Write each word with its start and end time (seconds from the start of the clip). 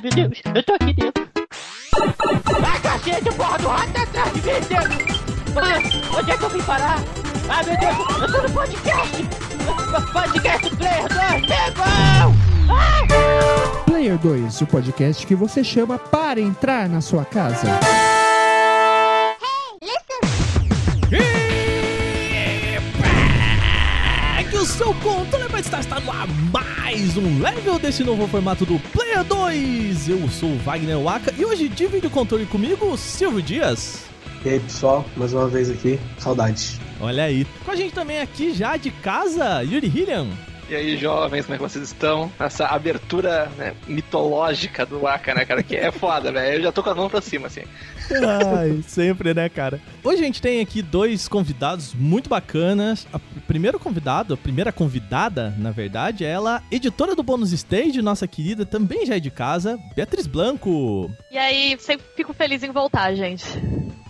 Ai, 0.00 0.10
meu 0.16 0.28
Deus, 0.28 0.42
eu 0.54 0.62
tô 0.62 0.72
aqui 0.72 0.94
dentro. 0.94 1.28
Ai, 2.64 2.80
cacete, 2.80 3.36
porra 3.36 3.58
do 3.58 3.68
rato 3.68 3.92
tá 3.92 4.02
atrás 4.02 4.32
de 4.32 4.40
mim, 4.40 4.52
Deus. 4.66 5.20
Ah, 5.56 6.18
onde 6.18 6.30
é 6.30 6.38
que 6.38 6.42
eu 6.42 6.48
vim 6.48 6.62
parar? 6.62 6.98
Ai, 7.50 7.64
meu 7.66 7.78
Deus, 7.78 8.22
eu 8.22 8.32
tô 8.32 8.48
no 8.48 8.54
podcast. 8.54 9.28
Podcast 10.12 10.76
Player 10.76 11.02
2, 11.02 11.46
pegou! 11.46 11.84
Ah! 12.70 13.82
Player 13.84 14.16
2, 14.16 14.60
o 14.62 14.66
podcast 14.66 15.26
que 15.26 15.34
você 15.34 15.62
chama 15.62 15.98
para 15.98 16.40
entrar 16.40 16.88
na 16.88 17.02
sua 17.02 17.26
casa. 17.26 17.66
O 24.90 24.94
controle 24.94 25.46
vai 25.46 25.60
estar, 25.60 25.78
está 25.78 26.00
no 26.00 26.10
ar 26.10 26.26
mais 26.52 27.16
um 27.16 27.40
level 27.40 27.78
desse 27.78 28.02
novo 28.02 28.26
formato 28.26 28.66
do 28.66 28.76
Player 28.90 29.22
2. 29.22 30.08
Eu 30.08 30.28
sou 30.28 30.48
o 30.48 30.58
Wagner 30.58 30.98
Waka 30.98 31.32
e 31.38 31.44
hoje 31.44 31.68
divide 31.68 32.08
o 32.08 32.10
controle 32.10 32.44
comigo 32.44 32.96
Silvio 32.96 33.40
Dias. 33.40 34.06
E 34.44 34.48
aí, 34.48 34.58
pessoal, 34.58 35.06
mais 35.16 35.32
uma 35.32 35.46
vez 35.46 35.70
aqui, 35.70 35.96
saudades. 36.18 36.80
Olha 37.00 37.22
aí. 37.22 37.46
Com 37.64 37.70
a 37.70 37.76
gente 37.76 37.94
também 37.94 38.20
aqui 38.20 38.52
já 38.52 38.76
de 38.76 38.90
casa, 38.90 39.62
Yuri 39.62 39.86
Hillian. 39.86 40.26
E 40.70 40.76
aí, 40.76 40.96
jovens, 40.96 41.46
como 41.46 41.54
é 41.56 41.58
que 41.58 41.64
vocês 41.64 41.84
estão? 41.88 42.30
Nessa 42.38 42.66
abertura 42.66 43.50
né, 43.58 43.74
mitológica 43.88 44.86
do 44.86 45.00
Waka, 45.00 45.34
né, 45.34 45.44
cara? 45.44 45.64
Que 45.64 45.74
é 45.74 45.90
foda, 45.90 46.30
velho. 46.30 46.58
Eu 46.58 46.62
já 46.62 46.70
tô 46.70 46.80
com 46.80 46.90
a 46.90 46.94
mão 46.94 47.10
pra 47.10 47.20
cima, 47.20 47.48
assim. 47.48 47.62
Ai, 48.08 48.80
sempre, 48.86 49.34
né, 49.34 49.48
cara? 49.48 49.80
Hoje 50.04 50.22
a 50.22 50.24
gente 50.24 50.40
tem 50.40 50.60
aqui 50.60 50.80
dois 50.80 51.26
convidados 51.26 51.92
muito 51.92 52.30
bacanas. 52.30 53.04
A 53.12 53.18
primeiro 53.48 53.80
convidado, 53.80 54.34
a 54.34 54.36
primeira 54.36 54.70
convidada, 54.70 55.52
na 55.58 55.72
verdade, 55.72 56.24
é 56.24 56.28
ela, 56.28 56.62
editora 56.70 57.16
do 57.16 57.22
Bônus 57.24 57.52
Stage, 57.52 58.00
nossa 58.00 58.28
querida, 58.28 58.64
também 58.64 59.04
já 59.04 59.16
é 59.16 59.20
de 59.20 59.30
casa, 59.32 59.76
Beatriz 59.96 60.28
Blanco. 60.28 61.10
E 61.32 61.36
aí, 61.36 61.76
sempre 61.80 62.06
fico 62.14 62.32
feliz 62.32 62.62
em 62.62 62.70
voltar, 62.70 63.12
gente. 63.16 63.44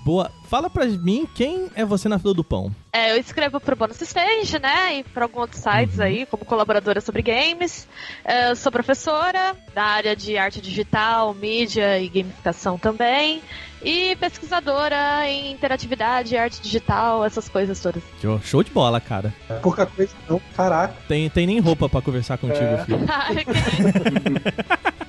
Boa. 0.04 0.30
Fala 0.48 0.68
pra 0.68 0.84
mim 0.86 1.28
quem 1.34 1.70
é 1.76 1.84
você 1.84 2.08
na 2.08 2.18
fila 2.18 2.34
do 2.34 2.42
pão. 2.42 2.72
É, 2.92 3.12
eu 3.12 3.18
escrevo 3.20 3.60
pro 3.60 3.76
Bonus 3.76 4.00
Stage, 4.00 4.58
né? 4.58 4.96
E 4.98 5.04
pra 5.04 5.24
alguns 5.26 5.42
outros 5.42 5.62
sites 5.62 5.98
Uhum. 5.98 6.04
aí, 6.04 6.26
como 6.26 6.44
colaboradora 6.44 7.00
sobre 7.00 7.22
games. 7.22 7.86
É, 8.24 8.50
eu 8.50 8.56
sou 8.56 8.72
professora 8.72 9.54
da 9.74 9.84
área 9.84 10.16
de 10.16 10.36
arte 10.36 10.60
digital, 10.60 11.32
mídia 11.34 11.98
e 12.00 12.08
gamificação 12.08 12.76
também. 12.78 13.40
E 13.82 14.14
pesquisadora 14.16 15.26
em 15.28 15.52
interatividade, 15.52 16.36
arte 16.36 16.60
digital, 16.60 17.24
essas 17.24 17.48
coisas 17.48 17.78
todas. 17.80 18.02
Show- 18.20 18.40
Show 18.42 18.62
de 18.62 18.70
bola, 18.70 19.00
cara. 19.00 19.32
Pouca 19.62 19.86
coisa 19.86 20.12
não, 20.28 20.40
caraca. 20.56 20.94
Tem, 21.08 21.30
tem 21.30 21.46
nem 21.46 21.60
roupa 21.60 21.88
pra 21.88 22.02
conversar 22.02 22.36
contigo, 22.38 22.62
É. 22.64 22.84
filho. 22.84 22.98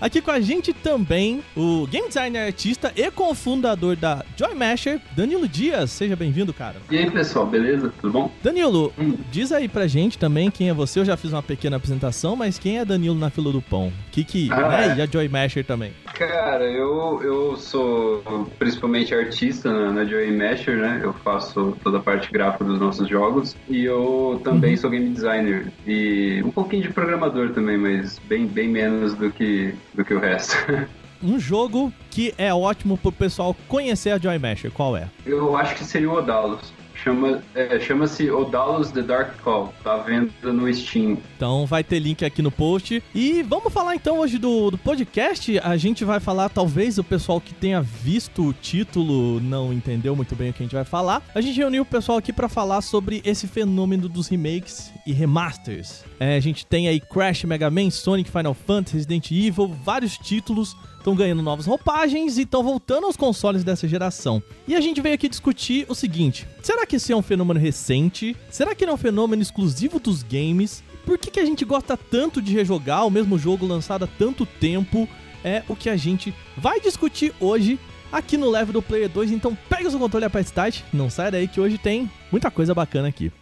Aqui 0.00 0.20
com 0.20 0.30
a 0.30 0.40
gente 0.40 0.72
também 0.72 1.42
o 1.56 1.86
game 1.86 2.08
designer 2.08 2.46
artista 2.46 2.92
e 2.96 3.10
cofundador 3.10 3.96
da 3.96 4.24
Joy 4.36 4.54
Masher, 4.54 5.00
Danilo 5.16 5.46
Dias. 5.48 5.90
Seja 5.90 6.14
bem-vindo, 6.16 6.52
cara. 6.52 6.76
E 6.90 6.96
aí 6.98 7.10
pessoal, 7.10 7.46
beleza? 7.46 7.92
Tudo 8.00 8.12
bom? 8.12 8.30
Danilo, 8.42 8.92
Hum. 8.98 9.16
diz 9.30 9.52
aí 9.52 9.68
pra 9.68 9.86
gente 9.86 10.18
também 10.18 10.50
quem 10.50 10.68
é 10.68 10.74
você. 10.74 11.00
Eu 11.00 11.04
já 11.04 11.16
fiz 11.16 11.32
uma 11.32 11.42
pequena 11.42 11.76
apresentação, 11.76 12.36
mas 12.36 12.58
quem 12.58 12.78
é 12.78 12.84
Danilo 12.84 13.14
na 13.18 13.30
fila 13.30 13.52
do 13.52 13.60
pão? 13.62 13.92
Que 14.12 14.24
que, 14.24 14.50
Ah, 14.52 14.68
né? 14.68 14.88
é. 14.94 14.96
E 14.98 15.02
a 15.02 15.06
Joy 15.06 15.28
Masher 15.28 15.64
também. 15.64 15.92
Cara, 16.18 16.64
eu, 16.64 17.22
eu 17.22 17.56
sou 17.56 18.24
principalmente 18.58 19.14
artista 19.14 19.72
na, 19.72 19.92
na 19.92 20.04
Joy 20.04 20.32
Masher, 20.32 20.76
né? 20.76 21.00
Eu 21.00 21.12
faço 21.12 21.76
toda 21.84 21.98
a 21.98 22.02
parte 22.02 22.32
gráfica 22.32 22.64
dos 22.64 22.80
nossos 22.80 23.08
jogos 23.08 23.54
e 23.68 23.84
eu 23.84 24.40
também 24.42 24.76
sou 24.76 24.90
game 24.90 25.10
designer 25.10 25.72
e 25.86 26.42
um 26.44 26.50
pouquinho 26.50 26.82
de 26.82 26.92
programador 26.92 27.50
também, 27.50 27.78
mas 27.78 28.18
bem, 28.18 28.48
bem 28.48 28.68
menos 28.68 29.14
do 29.14 29.30
que, 29.30 29.72
do 29.94 30.04
que 30.04 30.12
o 30.12 30.18
resto. 30.18 30.56
Um 31.20 31.36
jogo 31.36 31.92
que 32.12 32.32
é 32.38 32.54
ótimo 32.54 32.96
pro 32.96 33.10
pessoal 33.10 33.54
conhecer 33.66 34.10
a 34.10 34.18
Joy 34.18 34.38
Masher. 34.38 34.70
Qual 34.70 34.96
é? 34.96 35.08
Eu 35.26 35.56
acho 35.56 35.74
que 35.74 35.82
seria 35.82 36.08
o 36.08 36.14
Odalos. 36.14 36.72
Chama, 37.02 37.42
é, 37.54 37.78
Chama-se 37.80 38.30
Odalos 38.30 38.90
The 38.90 39.02
Dark 39.02 39.36
Call. 39.42 39.72
Tá 39.84 39.94
à 39.94 39.98
venda 39.98 40.52
no 40.52 40.72
Steam. 40.72 41.18
Então 41.36 41.64
vai 41.66 41.84
ter 41.84 41.98
link 41.98 42.24
aqui 42.24 42.42
no 42.42 42.50
post. 42.50 43.02
E 43.14 43.42
vamos 43.42 43.72
falar 43.72 43.94
então 43.94 44.18
hoje 44.18 44.38
do, 44.38 44.70
do 44.70 44.78
podcast. 44.78 45.58
A 45.60 45.76
gente 45.76 46.04
vai 46.04 46.20
falar, 46.20 46.48
talvez 46.48 46.98
o 46.98 47.04
pessoal 47.04 47.40
que 47.40 47.54
tenha 47.54 47.80
visto 47.80 48.48
o 48.48 48.52
título 48.52 49.40
não 49.40 49.72
entendeu 49.72 50.16
muito 50.16 50.34
bem 50.34 50.50
o 50.50 50.52
que 50.52 50.62
a 50.62 50.66
gente 50.66 50.74
vai 50.74 50.84
falar. 50.84 51.22
A 51.34 51.40
gente 51.40 51.56
reuniu 51.56 51.82
o 51.82 51.86
pessoal 51.86 52.18
aqui 52.18 52.32
pra 52.32 52.48
falar 52.48 52.80
sobre 52.80 53.22
esse 53.24 53.46
fenômeno 53.46 54.08
dos 54.08 54.28
remakes 54.28 54.92
e 55.06 55.12
remasters. 55.12 56.04
É, 56.18 56.36
a 56.36 56.40
gente 56.40 56.66
tem 56.66 56.88
aí 56.88 57.00
Crash, 57.00 57.44
Mega 57.44 57.70
Man, 57.70 57.90
Sonic, 57.90 58.30
Final 58.30 58.54
Fantasy, 58.54 58.96
Resident 58.96 59.30
Evil, 59.30 59.68
vários 59.84 60.18
títulos 60.18 60.76
estão 61.08 61.14
ganhando 61.14 61.42
novas 61.42 61.64
roupagens 61.64 62.36
e 62.36 62.42
estão 62.42 62.62
voltando 62.62 63.06
aos 63.06 63.16
consoles 63.16 63.64
dessa 63.64 63.88
geração. 63.88 64.42
E 64.66 64.76
a 64.76 64.80
gente 64.80 65.00
veio 65.00 65.14
aqui 65.14 65.28
discutir 65.28 65.86
o 65.88 65.94
seguinte: 65.94 66.46
será 66.62 66.84
que 66.86 66.96
esse 66.96 67.12
é 67.12 67.16
um 67.16 67.22
fenômeno 67.22 67.58
recente? 67.58 68.36
Será 68.50 68.74
que 68.74 68.84
ele 68.84 68.90
é 68.90 68.94
um 68.94 68.98
fenômeno 68.98 69.40
exclusivo 69.40 69.98
dos 69.98 70.22
games? 70.22 70.82
Por 71.06 71.16
que, 71.16 71.30
que 71.30 71.40
a 71.40 71.46
gente 71.46 71.64
gosta 71.64 71.96
tanto 71.96 72.42
de 72.42 72.52
rejogar 72.52 73.06
o 73.06 73.10
mesmo 73.10 73.38
jogo 73.38 73.66
lançado 73.66 74.04
há 74.04 74.08
tanto 74.18 74.44
tempo? 74.44 75.08
É 75.42 75.62
o 75.68 75.76
que 75.76 75.88
a 75.88 75.96
gente 75.96 76.34
vai 76.56 76.80
discutir 76.80 77.32
hoje 77.40 77.78
aqui 78.12 78.36
no 78.36 78.50
Level 78.50 78.74
do 78.74 78.82
Player 78.82 79.08
2. 79.08 79.30
Então 79.30 79.56
pega 79.68 79.88
o 79.88 79.90
seu 79.90 80.00
controle 80.00 80.26
e 80.26 80.40
Start. 80.40 80.82
Não 80.92 81.08
sai 81.08 81.30
daí 81.30 81.48
que 81.48 81.60
hoje 81.60 81.78
tem 81.78 82.10
muita 82.30 82.50
coisa 82.50 82.74
bacana 82.74 83.08
aqui. 83.08 83.32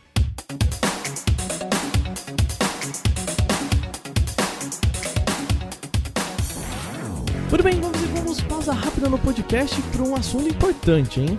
Muito 7.48 7.62
bem, 7.62 7.80
vamos 7.80 8.02
e 8.02 8.06
vamos 8.06 8.40
pausa 8.40 8.72
rápida 8.72 9.08
no 9.08 9.18
podcast 9.20 9.80
para 9.82 10.02
um 10.02 10.16
assunto 10.16 10.48
importante, 10.48 11.20
hein? 11.20 11.36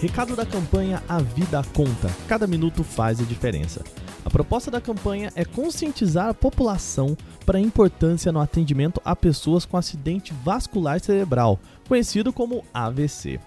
Recado 0.00 0.34
da 0.34 0.46
campanha 0.46 1.02
A 1.06 1.20
Vida 1.20 1.62
Conta. 1.74 2.10
Cada 2.26 2.46
minuto 2.46 2.82
faz 2.82 3.20
a 3.20 3.24
diferença. 3.24 3.84
A 4.24 4.30
proposta 4.30 4.70
da 4.70 4.80
campanha 4.80 5.30
é 5.36 5.44
conscientizar 5.44 6.28
a 6.28 6.34
população 6.34 7.14
para 7.44 7.58
a 7.58 7.60
importância 7.60 8.32
no 8.32 8.40
atendimento 8.40 9.02
a 9.04 9.14
pessoas 9.14 9.66
com 9.66 9.76
acidente 9.76 10.32
vascular 10.42 10.98
cerebral, 10.98 11.60
conhecido 11.86 12.32
como 12.32 12.64
AVC. 12.72 13.38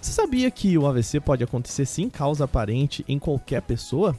Você 0.00 0.12
sabia 0.12 0.48
que 0.52 0.78
o 0.78 0.86
AVC 0.86 1.18
pode 1.18 1.42
acontecer 1.42 1.84
sem 1.84 2.08
causa 2.08 2.44
aparente 2.44 3.04
em 3.08 3.18
qualquer 3.18 3.60
pessoa? 3.60 4.14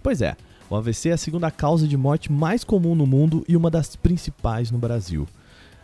Pois 0.00 0.22
é, 0.22 0.36
o 0.70 0.76
AVC 0.76 1.08
é 1.08 1.14
a 1.14 1.18
segunda 1.18 1.50
causa 1.50 1.88
de 1.88 1.96
morte 1.96 2.30
mais 2.30 2.62
comum 2.62 2.94
no 2.94 3.08
mundo 3.08 3.44
e 3.48 3.56
uma 3.56 3.72
das 3.72 3.96
principais 3.96 4.70
no 4.70 4.78
Brasil. 4.78 5.26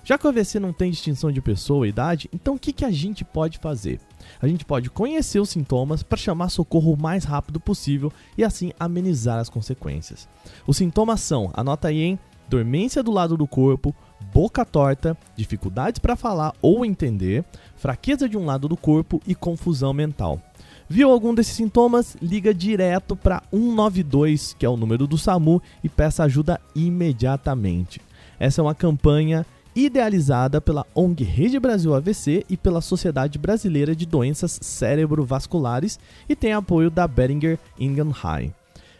Já 0.09 0.17
que 0.17 0.27
o 0.27 0.31
AVC 0.31 0.59
não 0.59 0.73
tem 0.73 0.91
distinção 0.91 1.31
de 1.31 1.43
pessoa 1.43 1.87
e 1.87 1.91
idade, 1.91 2.31
então 2.33 2.55
o 2.55 2.59
que, 2.59 2.73
que 2.73 2.87
a 2.87 2.91
gente 2.91 3.27
pode 3.27 3.59
fazer? 3.59 4.01
A 4.41 4.49
gente 4.49 4.65
pode 4.65 4.89
conhecer 4.89 5.39
os 5.39 5.51
sintomas 5.51 6.03
para 6.03 6.17
chamar 6.17 6.49
socorro 6.49 6.95
o 6.95 6.99
mais 6.99 7.25
rápido 7.25 7.61
possível 7.61 8.11
e 8.35 8.43
assim 8.43 8.73
amenizar 8.81 9.39
as 9.39 9.51
consequências. 9.51 10.27
Os 10.67 10.79
sintomas 10.79 11.21
são, 11.21 11.51
anota 11.53 11.89
aí, 11.89 12.01
hein? 12.01 12.19
Dormência 12.49 13.03
do 13.03 13.13
lado 13.13 13.37
do 13.37 13.47
corpo, 13.47 13.95
boca 14.33 14.65
torta, 14.65 15.15
dificuldades 15.37 15.99
para 15.99 16.17
falar 16.17 16.55
ou 16.63 16.87
entender, 16.87 17.45
fraqueza 17.77 18.27
de 18.27 18.39
um 18.39 18.47
lado 18.47 18.67
do 18.67 18.79
corpo 18.79 19.21
e 19.27 19.35
confusão 19.35 19.93
mental. 19.93 20.41
Viu 20.89 21.11
algum 21.11 21.35
desses 21.35 21.55
sintomas? 21.55 22.17
Liga 22.23 22.55
direto 22.55 23.15
para 23.15 23.43
192, 23.51 24.57
que 24.59 24.65
é 24.65 24.69
o 24.71 24.77
número 24.79 25.07
do 25.07 25.19
SAMU, 25.19 25.61
e 25.85 25.89
peça 25.91 26.25
ajuda 26.25 26.59
imediatamente. 26.75 28.01
Essa 28.41 28.63
é 28.63 28.65
uma 28.65 28.75
campanha 28.75 29.45
idealizada 29.87 30.61
pela 30.61 30.85
ONG 30.93 31.23
Rede 31.23 31.61
Brasil 31.61 31.95
AVC 31.95 32.45
e 32.51 32.57
pela 32.57 32.81
Sociedade 32.81 33.39
Brasileira 33.39 33.95
de 33.95 34.05
Doenças 34.05 34.59
Cerebrovasculares 34.61 36.01
e 36.29 36.35
tem 36.35 36.53
apoio 36.53 36.91
da 36.91 37.07
Beringer 37.07 37.59
High. 38.13 38.53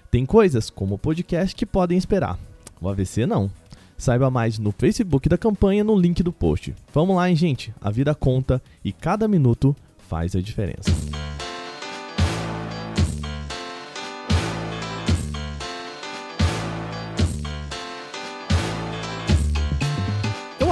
Tem 0.09 0.25
coisas, 0.25 0.71
como 0.71 0.95
o 0.95 0.99
podcast, 0.99 1.55
que 1.55 1.67
podem 1.67 1.99
esperar. 1.99 2.39
O 2.81 2.89
AVC 2.89 3.27
não. 3.27 3.51
Saiba 3.97 4.31
mais 4.31 4.59
no 4.59 4.71
Facebook 4.71 5.29
da 5.29 5.37
campanha 5.37 5.83
no 5.83 5.99
link 5.99 6.23
do 6.23 6.33
post. 6.33 6.73
Vamos 6.95 7.17
lá, 7.17 7.29
hein, 7.29 7.35
gente? 7.35 7.75
A 7.81 7.91
vida 7.91 8.15
conta 8.15 8.63
e 8.85 8.93
cada 8.93 9.27
minuto 9.27 9.75
faz 10.09 10.37
a 10.37 10.41
diferença. 10.41 10.91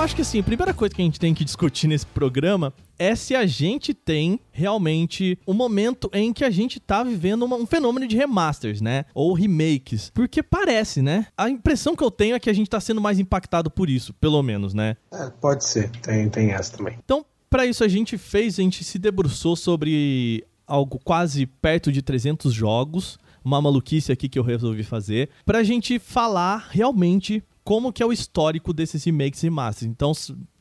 Acho 0.07 0.15
que 0.15 0.23
assim, 0.23 0.39
a 0.39 0.43
primeira 0.43 0.73
coisa 0.73 0.95
que 0.95 1.03
a 1.03 1.05
gente 1.05 1.19
tem 1.19 1.35
que 1.35 1.45
discutir 1.45 1.89
nesse 1.89 2.07
programa 2.07 2.73
é 2.97 3.17
se 3.17 3.35
a 3.35 3.45
gente 3.45 3.93
tem 3.93 4.39
realmente 4.53 5.37
um 5.47 5.53
momento 5.53 6.09
em 6.13 6.33
que 6.33 6.45
a 6.45 6.51
gente 6.51 6.79
tá 6.79 7.03
vivendo 7.03 7.43
uma- 7.43 7.57
um 7.57 7.67
fenômeno 7.67 8.07
de 8.07 8.17
remasters, 8.17 8.81
né? 8.81 9.05
Ou 9.13 9.33
remakes. 9.35 10.11
Porque 10.15 10.45
parece, 10.45 11.03
né? 11.03 11.27
A 11.37 11.51
impressão 11.51 11.97
que 11.97 12.05
eu 12.05 12.11
tenho 12.11 12.37
é 12.37 12.39
que 12.39 12.49
a 12.49 12.53
gente 12.53 12.71
tá 12.71 12.79
sendo 12.81 13.01
mais 13.01 13.19
impactado 13.19 13.69
por 13.69 13.91
isso, 13.91 14.15
pelo 14.15 14.41
menos, 14.45 14.73
né? 14.73 14.97
É, 15.13 15.29
pode 15.41 15.65
ser, 15.65 15.91
tem, 16.01 16.29
tem 16.31 16.53
essa 16.53 16.77
também. 16.77 16.97
Então, 17.05 17.27
para 17.51 17.67
isso 17.67 17.83
a 17.83 17.89
gente 17.89 18.17
fez, 18.17 18.61
a 18.61 18.63
gente 18.63 18.85
se 18.85 19.01
debruçou 19.01 19.57
sobre 19.57 20.45
algo 20.69 21.01
quase 21.03 21.47
perto 21.47 21.91
de 21.91 22.01
300 22.01 22.53
jogos, 22.55 23.19
uma 23.45 23.61
maluquice 23.61 24.13
aqui 24.13 24.29
que 24.29 24.39
eu 24.39 24.43
resolvi 24.45 24.85
fazer, 24.85 25.31
pra 25.45 25.65
gente 25.65 25.99
falar 25.99 26.69
realmente 26.71 27.43
como 27.67 27.93
que 27.93 28.01
é 28.01 28.07
o 28.07 28.13
histórico 28.13 28.73
desses 28.73 29.03
remakes 29.03 29.43
e 29.43 29.47
remasters. 29.47 29.91
Então, 29.91 30.13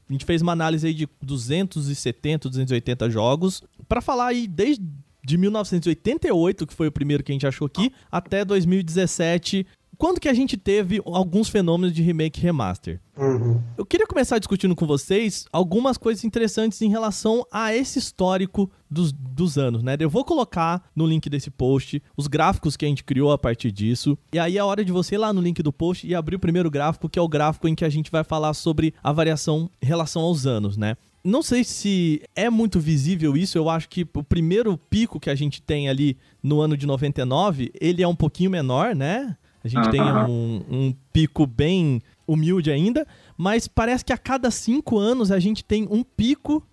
A 0.09 0.11
gente 0.11 0.25
fez 0.25 0.41
uma 0.41 0.51
análise 0.51 0.87
aí 0.87 0.93
de 0.93 1.07
270, 1.21 2.49
280 2.49 3.09
jogos 3.11 3.63
para 3.87 4.01
falar 4.01 4.27
aí 4.27 4.47
desde 4.47 4.83
de 5.23 5.37
1988, 5.37 6.67
que 6.67 6.73
foi 6.73 6.87
o 6.87 6.91
primeiro 6.91 7.23
que 7.23 7.31
a 7.31 7.33
gente 7.33 7.47
achou 7.47 7.65
aqui, 7.65 7.91
até 8.11 8.45
2017, 8.45 9.65
quando 9.97 10.19
que 10.19 10.29
a 10.29 10.33
gente 10.33 10.57
teve 10.57 11.01
alguns 11.05 11.49
fenômenos 11.49 11.95
de 11.95 12.03
remake 12.03 12.39
e 12.39 12.43
remaster. 12.43 12.99
Uhum. 13.17 13.61
Eu 13.77 13.85
queria 13.85 14.05
começar 14.05 14.37
discutindo 14.37 14.75
com 14.75 14.85
vocês 14.85 15.45
algumas 15.51 15.97
coisas 15.97 16.23
interessantes 16.23 16.81
em 16.81 16.89
relação 16.89 17.45
a 17.51 17.73
esse 17.73 17.97
histórico 17.97 18.69
dos, 18.95 19.11
dos 19.11 19.57
anos, 19.57 19.83
né? 19.83 19.97
Eu 19.99 20.09
vou 20.09 20.23
colocar 20.23 20.81
no 20.95 21.05
link 21.05 21.29
desse 21.29 21.51
post 21.51 22.01
os 22.15 22.27
gráficos 22.27 22.77
que 22.77 22.85
a 22.85 22.87
gente 22.87 23.03
criou 23.03 23.31
a 23.31 23.37
partir 23.37 23.71
disso. 23.71 24.17
E 24.33 24.39
aí 24.39 24.57
é 24.57 24.63
hora 24.63 24.83
de 24.83 24.91
você 24.91 25.15
ir 25.15 25.17
lá 25.17 25.33
no 25.33 25.41
link 25.41 25.61
do 25.61 25.73
post 25.73 26.07
e 26.07 26.15
abrir 26.15 26.37
o 26.37 26.39
primeiro 26.39 26.71
gráfico, 26.71 27.09
que 27.09 27.19
é 27.19 27.21
o 27.21 27.27
gráfico 27.27 27.67
em 27.67 27.75
que 27.75 27.83
a 27.83 27.89
gente 27.89 28.09
vai 28.09 28.23
falar 28.23 28.53
sobre 28.53 28.93
a 29.03 29.11
variação 29.11 29.69
em 29.81 29.85
relação 29.85 30.21
aos 30.23 30.47
anos, 30.47 30.77
né? 30.77 30.95
Não 31.23 31.41
sei 31.41 31.63
se 31.63 32.21
é 32.35 32.49
muito 32.49 32.79
visível 32.79 33.35
isso, 33.35 33.57
eu 33.57 33.69
acho 33.69 33.89
que 33.89 34.07
o 34.13 34.23
primeiro 34.23 34.77
pico 34.77 35.19
que 35.19 35.29
a 35.29 35.35
gente 35.35 35.61
tem 35.61 35.89
ali 35.89 36.17
no 36.41 36.61
ano 36.61 36.77
de 36.77 36.85
99, 36.85 37.71
ele 37.81 38.03
é 38.03 38.07
um 38.07 38.15
pouquinho 38.15 38.51
menor, 38.51 38.95
né? 38.95 39.35
A 39.63 39.67
gente 39.67 39.89
tem 39.89 40.01
um, 40.01 40.63
um 40.69 40.95
pico 41.11 41.47
bem 41.47 41.99
humilde 42.27 42.71
ainda, 42.71 43.07
mas 43.37 43.67
parece 43.67 44.03
que 44.03 44.13
a 44.13 44.17
cada 44.17 44.49
cinco 44.51 44.97
anos 44.97 45.31
a 45.31 45.39
gente 45.39 45.63
tem 45.63 45.87
um 45.89 46.03
pico, 46.03 46.63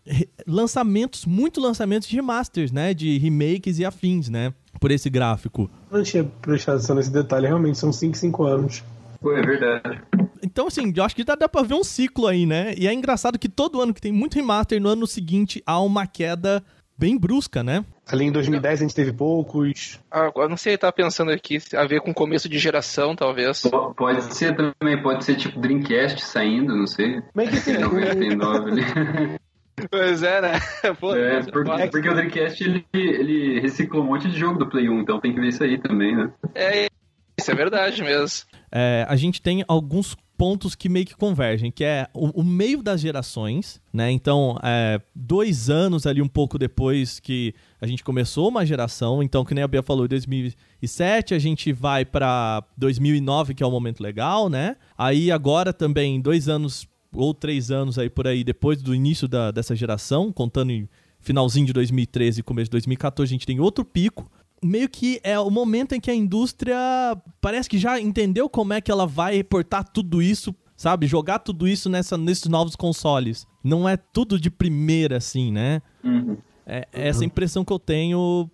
lançamentos, 0.46 1.26
muito 1.26 1.60
lançamentos 1.60 2.08
de 2.08 2.16
remasters, 2.16 2.72
né? 2.72 2.94
De 2.94 3.19
remakes 3.19 3.78
e 3.78 3.84
afins, 3.84 4.28
né? 4.28 4.52
Por 4.81 4.90
esse 4.90 5.08
gráfico. 5.10 5.70
Eu 5.90 5.99
Não 5.99 6.04
tinha 6.04 6.25
prestado 6.25 6.76
atenção 6.76 6.96
nesse 6.96 7.10
detalhe, 7.10 7.46
realmente 7.46 7.78
são 7.78 7.93
5, 7.93 8.16
5 8.16 8.44
anos. 8.44 8.82
É 9.25 9.43
verdade. 9.43 10.02
Então, 10.43 10.66
assim, 10.66 10.93
eu 10.94 11.04
acho 11.04 11.14
que 11.14 11.22
dá, 11.22 11.37
dá 11.37 11.49
pra 11.49 11.62
ver 11.62 11.75
um 11.75 11.84
ciclo 11.84 12.26
aí, 12.26 12.44
né? 12.44 12.75
E 12.76 12.88
é 12.88 12.93
engraçado 12.93 13.38
que 13.38 13.48
todo 13.48 13.81
ano 13.81 13.94
que 13.94 14.00
tem 14.00 14.10
muito 14.10 14.34
remaster, 14.34 14.81
no 14.81 14.88
ano 14.88 15.06
seguinte 15.06 15.62
há 15.64 15.81
uma 15.81 16.06
queda 16.06 16.62
bem 16.98 17.16
brusca, 17.16 17.62
né? 17.62 17.84
Ali 18.10 18.25
em 18.26 18.32
2010 18.32 18.81
a 18.81 18.82
gente 18.82 18.94
teve 18.94 19.12
poucos. 19.12 20.00
Ah, 20.10 20.26
Agora, 20.26 20.49
não 20.49 20.56
sei, 20.56 20.75
eu 20.75 20.78
tava 20.78 20.93
pensando 20.93 21.31
aqui, 21.31 21.58
a 21.75 21.84
ver 21.87 22.00
com 22.00 22.12
começo 22.12 22.49
de 22.49 22.58
geração, 22.58 23.14
talvez. 23.14 23.62
Po- 23.62 23.94
Pode 23.94 24.22
ser 24.34 24.54
também, 24.56 25.00
pode 25.02 25.25
ser 25.25 25.37
tipo 25.37 25.58
Dreamcast 25.60 26.20
saindo, 26.25 26.75
não 26.76 26.87
sei. 26.87 27.22
Como 27.32 27.46
é 27.46 27.46
que 27.46 27.70
o- 27.78 27.81
99 27.81 28.70
ali. 28.70 29.37
Pois 29.90 30.22
é, 30.22 30.40
né? 30.40 30.52
Pô, 31.00 31.14
É, 31.14 31.43
porque, 31.43 31.88
porque 31.90 32.08
o 32.08 32.14
Dreamcast 32.14 32.62
ele, 32.62 32.84
ele 32.93 33.60
reciclou 33.60 34.02
um 34.02 34.06
monte 34.08 34.28
de 34.28 34.38
jogo 34.38 34.58
do 34.58 34.69
Play 34.69 34.88
1, 34.88 35.00
então 35.00 35.20
tem 35.20 35.32
que 35.32 35.40
ver 35.40 35.48
isso 35.48 35.62
aí 35.64 35.78
também, 35.78 36.14
né? 36.14 36.31
É, 36.55 36.87
isso 37.38 37.50
é 37.50 37.55
verdade 37.55 38.02
mesmo. 38.02 38.46
é, 38.70 39.06
a 39.08 39.16
gente 39.16 39.40
tem 39.40 39.64
alguns 39.69 40.16
pontos 40.37 40.75
que 40.75 40.88
meio 40.88 41.06
que 41.06 41.17
convergem, 41.17 41.70
que 41.70 41.84
é 41.84 42.08
o, 42.14 42.40
o 42.40 42.43
meio 42.43 42.82
das 42.82 43.00
gerações, 43.00 43.81
né? 43.93 44.11
Então, 44.11 44.58
é, 44.62 45.00
dois 45.14 45.70
anos 45.70 46.06
ali 46.06 46.20
um 46.20 46.29
pouco 46.29 46.58
depois 46.58 47.20
que 47.20 47.55
a 47.81 47.87
gente 47.87 48.02
começou 48.02 48.49
uma 48.49 48.67
geração, 48.67 49.23
então, 49.23 49.44
que 49.44 49.55
nem 49.55 49.62
a 49.62 49.69
Bia 49.69 49.82
falou, 49.82 50.05
em 50.05 50.08
2007 50.08 51.34
a 51.34 51.38
gente 51.38 51.73
vai 51.73 52.05
para 52.05 52.64
2009, 52.76 53.55
que 53.55 53.62
é 53.62 53.67
o 53.67 53.70
momento 53.70 54.02
legal, 54.02 54.49
né? 54.49 54.76
Aí 54.96 55.31
agora 55.31 55.73
também, 55.73 56.20
dois 56.20 56.49
anos 56.49 56.88
ou 57.14 57.34
três 57.34 57.70
anos 57.70 57.99
aí 57.99 58.08
por 58.08 58.26
aí, 58.26 58.43
depois 58.43 58.82
do 58.82 58.94
início 58.94 59.29
da, 59.29 59.50
dessa 59.50 59.76
geração, 59.76 60.32
contando 60.32 60.70
em 60.70 60.88
finalzinho 61.20 61.67
de 61.67 61.73
2013 61.73 62.40
e 62.40 62.43
começo 62.43 62.67
de 62.67 62.73
2014, 62.73 63.31
a 63.31 63.34
gente 63.34 63.46
tem 63.46 63.61
outro 63.61 63.84
pico, 63.84 64.31
meio 64.62 64.88
que 64.88 65.20
é 65.22 65.38
o 65.38 65.50
momento 65.50 65.94
em 65.94 66.00
que 66.00 66.10
a 66.10 66.14
indústria 66.14 66.76
parece 67.40 67.68
que 67.68 67.78
já 67.78 68.00
entendeu 68.00 68.48
como 68.48 68.72
é 68.72 68.80
que 68.80 68.90
ela 68.90 69.06
vai 69.06 69.36
reportar 69.36 69.88
tudo 69.88 70.22
isso, 70.22 70.54
sabe? 70.76 71.06
Jogar 71.06 71.40
tudo 71.40 71.66
isso 71.66 71.88
nessa, 71.88 72.16
nesses 72.16 72.46
novos 72.46 72.76
consoles. 72.76 73.46
Não 73.62 73.88
é 73.88 73.96
tudo 73.96 74.38
de 74.38 74.50
primeira, 74.50 75.16
assim, 75.16 75.50
né? 75.50 75.82
Uhum. 76.02 76.36
É 76.66 76.86
é 76.92 77.08
essa 77.08 77.24
impressão 77.24 77.64
que 77.64 77.72
eu 77.72 77.78
tenho 77.78 78.48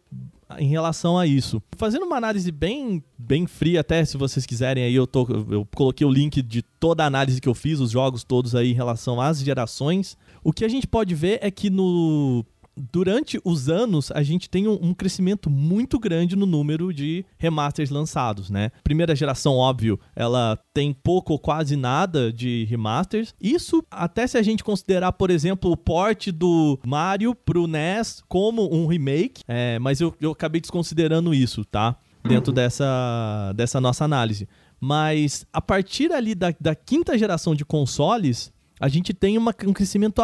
em 0.59 0.69
relação 0.69 1.19
a 1.19 1.27
isso. 1.27 1.63
Fazendo 1.77 2.07
uma 2.07 2.17
análise 2.17 2.51
bem, 2.51 3.03
bem 3.19 3.47
fria, 3.47 3.81
até 3.81 4.05
se 4.05 4.17
vocês 4.17 4.47
quiserem, 4.47 4.85
aí 4.85 4.95
eu, 4.95 5.07
tô, 5.07 5.27
eu 5.51 5.69
coloquei 5.75 6.07
o 6.07 6.11
link 6.11 6.41
de 6.41 6.63
toda 6.63 7.05
a 7.05 7.07
análise 7.07 7.41
que 7.41 7.49
eu 7.49 7.55
fiz, 7.55 7.81
os 7.81 7.91
jogos 7.91 8.25
todos 8.25 8.55
aí 8.55 8.71
em 8.71 8.75
relação 8.75 9.21
às 9.21 9.41
gerações. 9.41 10.17
O 10.43 10.53
que 10.53 10.65
a 10.65 10.69
gente 10.69 10.87
pode 10.87 11.15
ver 11.15 11.39
é 11.43 11.51
que 11.51 11.69
no 11.69 12.45
durante 12.93 13.41
os 13.45 13.69
anos, 13.69 14.11
a 14.13 14.23
gente 14.23 14.49
tem 14.49 14.67
um, 14.69 14.79
um 14.81 14.95
crescimento 14.95 15.51
muito 15.51 15.99
grande 15.99 16.37
no 16.37 16.47
número 16.47 16.93
de 16.93 17.25
remasters 17.39 17.91
lançados, 17.91 18.51
né? 18.51 18.71
Primeira 18.85 19.15
geração, 19.17 19.55
óbvio, 19.57 19.99
ela 20.15 20.59
tem 20.73 20.93
pouco 20.93 21.33
ou 21.33 21.39
quase 21.39 21.77
nada 21.77 22.33
de 22.33 22.65
remasters. 22.69 23.35
Isso 23.41 23.83
até 23.91 24.27
se 24.27 24.39
a 24.39 24.43
gente 24.43 24.63
considerar, 24.63 25.13
por 25.13 25.31
exemplo, 25.31 25.71
o 25.71 25.77
port 25.77 26.29
do 26.31 26.79
Mario 26.87 27.35
pro 27.35 27.67
NES 27.67 28.23
como 28.29 28.73
um 28.75 28.87
remake, 28.87 29.43
é, 29.49 29.79
mas 29.79 30.01
eu, 30.01 30.15
eu 30.21 30.31
acabei 30.33 30.61
desconsiderando 30.61 31.35
isso, 31.35 31.65
tá? 31.65 31.97
Dentro 32.27 32.53
dessa, 32.53 33.53
dessa 33.57 33.81
nossa 33.81 34.05
análise. 34.05 34.49
Mas 34.81 35.47
a 35.53 35.61
partir 35.61 36.13
ali 36.13 36.35
da, 36.35 36.55
da 36.61 36.75
quinta 36.75 37.17
geração 37.19 37.55
de 37.55 37.65
consoles, 37.65 38.53
a 38.81 38.89
gente 38.89 39.13
tem 39.13 39.37
uma- 39.39 39.55
um 39.67 39.73
crescimento 39.73 40.23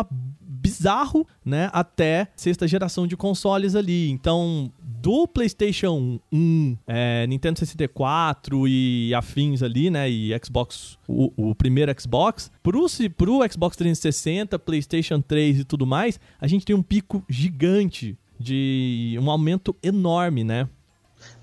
bizarro, 0.64 1.26
né, 1.44 1.68
até 1.74 2.28
sexta 2.34 2.66
geração 2.66 3.06
de 3.06 3.18
consoles 3.18 3.74
ali. 3.74 4.10
Então, 4.10 4.72
do 4.82 5.28
PlayStation 5.28 6.18
1, 6.32 6.76
é, 6.86 7.26
Nintendo 7.26 7.58
64 7.58 8.66
e 8.66 9.14
afins 9.14 9.62
ali, 9.62 9.90
né, 9.90 10.08
e 10.08 10.30
Xbox, 10.42 10.96
o, 11.06 11.30
o 11.36 11.54
primeiro 11.54 11.94
Xbox, 12.00 12.50
pro, 12.62 12.86
pro 13.14 13.52
Xbox 13.52 13.76
360, 13.76 14.58
PlayStation 14.58 15.20
3 15.20 15.60
e 15.60 15.64
tudo 15.64 15.86
mais, 15.86 16.18
a 16.40 16.46
gente 16.46 16.64
tem 16.64 16.74
um 16.74 16.82
pico 16.82 17.22
gigante 17.28 18.16
de 18.40 19.18
um 19.20 19.30
aumento 19.30 19.76
enorme, 19.82 20.44
né? 20.44 20.66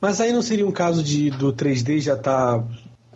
Mas 0.02 0.20
aí 0.20 0.32
não 0.32 0.42
seria 0.42 0.66
um 0.66 0.72
caso 0.72 1.04
de 1.04 1.30
do 1.30 1.54
3D 1.54 2.00
já 2.00 2.18
tá 2.18 2.64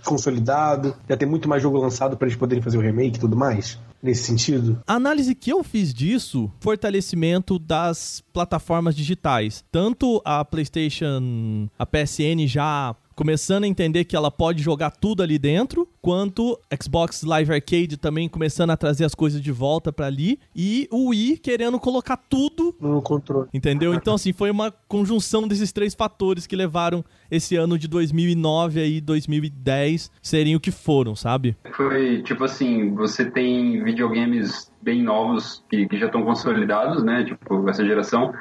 consolidado, 0.03 0.95
já 1.09 1.17
tem 1.17 1.27
muito 1.27 1.49
mais 1.49 1.61
jogo 1.61 1.79
lançado 1.79 2.15
pra 2.15 2.27
eles 2.27 2.37
poderem 2.37 2.61
fazer 2.61 2.77
o 2.77 2.81
remake 2.81 3.17
e 3.17 3.19
tudo 3.19 3.35
mais? 3.35 3.79
Nesse 4.05 4.25
sentido? 4.25 4.79
A 4.85 4.93
análise 4.93 5.33
que 5.33 5.51
eu 5.51 5.63
fiz 5.63 5.91
disso, 5.91 6.51
fortalecimento 6.59 7.57
das 7.57 8.23
plataformas 8.31 8.95
digitais. 8.95 9.65
Tanto 9.71 10.21
a 10.23 10.45
PlayStation, 10.45 11.67
a 11.79 11.87
PSN 11.87 12.45
já 12.45 12.95
começando 13.15 13.63
a 13.63 13.67
entender 13.67 14.03
que 14.03 14.15
ela 14.15 14.29
pode 14.29 14.61
jogar 14.61 14.91
tudo 14.91 15.23
ali 15.23 15.39
dentro, 15.39 15.87
quanto 16.01 16.59
Xbox 16.81 17.23
Live 17.23 17.51
Arcade 17.51 17.97
também 17.97 18.27
começando 18.27 18.71
a 18.71 18.77
trazer 18.77 19.05
as 19.05 19.15
coisas 19.15 19.41
de 19.41 19.51
volta 19.51 19.91
pra 19.91 20.07
ali 20.07 20.39
e 20.55 20.87
o 20.91 21.09
Wii 21.09 21.37
querendo 21.37 21.79
colocar 21.79 22.17
tudo 22.17 22.75
No 22.79 23.01
controle. 23.01 23.47
Entendeu? 23.53 23.93
Então, 23.93 24.15
assim, 24.15 24.33
foi 24.33 24.51
uma 24.51 24.71
conjunção 24.87 25.47
desses 25.47 25.71
três 25.71 25.93
fatores 25.93 26.45
que 26.45 26.55
levaram 26.55 27.03
esse 27.31 27.55
ano 27.55 27.77
de 27.77 27.87
2009 27.87 28.79
aí, 28.79 29.01
2010, 29.01 30.11
serem 30.21 30.55
o 30.55 30.59
que 30.59 30.71
foram, 30.71 31.15
sabe? 31.15 31.55
Foi 31.75 32.21
tipo 32.23 32.43
assim, 32.43 32.93
você 32.93 33.25
tem 33.25 33.83
videogames 33.83 34.71
bem 34.81 35.01
novos 35.01 35.63
que, 35.69 35.87
que 35.87 35.97
já 35.97 36.05
estão 36.05 36.23
consolidados, 36.23 37.03
né? 37.03 37.23
Tipo, 37.23 37.67
essa 37.69 37.83
geração. 37.83 38.33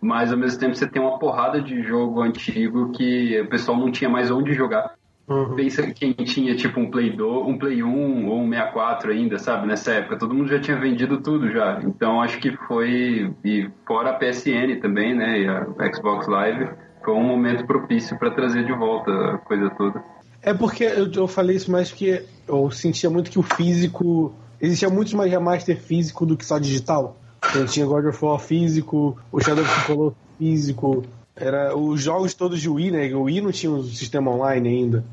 Mas 0.00 0.32
ao 0.32 0.38
mesmo 0.38 0.58
tempo 0.58 0.74
você 0.74 0.86
tem 0.86 1.00
uma 1.00 1.18
porrada 1.18 1.60
de 1.60 1.82
jogo 1.82 2.22
antigo 2.22 2.92
que 2.92 3.40
o 3.40 3.48
pessoal 3.48 3.78
não 3.78 3.90
tinha 3.90 4.10
mais 4.10 4.30
onde 4.30 4.54
jogar. 4.54 4.94
Uhum. 5.28 5.56
Pensa 5.56 5.82
que 5.82 5.92
quem 5.92 6.12
tinha 6.24 6.54
tipo 6.54 6.78
um 6.78 6.88
Play 6.88 7.10
2, 7.10 7.48
um 7.48 7.58
Play 7.58 7.82
1 7.82 8.28
ou 8.28 8.40
um 8.40 8.48
64 8.48 9.10
ainda, 9.10 9.38
sabe? 9.38 9.66
Nessa 9.66 9.92
época, 9.92 10.18
todo 10.18 10.34
mundo 10.34 10.48
já 10.48 10.60
tinha 10.60 10.78
vendido 10.78 11.20
tudo 11.20 11.50
já. 11.50 11.80
Então 11.82 12.20
acho 12.20 12.38
que 12.38 12.56
foi. 12.68 13.34
E 13.44 13.68
fora 13.84 14.10
a 14.10 14.14
PSN 14.14 14.80
também, 14.80 15.14
né? 15.16 15.40
E 15.40 15.48
a 15.48 15.92
Xbox 15.92 16.28
Live, 16.28 16.68
foi 17.04 17.14
um 17.14 17.24
momento 17.24 17.66
propício 17.66 18.16
para 18.18 18.30
trazer 18.30 18.64
de 18.64 18.72
volta 18.72 19.10
a 19.10 19.38
coisa 19.38 19.68
toda. 19.70 20.02
É 20.40 20.54
porque 20.54 20.84
eu, 20.84 21.10
eu 21.10 21.26
falei 21.26 21.56
isso 21.56 21.72
mais 21.72 21.90
que 21.90 22.22
eu 22.46 22.70
sentia 22.70 23.10
muito 23.10 23.30
que 23.30 23.38
o 23.38 23.42
físico. 23.42 24.32
Existia 24.60 24.88
muito 24.88 25.14
mais 25.16 25.30
remaster 25.30 25.76
físico 25.76 26.24
do 26.24 26.36
que 26.36 26.46
só 26.46 26.58
digital. 26.58 27.16
Então 27.50 27.66
tinha 27.66 27.86
God 27.86 28.06
of 28.06 28.24
War 28.24 28.38
físico, 28.38 29.16
o 29.32 29.40
Shadow 29.40 29.64
of 29.64 29.74
the 29.80 29.86
Colossus 29.86 30.18
físico. 30.38 31.04
Era 31.34 31.76
os 31.76 32.00
jogos 32.02 32.32
todos 32.34 32.60
de 32.60 32.68
Wii, 32.68 32.90
né? 32.90 33.14
O 33.14 33.22
Wii 33.22 33.40
não 33.42 33.52
tinha 33.52 33.70
um 33.70 33.82
sistema 33.84 34.30
online 34.30 34.68
ainda. 34.68 35.04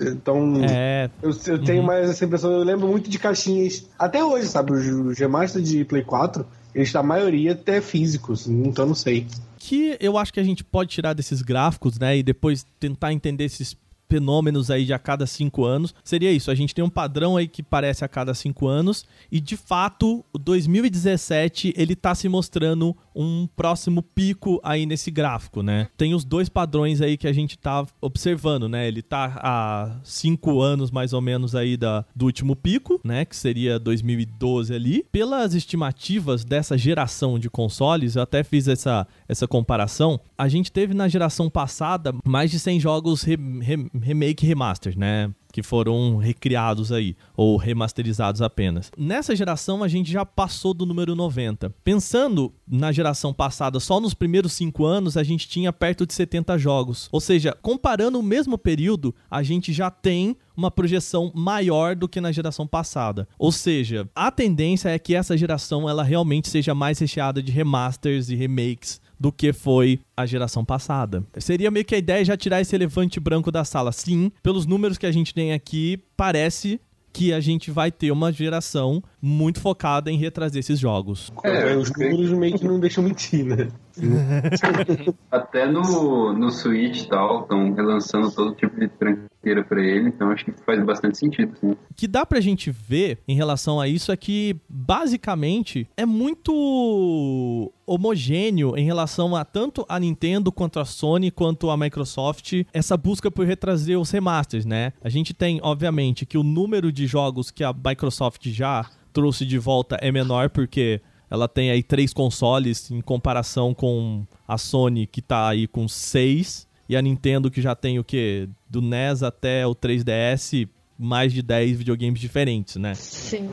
Então, 0.00 0.62
É. 0.62 1.08
eu, 1.22 1.30
eu 1.46 1.62
tenho 1.64 1.82
mais 1.82 2.10
essa 2.10 2.24
impressão. 2.24 2.52
Eu 2.52 2.62
lembro 2.62 2.86
muito 2.86 3.08
de 3.10 3.18
caixinhas. 3.18 3.86
Até 3.98 4.22
hoje, 4.22 4.46
sabe? 4.46 4.72
Os, 4.72 5.18
remaster 5.18 5.62
de 5.62 5.84
Play 5.84 6.02
4, 6.04 6.46
eles, 6.74 6.94
a 6.94 7.02
maioria, 7.02 7.52
até 7.52 7.80
físicos. 7.80 8.46
Então, 8.46 8.84
eu 8.84 8.88
não 8.88 8.94
sei. 8.94 9.26
que 9.58 9.96
eu 9.98 10.16
acho 10.18 10.32
que 10.32 10.38
a 10.38 10.44
gente 10.44 10.62
pode 10.62 10.90
tirar 10.90 11.14
desses 11.14 11.42
gráficos, 11.42 11.98
né, 11.98 12.18
e 12.18 12.22
depois 12.22 12.64
tentar 12.78 13.12
entender 13.12 13.44
esses 13.44 13.76
fenômenos 14.08 14.70
aí 14.70 14.84
de 14.84 14.92
a 14.92 14.98
cada 14.98 15.26
cinco 15.26 15.64
anos, 15.64 15.94
seria 16.04 16.32
isso. 16.32 16.50
A 16.50 16.54
gente 16.54 16.74
tem 16.74 16.84
um 16.84 16.90
padrão 16.90 17.36
aí 17.36 17.48
que 17.48 17.62
parece 17.62 18.04
a 18.04 18.08
cada 18.08 18.34
cinco 18.34 18.66
anos, 18.66 19.04
e 19.30 19.40
de 19.40 19.56
fato, 19.56 20.24
o 20.32 20.38
2017 20.38 21.74
ele 21.76 21.96
tá 21.96 22.14
se 22.14 22.28
mostrando 22.28 22.96
um 23.16 23.48
próximo 23.56 24.02
pico 24.02 24.60
aí 24.62 24.84
nesse 24.84 25.10
gráfico, 25.10 25.62
né? 25.62 25.88
Tem 25.96 26.14
os 26.14 26.24
dois 26.24 26.48
padrões 26.48 27.00
aí 27.00 27.16
que 27.16 27.26
a 27.26 27.32
gente 27.32 27.58
tá 27.58 27.86
observando, 28.00 28.68
né? 28.68 28.86
Ele 28.86 29.00
tá 29.00 29.40
há 29.42 29.96
cinco 30.04 30.60
anos 30.60 30.90
mais 30.90 31.12
ou 31.12 31.20
menos 31.20 31.54
aí 31.54 31.76
da, 31.76 32.04
do 32.14 32.26
último 32.26 32.54
pico, 32.54 33.00
né? 33.02 33.24
Que 33.24 33.34
seria 33.34 33.78
2012 33.78 34.74
ali. 34.74 35.04
Pelas 35.10 35.54
estimativas 35.54 36.44
dessa 36.44 36.76
geração 36.76 37.38
de 37.38 37.48
consoles, 37.48 38.16
eu 38.16 38.22
até 38.22 38.44
fiz 38.44 38.68
essa, 38.68 39.06
essa 39.26 39.48
comparação. 39.48 40.20
A 40.36 40.48
gente 40.48 40.70
teve 40.70 40.92
na 40.92 41.08
geração 41.08 41.48
passada 41.48 42.14
mais 42.24 42.50
de 42.50 42.58
100 42.58 42.80
jogos 42.80 43.22
re, 43.22 43.36
re, 43.60 43.90
remake 44.02 44.44
e 44.44 44.48
remaster, 44.48 44.98
né? 44.98 45.32
Que 45.56 45.62
foram 45.62 46.18
recriados 46.18 46.92
aí, 46.92 47.16
ou 47.34 47.56
remasterizados 47.56 48.42
apenas. 48.42 48.92
Nessa 48.94 49.34
geração, 49.34 49.82
a 49.82 49.88
gente 49.88 50.12
já 50.12 50.22
passou 50.22 50.74
do 50.74 50.84
número 50.84 51.16
90. 51.16 51.74
Pensando 51.82 52.52
na 52.68 52.92
geração 52.92 53.32
passada, 53.32 53.80
só 53.80 53.98
nos 53.98 54.12
primeiros 54.12 54.52
5 54.52 54.84
anos, 54.84 55.16
a 55.16 55.22
gente 55.22 55.48
tinha 55.48 55.72
perto 55.72 56.04
de 56.04 56.12
70 56.12 56.58
jogos. 56.58 57.08
Ou 57.10 57.22
seja, 57.22 57.56
comparando 57.62 58.20
o 58.20 58.22
mesmo 58.22 58.58
período, 58.58 59.14
a 59.30 59.42
gente 59.42 59.72
já 59.72 59.90
tem 59.90 60.36
uma 60.54 60.70
projeção 60.70 61.32
maior 61.34 61.96
do 61.96 62.06
que 62.06 62.20
na 62.20 62.32
geração 62.32 62.66
passada. 62.66 63.26
Ou 63.38 63.50
seja, 63.50 64.06
a 64.14 64.30
tendência 64.30 64.90
é 64.90 64.98
que 64.98 65.14
essa 65.14 65.38
geração 65.38 65.88
ela 65.88 66.02
realmente 66.02 66.50
seja 66.50 66.74
mais 66.74 66.98
recheada 66.98 67.42
de 67.42 67.50
remasters 67.50 68.28
e 68.28 68.34
remakes 68.34 69.00
do 69.18 69.32
que 69.32 69.52
foi 69.52 70.00
a 70.16 70.26
geração 70.26 70.64
passada. 70.64 71.24
Seria 71.38 71.70
meio 71.70 71.84
que 71.84 71.94
a 71.94 71.98
ideia 71.98 72.24
já 72.24 72.36
tirar 72.36 72.60
esse 72.60 72.74
elefante 72.74 73.18
branco 73.18 73.50
da 73.50 73.64
sala. 73.64 73.92
Sim, 73.92 74.30
pelos 74.42 74.66
números 74.66 74.98
que 74.98 75.06
a 75.06 75.12
gente 75.12 75.32
tem 75.32 75.52
aqui, 75.52 75.98
parece 76.16 76.80
que 77.12 77.32
a 77.32 77.40
gente 77.40 77.70
vai 77.70 77.90
ter 77.90 78.10
uma 78.10 78.30
geração 78.30 79.02
muito 79.26 79.60
focada 79.60 80.10
em 80.10 80.16
retrazer 80.16 80.60
esses 80.60 80.78
jogos. 80.78 81.32
É, 81.42 81.76
os 81.76 81.90
números 81.90 82.30
meio 82.30 82.56
que 82.56 82.64
não 82.64 82.78
deixam 82.78 83.02
mentir, 83.02 83.44
né? 83.44 83.68
Até 85.30 85.66
no, 85.66 86.32
no 86.32 86.50
Switch 86.50 87.02
e 87.02 87.08
tal, 87.08 87.42
estão 87.42 87.74
relançando 87.74 88.30
todo 88.30 88.54
tipo 88.54 88.78
de 88.78 88.88
tranqueira 88.88 89.64
para 89.64 89.80
ele, 89.80 90.10
então 90.10 90.30
acho 90.30 90.44
que 90.44 90.52
faz 90.64 90.84
bastante 90.84 91.18
sentido. 91.18 91.56
Sim. 91.60 91.70
O 91.72 91.94
que 91.96 92.06
dá 92.06 92.24
pra 92.24 92.40
gente 92.40 92.70
ver 92.70 93.18
em 93.26 93.34
relação 93.34 93.80
a 93.80 93.88
isso 93.88 94.12
é 94.12 94.16
que, 94.16 94.56
basicamente, 94.68 95.88
é 95.96 96.06
muito 96.06 97.72
homogêneo 97.86 98.76
em 98.76 98.84
relação 98.84 99.34
a 99.34 99.44
tanto 99.44 99.84
a 99.88 99.98
Nintendo 99.98 100.52
quanto 100.52 100.78
a 100.78 100.84
Sony 100.84 101.30
quanto 101.30 101.70
a 101.70 101.76
Microsoft 101.76 102.64
essa 102.72 102.96
busca 102.96 103.30
por 103.30 103.46
retrazer 103.46 103.98
os 103.98 104.10
remasters, 104.10 104.64
né? 104.64 104.92
A 105.02 105.08
gente 105.08 105.32
tem, 105.32 105.58
obviamente, 105.62 106.26
que 106.26 106.36
o 106.36 106.42
número 106.42 106.92
de 106.92 107.06
jogos 107.06 107.50
que 107.50 107.64
a 107.64 107.72
Microsoft 107.72 108.46
já 108.48 108.86
trouxe 109.16 109.46
de 109.46 109.58
volta 109.58 109.96
é 110.02 110.12
menor 110.12 110.50
porque 110.50 111.00
ela 111.30 111.48
tem 111.48 111.70
aí 111.70 111.82
três 111.82 112.12
consoles 112.12 112.90
em 112.90 113.00
comparação 113.00 113.72
com 113.72 114.26
a 114.46 114.58
Sony 114.58 115.06
que 115.06 115.22
tá 115.22 115.48
aí 115.48 115.66
com 115.66 115.88
seis 115.88 116.68
e 116.86 116.94
a 116.94 117.00
Nintendo 117.00 117.50
que 117.50 117.62
já 117.62 117.74
tem 117.74 117.98
o 117.98 118.04
que 118.04 118.46
do 118.68 118.82
NES 118.82 119.22
até 119.22 119.66
o 119.66 119.74
3DS 119.74 120.68
mais 120.98 121.32
de 121.32 121.40
10 121.40 121.78
videogames 121.78 122.20
diferentes, 122.20 122.76
né? 122.76 122.94
Sim. 122.94 123.48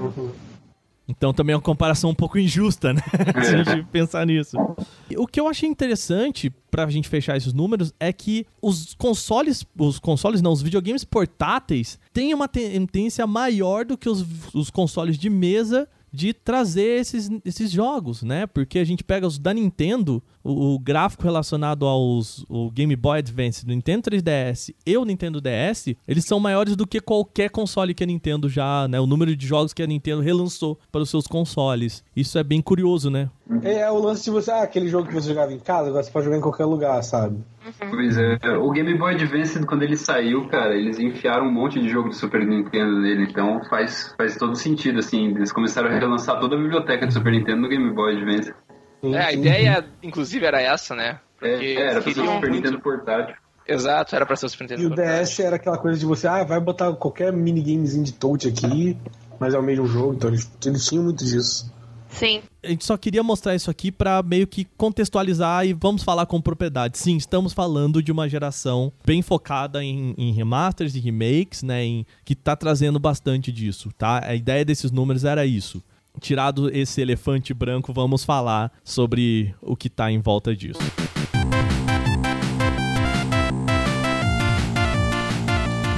Então 1.07 1.33
também 1.33 1.53
é 1.53 1.57
uma 1.57 1.61
comparação 1.61 2.09
um 2.09 2.15
pouco 2.15 2.39
injusta, 2.39 2.93
né? 2.93 3.01
Se 3.43 3.55
a 3.55 3.63
gente 3.63 3.87
pensar 3.87 4.25
nisso. 4.25 4.57
O 5.17 5.27
que 5.27 5.39
eu 5.39 5.47
achei 5.47 5.67
interessante 5.67 6.49
pra 6.71 6.89
gente 6.89 7.09
fechar 7.09 7.35
esses 7.35 7.53
números 7.53 7.93
é 7.99 8.13
que 8.13 8.45
os 8.61 8.93
consoles, 8.95 9.65
os 9.77 9.99
consoles 9.99 10.41
não, 10.41 10.51
os 10.51 10.61
videogames 10.61 11.03
portáteis 11.03 11.99
têm 12.13 12.33
uma 12.33 12.47
tendência 12.47 13.27
maior 13.27 13.85
do 13.85 13.97
que 13.97 14.07
os, 14.07 14.25
os 14.53 14.69
consoles 14.69 15.17
de 15.17 15.29
mesa 15.29 15.87
de 16.11 16.31
trazer 16.31 16.99
esses, 16.99 17.29
esses 17.43 17.71
jogos, 17.71 18.21
né? 18.21 18.45
Porque 18.45 18.77
a 18.77 18.83
gente 18.83 19.03
pega 19.03 19.25
os 19.25 19.39
da 19.39 19.51
Nintendo, 19.51 20.21
o, 20.43 20.73
o, 20.73 20.79
gráfico 20.79 21.23
relacionado 21.23 21.85
aos 21.85 22.45
o 22.49 22.69
Game 22.71 22.95
Boy 22.95 23.19
Advance, 23.19 23.65
do 23.65 23.71
Nintendo 23.71 24.09
3DS 24.09 24.73
e 24.85 24.97
o 24.97 25.05
Nintendo 25.05 25.39
DS, 25.39 25.95
eles 26.07 26.25
são 26.25 26.39
maiores 26.39 26.75
do 26.75 26.85
que 26.85 26.99
qualquer 26.99 27.49
console 27.49 27.93
que 27.93 28.03
a 28.03 28.07
Nintendo 28.07 28.49
já, 28.49 28.87
né? 28.87 28.99
O 28.99 29.07
número 29.07 29.35
de 29.35 29.47
jogos 29.47 29.73
que 29.73 29.81
a 29.81 29.87
Nintendo 29.87 30.21
relançou 30.21 30.77
para 30.91 31.01
os 31.01 31.09
seus 31.09 31.27
consoles. 31.27 32.03
Isso 32.15 32.37
é 32.37 32.43
bem 32.43 32.61
curioso, 32.61 33.09
né? 33.09 33.29
É, 33.61 33.79
é 33.81 33.91
o 33.91 33.99
lance 33.99 34.23
de 34.23 34.31
você, 34.31 34.51
ah, 34.51 34.63
aquele 34.63 34.87
jogo 34.87 35.07
que 35.07 35.13
você 35.13 35.29
jogava 35.29 35.53
em 35.53 35.59
casa, 35.59 35.89
agora 35.89 36.03
você 36.03 36.11
pode 36.11 36.25
jogar 36.25 36.37
em 36.37 36.41
qualquer 36.41 36.65
lugar, 36.65 37.01
sabe? 37.03 37.43
Pois 37.89 38.17
é, 38.17 38.37
o 38.57 38.71
Game 38.71 38.97
Boy 38.97 39.13
Advance, 39.13 39.65
quando 39.65 39.83
ele 39.83 39.95
saiu, 39.95 40.47
cara, 40.47 40.75
eles 40.75 40.99
enfiaram 40.99 41.47
um 41.47 41.51
monte 41.51 41.79
de 41.79 41.89
jogo 41.89 42.09
de 42.09 42.15
Super 42.15 42.45
Nintendo 42.45 42.99
nele, 42.99 43.27
então 43.29 43.61
faz, 43.69 44.13
faz 44.17 44.35
todo 44.37 44.55
sentido, 44.55 44.99
assim, 44.99 45.27
eles 45.27 45.51
começaram 45.51 45.89
a 45.89 45.93
relançar 45.93 46.39
toda 46.39 46.55
a 46.55 46.59
biblioteca 46.59 47.07
de 47.07 47.13
Super 47.13 47.31
Nintendo 47.31 47.61
no 47.61 47.69
Game 47.69 47.93
Boy 47.93 48.15
Advance. 48.15 48.53
É, 49.03 49.17
a 49.19 49.33
ideia, 49.33 49.85
inclusive, 50.01 50.45
era 50.45 50.61
essa, 50.61 50.95
né? 50.95 51.19
Porque 51.37 51.75
é, 51.77 51.89
era 51.89 52.01
pra 52.01 52.13
ser 52.13 52.21
o 52.21 52.25
Super. 52.25 52.51
Nintendo 52.51 52.79
portátil. 52.79 53.35
Exato, 53.67 54.15
era 54.15 54.25
pra 54.25 54.35
ser 54.35 54.45
o 54.45 54.49
Super 54.49 54.63
Nintendo 54.63 54.81
E 54.81 54.85
o 54.85 54.89
portátil. 54.89 55.23
DS 55.23 55.39
era 55.39 55.55
aquela 55.57 55.77
coisa 55.77 55.99
de 55.99 56.05
você, 56.05 56.27
ah, 56.27 56.43
vai 56.43 56.59
botar 56.59 56.93
qualquer 56.93 57.31
minigamezinho 57.33 58.03
de 58.03 58.13
touch 58.13 58.47
aqui, 58.47 58.97
mas 59.39 59.53
é 59.53 59.59
o 59.59 59.63
mesmo 59.63 59.85
jogo, 59.87 60.13
então 60.13 60.29
eles, 60.29 60.49
eles 60.65 60.85
tinham 60.85 61.03
muito 61.03 61.23
disso. 61.23 61.71
Sim. 62.13 62.43
A 62.63 62.67
gente 62.67 62.85
só 62.85 62.95
queria 62.95 63.23
mostrar 63.23 63.55
isso 63.55 63.71
aqui 63.71 63.91
para 63.91 64.21
meio 64.21 64.45
que 64.45 64.65
contextualizar 64.77 65.65
e 65.65 65.73
vamos 65.73 66.03
falar 66.03 66.25
com 66.25 66.39
propriedade. 66.39 66.97
Sim, 66.97 67.17
estamos 67.17 67.53
falando 67.53 68.01
de 68.03 68.11
uma 68.11 68.29
geração 68.29 68.93
bem 69.03 69.21
focada 69.21 69.83
em, 69.83 70.13
em 70.17 70.31
remasters 70.31 70.95
e 70.95 70.99
remakes, 70.99 71.63
né? 71.63 71.83
Em, 71.83 72.05
que 72.23 72.35
tá 72.35 72.55
trazendo 72.55 72.99
bastante 72.99 73.51
disso, 73.51 73.89
tá? 73.97 74.23
A 74.23 74.35
ideia 74.35 74.63
desses 74.63 74.91
números 74.91 75.25
era 75.25 75.45
isso. 75.45 75.81
Tirado 76.19 76.69
esse 76.69 77.01
elefante 77.01 77.53
branco, 77.53 77.91
vamos 77.91 78.23
falar 78.23 78.71
sobre 78.83 79.53
o 79.61 79.75
que 79.75 79.89
tá 79.89 80.11
em 80.11 80.19
volta 80.19 80.55
disso. 80.55 80.79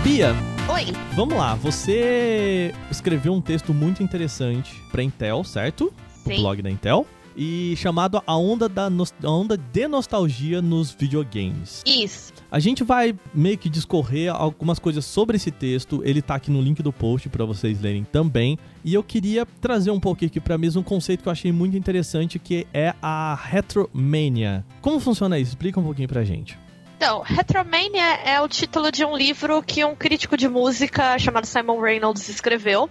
Bia, 0.03 0.33
Oi. 0.67 0.85
Vamos 1.15 1.37
lá, 1.37 1.55
você 1.55 2.73
escreveu 2.89 3.33
um 3.33 3.39
texto 3.39 3.73
muito 3.73 4.01
interessante 4.01 4.73
para 4.91 5.03
Intel, 5.03 5.43
certo? 5.43 5.93
Sim. 6.23 6.33
O 6.33 6.41
blog 6.41 6.61
da 6.61 6.69
Intel. 6.69 7.05
E 7.35 7.75
chamado 7.77 8.21
A 8.25 8.35
Onda, 8.37 8.69
da 8.69 8.89
Nos- 8.89 9.13
a 9.23 9.29
Onda 9.29 9.57
de 9.57 9.87
Nostalgia 9.87 10.61
nos 10.61 10.91
Videogames. 10.91 11.83
Isso. 11.85 12.33
A 12.49 12.59
gente 12.59 12.83
vai 12.83 13.13
meio 13.33 13.57
que 13.57 13.69
discorrer 13.69 14.33
algumas 14.33 14.79
coisas 14.79 15.03
sobre 15.03 15.35
esse 15.35 15.51
texto. 15.51 16.01
Ele 16.05 16.21
tá 16.21 16.35
aqui 16.35 16.49
no 16.49 16.61
link 16.61 16.81
do 16.81 16.93
post 16.93 17.27
para 17.27 17.43
vocês 17.43 17.81
lerem 17.81 18.05
também. 18.05 18.57
E 18.83 18.93
eu 18.93 19.03
queria 19.03 19.45
trazer 19.59 19.91
um 19.91 19.99
pouquinho 19.99 20.29
aqui 20.29 20.39
para 20.39 20.57
mesa 20.57 20.79
um 20.79 20.83
conceito 20.83 21.23
que 21.23 21.27
eu 21.27 21.31
achei 21.31 21.51
muito 21.51 21.75
interessante, 21.75 22.39
que 22.39 22.65
é 22.73 22.93
a 23.01 23.35
Retromania. 23.35 24.63
Como 24.81 24.99
funciona 24.99 25.37
isso? 25.39 25.51
Explica 25.51 25.79
um 25.79 25.83
pouquinho 25.83 26.07
pra 26.07 26.23
gente. 26.23 26.57
Então, 26.97 27.19
Retromania 27.19 28.21
é 28.23 28.39
o 28.39 28.47
título 28.47 28.89
de 28.89 29.03
um 29.03 29.17
livro 29.17 29.61
que 29.61 29.83
um 29.83 29.93
crítico 29.93 30.37
de 30.37 30.47
música 30.47 31.19
chamado 31.19 31.45
Simon 31.45 31.81
Reynolds 31.81 32.29
escreveu, 32.29 32.89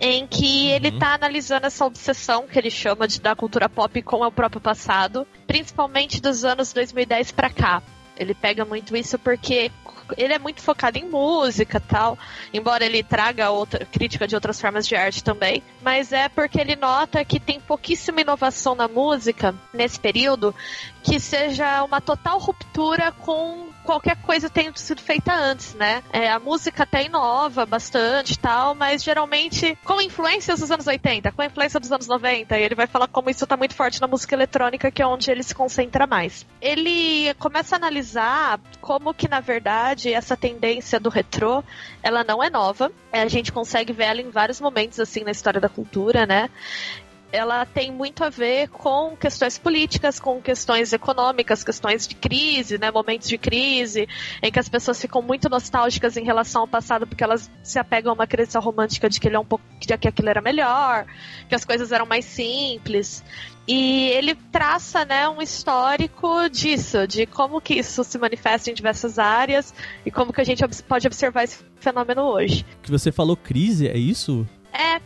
em 0.00 0.26
que 0.26 0.66
ele 0.70 0.88
está 0.88 1.14
analisando 1.14 1.66
essa 1.66 1.86
obsessão 1.86 2.48
que 2.48 2.58
ele 2.58 2.68
chama 2.68 3.06
de 3.06 3.20
da 3.20 3.36
cultura 3.36 3.68
pop 3.68 4.02
com 4.02 4.26
o 4.26 4.32
próprio 4.32 4.60
passado, 4.60 5.24
principalmente 5.46 6.20
dos 6.20 6.44
anos 6.44 6.72
2010 6.72 7.30
para 7.30 7.48
cá. 7.48 7.82
Ele 8.16 8.34
pega 8.34 8.64
muito 8.64 8.96
isso 8.96 9.16
porque 9.20 9.70
ele 10.16 10.32
é 10.32 10.38
muito 10.38 10.62
focado 10.62 10.98
em 10.98 11.04
música 11.04 11.80
tal, 11.80 12.18
embora 12.52 12.84
ele 12.84 13.02
traga 13.02 13.50
outra 13.50 13.84
crítica 13.84 14.26
de 14.26 14.34
outras 14.34 14.60
formas 14.60 14.86
de 14.86 14.96
arte 14.96 15.22
também, 15.22 15.62
mas 15.82 16.12
é 16.12 16.28
porque 16.28 16.60
ele 16.60 16.76
nota 16.76 17.24
que 17.24 17.38
tem 17.40 17.60
pouquíssima 17.60 18.20
inovação 18.20 18.74
na 18.74 18.88
música 18.88 19.54
nesse 19.72 19.98
período 19.98 20.54
que 21.02 21.18
seja 21.18 21.82
uma 21.84 22.00
total 22.00 22.38
ruptura 22.38 23.12
com 23.12 23.68
qualquer 23.88 24.16
coisa 24.16 24.50
tenha 24.50 24.70
sido 24.74 25.00
feita 25.00 25.32
antes, 25.32 25.72
né? 25.72 26.02
É, 26.12 26.30
a 26.30 26.38
música 26.38 26.82
até 26.82 27.06
inova 27.06 27.64
bastante 27.64 28.34
e 28.34 28.38
tal, 28.38 28.74
mas 28.74 29.02
geralmente 29.02 29.78
com 29.82 29.98
influências 29.98 30.60
dos 30.60 30.70
anos 30.70 30.86
80, 30.86 31.32
com 31.32 31.42
influência 31.42 31.80
dos 31.80 31.90
anos 31.90 32.06
90, 32.06 32.58
e 32.58 32.62
ele 32.62 32.74
vai 32.74 32.86
falar 32.86 33.08
como 33.08 33.30
isso 33.30 33.46
tá 33.46 33.56
muito 33.56 33.74
forte 33.74 33.98
na 33.98 34.06
música 34.06 34.34
eletrônica, 34.34 34.90
que 34.90 35.00
é 35.00 35.06
onde 35.06 35.30
ele 35.30 35.42
se 35.42 35.54
concentra 35.54 36.06
mais. 36.06 36.46
Ele 36.60 37.32
começa 37.38 37.76
a 37.76 37.78
analisar 37.78 38.60
como 38.78 39.14
que, 39.14 39.26
na 39.26 39.40
verdade, 39.40 40.12
essa 40.12 40.36
tendência 40.36 41.00
do 41.00 41.08
retrô, 41.08 41.64
ela 42.02 42.22
não 42.22 42.44
é 42.44 42.50
nova. 42.50 42.92
É, 43.10 43.22
A 43.22 43.28
gente 43.28 43.50
consegue 43.50 43.94
ver 43.94 44.04
ela 44.04 44.20
em 44.20 44.28
vários 44.28 44.60
momentos, 44.60 45.00
assim, 45.00 45.24
na 45.24 45.30
história 45.30 45.62
da 45.62 45.68
cultura, 45.70 46.26
né? 46.26 46.50
Ela 47.32 47.66
tem 47.66 47.92
muito 47.92 48.24
a 48.24 48.30
ver 48.30 48.68
com 48.68 49.16
questões 49.16 49.58
políticas, 49.58 50.18
com 50.18 50.40
questões 50.40 50.92
econômicas, 50.92 51.62
questões 51.62 52.06
de 52.06 52.14
crise, 52.14 52.78
né, 52.78 52.90
momentos 52.90 53.28
de 53.28 53.36
crise, 53.36 54.08
em 54.42 54.50
que 54.50 54.58
as 54.58 54.68
pessoas 54.68 55.00
ficam 55.00 55.20
muito 55.20 55.48
nostálgicas 55.48 56.16
em 56.16 56.24
relação 56.24 56.62
ao 56.62 56.68
passado 56.68 57.06
porque 57.06 57.22
elas 57.22 57.50
se 57.62 57.78
apegam 57.78 58.12
a 58.12 58.14
uma 58.14 58.26
crença 58.26 58.58
romântica 58.58 59.08
de 59.08 59.20
que 59.20 59.28
ele 59.28 59.36
é 59.36 59.38
um 59.38 59.44
pouco 59.44 59.64
de 59.78 59.96
que 59.96 60.08
aquilo 60.08 60.28
era 60.28 60.40
melhor, 60.40 61.06
que 61.48 61.54
as 61.54 61.64
coisas 61.64 61.92
eram 61.92 62.06
mais 62.06 62.24
simples. 62.24 63.22
E 63.66 64.08
ele 64.08 64.34
traça, 64.34 65.04
né, 65.04 65.28
um 65.28 65.42
histórico 65.42 66.48
disso, 66.48 67.06
de 67.06 67.26
como 67.26 67.60
que 67.60 67.74
isso 67.74 68.02
se 68.02 68.16
manifesta 68.16 68.70
em 68.70 68.74
diversas 68.74 69.18
áreas 69.18 69.74
e 70.06 70.10
como 70.10 70.32
que 70.32 70.40
a 70.40 70.44
gente 70.44 70.66
pode 70.88 71.06
observar 71.06 71.44
esse 71.44 71.58
fenômeno 71.78 72.22
hoje. 72.22 72.64
Que 72.82 72.90
você 72.90 73.12
falou 73.12 73.36
crise, 73.36 73.86
é 73.86 73.98
isso? 73.98 74.48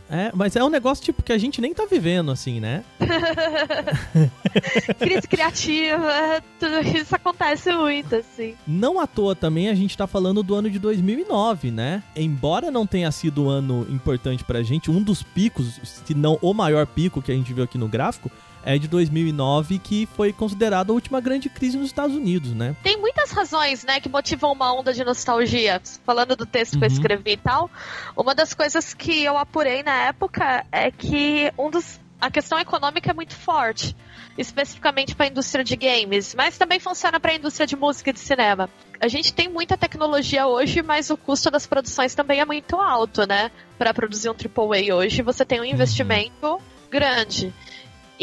É, 0.09 0.17
né? 0.17 0.27
É, 0.27 0.33
mas 0.35 0.57
é 0.57 0.65
um 0.65 0.69
negócio 0.69 1.05
tipo 1.05 1.23
que 1.23 1.33
a 1.33 1.39
gente 1.39 1.61
nem 1.61 1.75
tá 1.75 1.87
vivendo, 1.91 2.31
assim, 2.31 2.61
né? 2.61 2.85
Crise 4.99 5.27
criativa, 5.29 6.43
tudo 6.59 6.81
isso 6.97 7.15
acontece 7.15 7.73
muito, 7.73 8.17
assim. 8.17 8.55
Não 8.67 9.01
à 9.01 9.07
toa 9.07 9.35
também 9.35 9.69
a 9.69 9.75
gente 9.75 9.97
tá 9.97 10.07
falando 10.07 10.43
do 10.43 10.55
ano 10.55 10.71
de 10.71 10.79
2009, 10.79 11.71
né? 11.71 12.03
Embora 12.15 12.71
não 12.71 12.87
tenha 12.87 13.11
sido 13.11 13.45
um 13.45 13.49
ano 13.49 13.87
importante 13.91 14.45
pra 14.45 14.63
gente, 14.63 14.91
um 14.91 15.03
dos 15.03 15.23
picos, 15.23 15.81
se 15.83 16.15
não 16.15 16.39
o 16.41 16.53
maior 16.53 16.87
pico 16.87 17.23
que 17.23 17.33
a 17.33 17.35
gente 17.35 17.53
viu 17.53 17.65
aqui 17.65 17.79
no 17.79 17.89
gráfico, 17.89 18.31
é 18.65 18.79
de 18.79 18.89
2009, 18.89 19.79
que 19.79 20.07
foi 20.17 20.33
considerada 20.33 20.93
a 20.93 20.95
última 20.95 21.21
grande 21.21 21.49
crise 21.49 21.77
nos 21.77 21.87
Estados 21.87 22.15
Unidos, 22.17 22.53
né? 22.53 22.75
Tem 22.83 22.97
muitas 22.97 23.31
razões, 23.31 23.85
né, 23.85 24.01
que 24.01 24.09
motivam 24.09 24.53
uma 24.53 24.73
onda 24.73 24.93
de 24.93 25.05
nostalgia. 25.05 25.81
Falando 26.05 26.37
do 26.37 26.47
texto 26.47 26.79
que 26.79 26.85
eu 26.85 26.89
Uhum. 26.89 26.95
escrevi 26.95 27.33
e 27.33 27.37
tal, 27.37 27.71
uma 28.17 28.35
das 28.35 28.55
coisas 28.55 28.95
que 28.95 29.23
eu 29.25 29.37
apurei 29.37 29.83
na 29.83 30.05
época 30.07 30.65
é 30.71 30.91
que 30.91 31.53
um 31.59 31.71
dos 31.71 32.01
a 32.21 32.31
questão 32.31 32.57
econômica 32.57 33.11
é 33.11 33.15
muito 33.15 33.35
forte, 33.35 33.97
especificamente 34.39 35.13
para 35.15 35.27
a 35.27 35.29
indústria 35.29 35.65
de 35.65 35.75
games, 35.75 36.37
mas 36.37 36.57
também 36.57 36.79
funciona 36.79 37.19
para 37.19 37.33
a 37.33 37.35
indústria 37.35 37.67
de 37.67 37.75
música 37.75 38.11
e 38.11 38.13
de 38.13 38.21
cinema. 38.21 38.71
A 39.01 39.09
gente 39.09 39.33
tem 39.35 39.49
muita 39.49 39.77
tecnologia 39.77 40.47
hoje, 40.47 40.83
mas 40.83 41.11
o 41.11 41.17
custo 41.17 41.51
das 41.51 41.67
produções 41.67 42.15
também 42.15 42.39
é 42.41 42.45
muito 42.45 42.77
alto, 42.77 43.27
né? 43.27 43.51
Para 43.77 43.93
produzir 43.93 44.31
um 44.31 44.35
AAA 44.35 44.95
hoje, 44.95 45.21
você 45.21 45.45
tem 45.45 45.61
um 45.61 45.65
investimento 45.65 46.61
grande. 46.89 47.53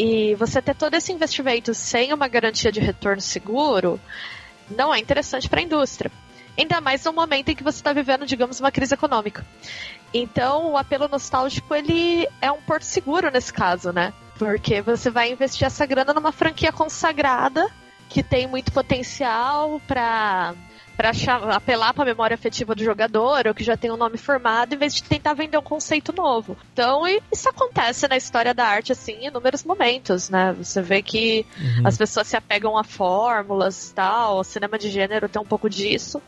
E 0.02 0.34
você 0.34 0.62
ter 0.62 0.74
todo 0.74 0.94
esse 0.94 1.12
investimento 1.12 1.74
sem 1.74 2.10
uma 2.14 2.26
garantia 2.26 2.72
de 2.72 2.80
retorno 2.80 3.20
seguro 3.20 4.00
não 4.70 4.94
é 4.94 4.98
interessante 4.98 5.46
para 5.46 5.60
a 5.60 5.62
indústria. 5.62 6.10
Ainda 6.56 6.80
mais 6.80 7.04
no 7.04 7.12
momento 7.12 7.50
em 7.50 7.54
que 7.54 7.62
você 7.62 7.80
está 7.80 7.92
vivendo, 7.92 8.24
digamos, 8.24 8.58
uma 8.60 8.72
crise 8.72 8.94
econômica. 8.94 9.44
Então, 10.14 10.72
o 10.72 10.78
apelo 10.78 11.06
nostálgico 11.06 11.74
ele 11.74 12.26
é 12.40 12.50
um 12.50 12.62
porto 12.62 12.84
seguro 12.84 13.30
nesse 13.30 13.52
caso, 13.52 13.92
né? 13.92 14.14
Porque 14.38 14.80
você 14.80 15.10
vai 15.10 15.32
investir 15.32 15.66
essa 15.66 15.84
grana 15.84 16.14
numa 16.14 16.32
franquia 16.32 16.72
consagrada 16.72 17.68
que 18.08 18.22
tem 18.22 18.46
muito 18.46 18.72
potencial 18.72 19.82
para 19.86 20.54
para 21.00 21.56
apelar 21.56 21.94
para 21.94 22.02
a 22.02 22.06
memória 22.06 22.34
afetiva 22.34 22.74
do 22.74 22.84
jogador 22.84 23.46
ou 23.46 23.54
que 23.54 23.64
já 23.64 23.74
tem 23.74 23.90
um 23.90 23.96
nome 23.96 24.18
formado, 24.18 24.74
em 24.74 24.78
vez 24.78 24.94
de 24.94 25.02
tentar 25.02 25.32
vender 25.32 25.56
um 25.56 25.62
conceito 25.62 26.12
novo. 26.12 26.58
Então, 26.74 27.08
e 27.08 27.22
isso 27.32 27.48
acontece 27.48 28.06
na 28.06 28.18
história 28.18 28.52
da 28.52 28.66
arte 28.66 28.92
assim 28.92 29.12
em 29.12 29.28
inúmeros 29.28 29.64
momentos, 29.64 30.28
né? 30.28 30.52
Você 30.58 30.82
vê 30.82 31.00
que 31.00 31.46
Uhum. 31.58 31.86
as 31.86 31.96
pessoas 31.96 32.26
se 32.26 32.36
apegam 32.36 32.76
a 32.76 32.84
fórmulas 32.84 33.90
e 33.90 33.94
tal, 33.94 34.40
o 34.40 34.44
cinema 34.44 34.78
de 34.78 34.90
gênero 34.90 35.28
tem 35.28 35.40
um 35.40 35.44
pouco 35.44 35.70
disso. 35.70 36.20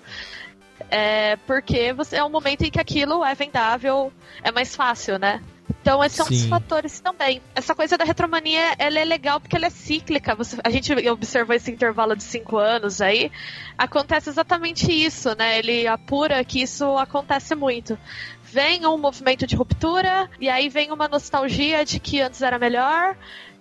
É 0.95 1.37
porque 1.47 1.91
você, 1.95 2.17
é 2.17 2.25
um 2.25 2.29
momento 2.29 2.65
em 2.65 2.71
que 2.71 2.79
aquilo 2.79 3.25
é 3.25 3.35
vendável, 3.35 4.13
é 4.43 4.53
mais 4.53 4.77
fácil, 4.77 5.19
né? 5.19 5.43
Então, 5.81 6.05
esse 6.05 6.21
um 6.21 6.27
dos 6.27 6.37
Sim. 6.39 6.49
fatores 6.51 7.01
também. 7.01 7.41
Essa 7.55 7.75
coisa 7.75 7.97
da 7.97 8.05
retromania, 8.05 8.75
ela 8.79 8.99
é 8.99 9.05
legal 9.05 9.41
porque 9.41 9.57
ela 9.57 9.67
é 9.67 9.71
cíclica. 9.71 10.35
Você, 10.35 10.59
a 10.63 10.69
gente 10.69 10.93
observou 11.09 11.57
esse 11.57 11.71
intervalo 11.71 12.15
de 12.15 12.23
cinco 12.23 12.59
anos 12.59 13.01
aí. 13.01 13.33
Acontece 13.79 14.29
exatamente 14.29 14.93
isso, 14.93 15.35
né? 15.35 15.59
Ele 15.59 15.87
apura 15.87 16.45
que 16.45 16.61
isso 16.61 16.85
acontece 16.99 17.55
muito. 17.55 17.99
Vem 18.45 18.87
um 18.87 18.99
movimento 18.99 19.47
de 19.47 19.57
ruptura, 19.57 20.29
e 20.39 20.51
aí 20.51 20.69
vem 20.69 20.93
uma 20.93 21.09
nostalgia 21.09 21.87
de 21.87 21.99
que 21.99 22.21
antes 22.21 22.43
era 22.43 22.59
melhor, 22.59 23.17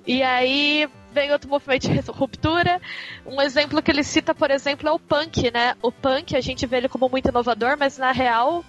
e 0.06 0.24
aí 0.24 0.90
vem 1.12 1.32
outro 1.32 1.50
movimento 1.50 1.90
de 1.90 2.00
ruptura. 2.12 2.82
Um 3.26 3.42
exemplo 3.42 3.82
que 3.82 3.92
ele 3.92 4.04
cita, 4.04 4.34
por 4.34 4.50
exemplo, 4.50 4.88
é 4.88 4.92
o 4.92 5.00
punk, 5.00 5.52
né? 5.52 5.76
O 5.82 5.92
punk, 5.92 6.36
a 6.36 6.42
gente 6.42 6.66
vê 6.66 6.78
ele 6.78 6.90
como 6.90 7.10
muito 7.10 7.30
inovador, 7.30 7.78
mas 7.78 7.98
na 7.98 8.12
real, 8.12 8.64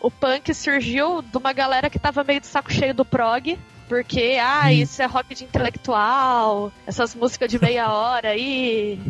o 0.00 0.10
punk 0.10 0.54
surgiu 0.54 1.22
de 1.22 1.36
uma 1.36 1.52
galera 1.52 1.90
que 1.90 1.98
tava 1.98 2.24
meio 2.24 2.40
de 2.40 2.46
saco 2.46 2.72
cheio 2.72 2.94
do 2.94 3.04
prog. 3.04 3.58
Porque, 3.88 4.36
ah, 4.38 4.70
isso 4.70 5.00
é 5.00 5.06
rock 5.06 5.34
de 5.34 5.44
intelectual, 5.44 6.70
essas 6.86 7.14
músicas 7.14 7.50
de 7.50 7.58
meia 7.58 7.88
hora 7.90 8.28
aí, 8.28 9.00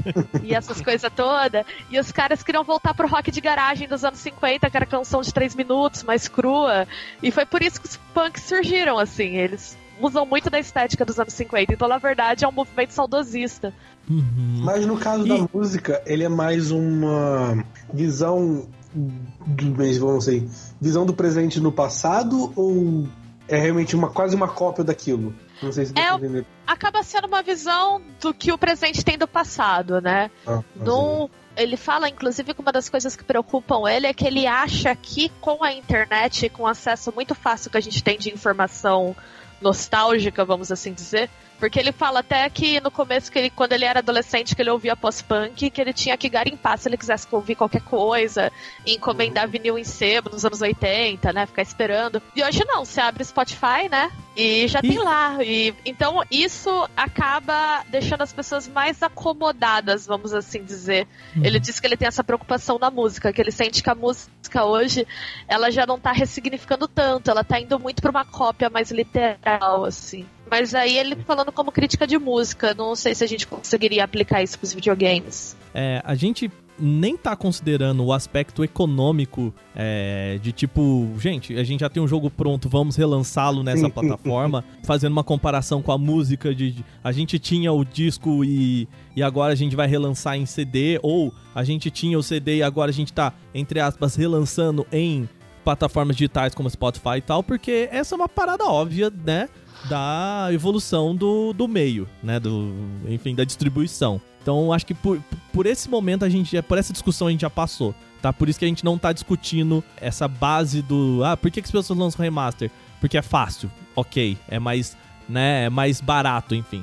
e 0.41 0.55
essas 0.55 0.81
coisas 0.81 1.13
todas. 1.13 1.67
E 1.91 1.99
os 1.99 2.13
caras 2.13 2.45
queriam 2.45 2.63
voltar 2.63 2.95
pro 2.95 3.09
rock 3.09 3.29
de 3.33 3.41
garagem 3.41 3.89
dos 3.89 4.05
anos 4.05 4.21
50, 4.21 4.71
que 4.71 4.77
era 4.77 4.87
canção 4.87 5.21
de 5.21 5.35
três 5.35 5.57
minutos, 5.57 6.05
mais 6.05 6.29
crua. 6.29 6.87
E 7.21 7.33
foi 7.33 7.45
por 7.45 7.61
isso 7.61 7.81
que 7.81 7.89
os 7.89 7.97
punks 8.15 8.45
surgiram, 8.45 9.01
assim. 9.01 9.37
Eles 9.37 9.77
usam 10.01 10.25
muito 10.27 10.49
da 10.51 10.59
estética 10.59 11.05
dos 11.05 11.19
anos 11.19 11.35
50. 11.35 11.73
Então, 11.73 11.89
na 11.89 11.99
verdade, 11.99 12.45
é 12.45 12.49
um 12.49 12.53
movimento 12.53 12.91
saudosista. 12.91 13.73
Uhum. 14.09 14.61
Mas 14.65 14.87
no 14.87 14.97
caso 14.99 15.27
E- 15.27 15.29
da 15.29 15.49
música, 15.53 16.03
ele 16.07 16.25
é 16.25 16.29
mais 16.29 16.71
uma 16.71 17.65
visão 17.93 18.67
do 18.95 19.67
mês, 19.77 19.99
vamos 19.99 20.25
dizer, 20.25 20.49
visão 20.81 21.05
do 21.05 21.13
presente 21.13 21.61
no 21.61 21.71
passado 21.71 22.53
ou 22.57 23.07
é 23.47 23.59
realmente 23.59 23.95
uma 23.95 24.11
quase 24.11 24.35
uma 24.35 24.49
cópia 24.49 24.83
daquilo? 24.85 25.35
Não 25.63 25.73
sei 25.73 25.87
se 25.87 25.93
dá 25.93 26.01
É 26.03 26.15
entender. 26.15 26.47
Acaba 26.67 27.03
sendo 27.03 27.27
uma 27.27 27.43
visão 27.43 28.01
do 28.21 28.33
que 28.33 28.53
o 28.53 28.59
presente 28.59 29.05
tem 29.05 29.19
do 29.19 29.27
passado, 29.29 30.01
né? 30.01 30.31
Ah, 30.47 30.63
Num- 30.77 31.29
ele 31.57 31.77
fala, 31.77 32.09
inclusive, 32.09 32.55
que 32.55 32.61
uma 32.61 32.71
das 32.73 32.89
coisas 32.89 33.17
que 33.17 33.25
preocupam 33.25 33.89
ele 33.89 34.07
é 34.07 34.15
que 34.15 34.25
ele 34.27 34.47
acha 34.47 34.95
que 34.95 35.29
com 35.41 35.63
a 35.65 35.73
internet, 35.73 36.49
com 36.51 36.63
o 36.63 36.67
acesso 36.67 37.13
muito 37.15 37.35
fácil 37.35 37.71
que 37.71 37.77
a 37.77 37.81
gente 37.81 38.03
tem 38.03 38.17
de 38.17 38.33
informação 38.33 39.15
nostálgica, 39.61 40.45
vamos 40.45 40.71
assim 40.71 40.93
dizer, 40.93 41.29
porque 41.59 41.79
ele 41.79 41.93
fala 41.93 42.21
até 42.21 42.49
que 42.51 42.81
no 42.81 42.91
começo, 42.91 43.31
que 43.31 43.39
ele, 43.39 43.51
quando 43.51 43.73
ele 43.73 43.85
era 43.85 43.99
adolescente, 44.01 44.55
que 44.55 44.63
ele 44.63 44.71
ouvia 44.71 44.97
pós-punk, 44.97 45.71
que 45.71 45.81
ele 45.81 45.93
tinha 45.93 46.17
que 46.17 46.29
garimpar 46.29 46.79
se 46.79 46.89
ele 46.89 46.97
quisesse 46.97 47.27
ouvir 47.31 47.55
qualquer 47.55 47.83
coisa, 47.83 48.53
e 48.87 48.95
encomendar 48.95 49.49
vinil 49.49 49.79
em 49.79 49.85
sebo 49.85 50.31
nos 50.31 50.45
anos 50.45 50.61
80, 50.61 51.33
né? 51.33 51.47
Ficar 51.47 51.63
esperando. 51.63 52.23
E 52.35 52.43
hoje 52.43 52.65
não, 52.67 52.85
você 52.85 53.01
abre 53.01 53.25
Spotify, 53.25 53.89
né? 53.91 54.11
E 54.37 54.69
já 54.69 54.79
E- 54.83 54.89
tem 54.89 54.99
lá. 54.99 55.43
E, 55.43 55.75
então 55.85 56.23
isso 56.31 56.89
acaba 56.97 57.83
deixando 57.89 58.23
as 58.23 58.33
pessoas 58.33 58.69
mais 58.69 59.03
acomodadas, 59.03 60.07
vamos 60.07 60.33
assim 60.33 60.63
dizer. 60.63 61.07
Ele 61.43 61.59
diz 61.59 61.81
que 61.81 61.87
ele 61.87 61.97
tem 61.97 62.09
essa 62.09 62.23
preocupação 62.25 62.79
na 62.79 62.91
música, 62.91 63.33
que 63.33 63.41
ele 63.41 63.51
sente 63.51 63.83
que 63.83 63.91
a 63.91 63.95
música 63.95 64.65
hoje 64.65 65.07
ela 65.47 65.71
já 65.71 65.87
não 65.87 65.99
tá 65.99 66.13
ressignificando 66.13 66.87
tanto, 66.87 67.31
ela 67.31 67.43
tá 67.45 67.59
indo 67.61 67.79
muito 67.79 68.01
pra 68.01 68.11
uma 68.11 68.25
cópia 68.25 68.71
mais 68.71 68.91
literal, 68.91 69.85
assim. 69.85 70.27
Mas 70.51 70.75
aí 70.75 70.97
ele 70.97 71.17
falando 71.27 71.53
como 71.53 71.71
crítica 71.73 72.07
de 72.07 72.19
música, 72.19 72.75
não 72.75 72.95
sei 72.97 73.15
se 73.15 73.25
a 73.25 73.27
gente 73.27 73.47
conseguiria 73.47 74.05
aplicar 74.05 74.43
isso 74.43 74.59
pros 74.59 74.73
videogames. 74.73 75.57
É, 75.75 76.01
a 76.05 76.15
gente 76.15 76.51
nem 76.81 77.17
tá 77.17 77.35
considerando 77.35 78.05
o 78.05 78.13
aspecto 78.13 78.63
econômico 78.63 79.53
é, 79.75 80.39
de 80.41 80.53
tipo, 80.53 81.11
gente, 81.19 81.59
a 81.59 81.65
gente 81.65 81.81
já 81.81 81.89
tem 81.91 82.01
um 82.01 82.07
jogo 82.07 82.31
pronto, 82.31 82.69
vamos 82.69 82.95
relançá-lo 82.95 83.65
nessa 83.65 83.91
plataforma, 83.91 84.65
fazendo 84.87 85.11
uma 85.11 85.25
comparação 85.25 85.83
com 85.83 85.91
a 85.91 85.99
música 85.99 86.55
de, 86.55 86.71
de- 86.71 86.85
a 87.03 87.11
gente 87.11 87.37
tinha 87.39 87.73
o 87.73 87.85
disco 87.85 88.45
e, 88.45 88.87
e 89.17 89.23
agora 89.25 89.53
a 89.53 89.57
gente 89.57 89.75
vai 89.75 89.89
relançar 89.89 90.37
em 90.37 90.47
CD, 90.47 91.01
ou 91.03 91.35
a 91.53 91.65
gente 91.65 91.91
tinha 91.91 92.17
o 92.17 92.23
CD 92.23 92.59
e 92.59 92.63
agora 92.63 92.91
a 92.91 92.95
gente 92.95 93.13
tá, 93.13 93.33
entre 93.53 93.81
aspas, 93.81 94.15
relançando 94.15 94.87
em 94.93 95.29
plataformas 95.65 96.15
digitais 96.17 96.55
como 96.55 96.71
Spotify 96.71 97.17
e 97.19 97.21
tal, 97.21 97.43
porque 97.43 97.89
essa 97.91 98.15
é 98.15 98.17
uma 98.17 98.29
parada 98.29 98.65
óbvia, 98.65 99.11
né? 99.11 99.49
Da 99.89 100.49
evolução 100.53 101.15
do, 101.15 101.53
do 101.53 101.69
meio, 101.69 102.09
né? 102.23 102.41
Do, 102.41 102.73
enfim, 103.09 103.35
da 103.35 103.45
distribuição. 103.45 104.21
Então, 104.43 104.73
acho 104.73 104.87
que 104.87 104.95
por, 104.95 105.21
por 105.53 105.67
esse 105.67 105.89
momento 105.91 106.25
a 106.25 106.29
gente, 106.29 106.57
já- 106.57 106.63
por 106.63 106.79
essa 106.79 106.93
discussão 106.93 107.27
a 107.29 107.31
gente 107.31 107.43
já 107.43 107.51
passou, 107.51 107.95
tá? 108.23 108.33
Por 108.33 108.49
isso 108.49 108.59
que 108.59 108.65
a 108.65 108.69
gente 108.69 108.85
não 108.85 108.97
tá 108.99 109.13
discutindo 109.13 109.85
essa 110.01 110.27
base 110.27 110.81
do, 110.83 111.23
ah, 111.25 111.37
por 111.37 111.51
que, 111.51 111.61
que 111.61 111.67
as 111.67 111.71
pessoas 111.73 111.99
lançam 111.99 112.23
remaster? 112.23 112.71
Porque 113.01 113.17
é 113.19 113.23
fácil, 113.23 113.71
ok, 113.95 114.39
é 114.49 114.59
mais, 114.59 114.97
né, 115.29 115.67
é 115.67 115.71
mais 115.71 116.01
barato, 116.01 116.55
enfim. 116.55 116.83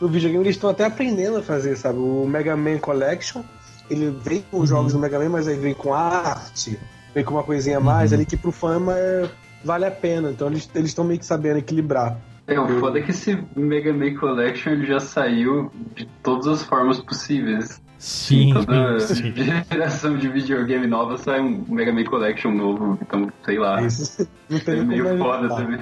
No 0.00 0.08
videogame 0.08 0.44
eles 0.44 0.56
estão 0.56 0.70
até 0.70 0.84
aprendendo 0.84 1.38
a 1.38 1.42
fazer, 1.42 1.76
sabe? 1.76 1.98
O 1.98 2.26
Mega 2.26 2.56
Man 2.56 2.78
Collection, 2.78 3.42
ele 3.90 4.10
vem 4.22 4.44
com 4.50 4.60
os 4.60 4.68
jogos 4.68 4.92
do 4.92 4.98
Mega 4.98 5.18
Man, 5.18 5.30
mas 5.30 5.48
aí 5.48 5.56
vem 5.56 5.74
com 5.74 5.92
arte, 5.94 6.78
vem 7.14 7.24
com 7.24 7.34
uma 7.34 7.42
coisinha 7.42 7.78
a 7.78 7.80
mais 7.80 8.10
Uhum. 8.12 8.18
ali 8.18 8.26
que 8.26 8.36
pro 8.36 8.52
fã 8.52 8.78
é- 8.90 9.28
vale 9.64 9.86
a 9.86 9.90
pena. 9.90 10.30
Então 10.30 10.48
eles 10.48 10.68
estão 10.74 11.04
meio 11.04 11.18
que 11.18 11.26
sabendo 11.26 11.58
equilibrar. 11.58 12.16
É, 12.46 12.58
o 12.58 12.66
foda 12.80 12.98
é 12.98 13.02
que 13.02 13.10
esse 13.12 13.38
Mega 13.54 13.92
Man 13.92 14.14
Collection 14.16 14.72
ele 14.72 14.86
já 14.86 14.98
saiu 14.98 15.70
de 15.94 16.06
todas 16.22 16.46
as 16.48 16.62
formas 16.64 17.00
possíveis. 17.00 17.80
Sim, 17.98 18.52
Toda 18.54 18.98
sim. 18.98 19.32
geração 19.70 20.16
de 20.16 20.26
videogame 20.28 20.86
nova 20.86 21.16
sai 21.18 21.38
um 21.40 21.64
Mega 21.68 21.92
Man 21.92 22.04
Collection 22.04 22.50
novo. 22.50 22.98
Então, 23.02 23.30
sei 23.44 23.58
lá. 23.58 23.80
Isso 23.82 24.26
não 24.48 24.58
É 24.74 24.82
meio 24.84 25.18
foda 25.18 25.46
evitar. 25.46 25.56
também. 25.62 25.80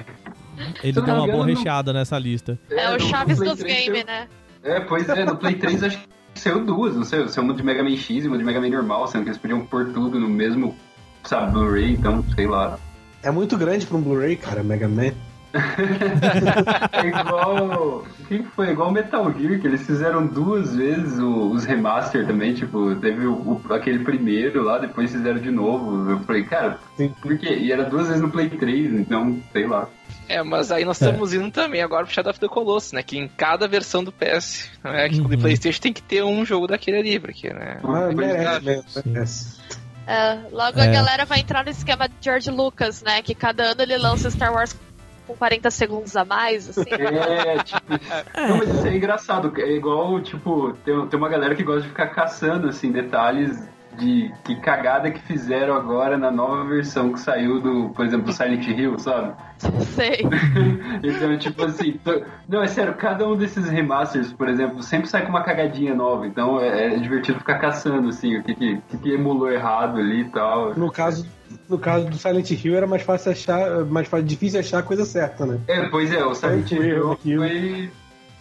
Ele 0.83 0.91
deu 1.01 1.03
uma 1.15 1.27
boa 1.27 1.45
recheada 1.45 1.93
nessa 1.93 2.19
lista. 2.19 2.59
É, 2.69 2.89
o 2.89 2.93
no- 2.93 2.99
Chaves 2.99 3.39
dos 3.39 3.55
3 3.57 3.85
games, 3.87 4.05
né? 4.05 4.27
É, 4.61 4.79
pois 4.81 5.07
é, 5.07 5.23
no 5.25 5.37
Play 5.37 5.55
3 5.55 5.83
acho 5.83 5.97
que 5.97 6.07
saiu 6.35 6.65
duas, 6.65 6.93
não 6.95 7.05
sei, 7.05 7.25
saiu 7.29 7.45
uma 7.45 7.53
de 7.53 7.63
Mega 7.63 7.81
Man 7.81 7.95
X 7.95 8.25
e 8.25 8.27
uma 8.27 8.37
de 8.37 8.43
Mega 8.43 8.59
Man 8.59 8.69
normal, 8.69 9.07
sendo 9.07 9.23
que 9.23 9.29
eles 9.29 9.39
podiam 9.39 9.61
pôr 9.65 9.85
tudo 9.93 10.19
no 10.19 10.27
mesmo, 10.27 10.75
sabe, 11.23 11.53
Blu-ray, 11.53 11.91
então, 11.93 12.21
sei 12.35 12.45
lá. 12.45 12.77
É 13.23 13.31
muito 13.31 13.57
grande 13.57 13.85
pra 13.85 13.97
um 13.97 14.01
Blu-ray, 14.01 14.35
cara, 14.35 14.63
Mega 14.63 14.87
Man. 14.87 15.11
É 16.91 17.07
igual. 17.07 18.03
O 18.19 18.25
que 18.27 18.43
foi? 18.55 18.69
Igual 18.71 18.91
Metal 18.91 19.33
Gear, 19.33 19.59
que 19.59 19.67
eles 19.67 19.81
fizeram 19.85 20.25
duas 20.27 20.75
vezes 20.75 21.17
o- 21.19 21.49
os 21.51 21.65
remaster 21.65 22.25
também, 22.27 22.53
tipo, 22.53 22.95
teve 22.95 23.25
o, 23.25 23.33
o- 23.33 23.73
aquele 23.73 23.99
primeiro 24.03 24.61
lá, 24.63 24.77
depois 24.77 25.11
fizeram 25.11 25.39
de 25.39 25.49
novo. 25.51 26.11
Eu 26.11 26.19
falei, 26.19 26.43
cara, 26.43 26.79
Sim. 26.95 27.13
por 27.21 27.35
quê? 27.37 27.55
E 27.55 27.71
era 27.71 27.83
duas 27.83 28.07
vezes 28.07 28.21
no 28.21 28.29
Play 28.29 28.49
3, 28.49 28.93
então, 28.93 29.37
sei 29.51 29.67
lá. 29.67 29.87
É, 30.27 30.43
mas 30.43 30.71
aí 30.71 30.85
nós 30.85 31.01
estamos 31.01 31.33
indo 31.33 31.49
também 31.49 31.81
agora 31.81 32.05
pro 32.05 32.13
Shadow 32.13 32.29
of 32.29 32.39
the 32.39 32.47
Colossus, 32.47 32.91
né? 32.93 33.01
Que 33.01 33.17
em 33.17 33.27
cada 33.27 33.67
versão 33.67 34.03
do 34.03 34.11
PS, 34.11 34.69
né? 34.83 35.09
Que 35.09 35.19
Uhum. 35.19 35.27
do 35.27 35.37
Playstation 35.39 35.81
tem 35.81 35.91
que 35.93 36.03
ter 36.03 36.23
um 36.23 36.45
jogo 36.45 36.67
daquele 36.67 36.97
ali, 36.99 37.19
porque, 37.19 37.51
né? 37.51 37.79
Ah, 37.83 38.11
merece, 38.13 38.59
Verdade. 38.61 38.83
merece. 39.05 39.59
É, 40.09 40.39
logo 40.51 40.79
É. 40.79 40.83
a 40.83 40.91
galera 40.91 41.25
vai 41.25 41.39
entrar 41.39 41.63
no 41.63 41.69
esquema 41.69 42.07
de 42.09 42.15
George 42.19 42.49
Lucas, 42.49 43.03
né? 43.03 43.21
Que 43.21 43.35
cada 43.35 43.63
ano 43.63 43.81
ele 43.81 43.95
lança 43.97 44.29
Star 44.31 44.51
Wars 44.51 44.75
com 45.27 45.35
40 45.35 45.69
segundos 45.69 46.15
a 46.17 46.25
mais, 46.25 46.67
assim. 46.69 46.89
É, 46.89 47.63
tipo. 47.63 47.81
Não, 48.35 48.57
mas 48.57 48.69
isso 48.69 48.87
é 48.87 48.95
engraçado. 48.95 49.53
É 49.61 49.71
igual, 49.71 50.19
tipo, 50.21 50.73
tem, 50.83 51.07
tem 51.07 51.19
uma 51.19 51.29
galera 51.29 51.53
que 51.53 51.63
gosta 51.63 51.81
de 51.83 51.89
ficar 51.89 52.07
caçando, 52.07 52.67
assim, 52.67 52.91
detalhes 52.91 53.55
de 53.97 54.31
que 54.43 54.55
cagada 54.57 55.11
que 55.11 55.19
fizeram 55.21 55.73
agora 55.75 56.17
na 56.17 56.31
nova 56.31 56.63
versão 56.65 57.11
que 57.11 57.19
saiu 57.19 57.59
do, 57.59 57.89
por 57.89 58.05
exemplo, 58.05 58.27
do 58.27 58.33
Silent 58.33 58.65
Hill, 58.67 58.97
sabe? 58.99 59.33
Sei. 59.95 60.19
Então, 61.03 61.37
tipo 61.37 61.63
assim, 61.63 61.93
to- 62.03 62.23
não, 62.47 62.61
é 62.61 62.67
sério, 62.67 62.93
cada 62.93 63.27
um 63.27 63.35
desses 63.35 63.69
remasters, 63.69 64.33
por 64.33 64.49
exemplo, 64.49 64.83
sempre 64.83 65.07
sai 65.07 65.23
com 65.23 65.29
uma 65.29 65.43
cagadinha 65.43 65.93
nova, 65.95 66.27
então 66.27 66.59
é, 66.59 66.93
é 66.95 66.97
divertido 66.97 67.39
ficar 67.39 67.57
caçando, 67.57 68.09
assim, 68.09 68.37
o 68.37 68.43
que 68.43 68.53
que, 68.53 68.77
que 68.89 68.97
que 68.97 69.09
emulou 69.13 69.49
errado 69.51 69.97
ali 69.97 70.21
e 70.21 70.29
tal. 70.29 70.73
No 70.75 70.91
caso, 70.91 71.25
no 71.69 71.77
caso 71.79 72.07
do 72.09 72.17
Silent 72.17 72.51
Hill 72.51 72.75
era 72.75 72.85
mais 72.87 73.01
fácil 73.01 73.31
achar, 73.31 73.85
mais 73.85 74.07
fácil, 74.07 74.25
difícil 74.25 74.59
achar 74.59 74.79
a 74.79 74.83
coisa 74.83 75.05
certa, 75.05 75.45
né? 75.45 75.59
É, 75.67 75.87
pois 75.87 76.11
é, 76.13 76.23
o 76.23 76.35
Silent 76.35 76.67
Foi 76.69 76.85
Hill 76.87 77.17
foi, 77.23 77.91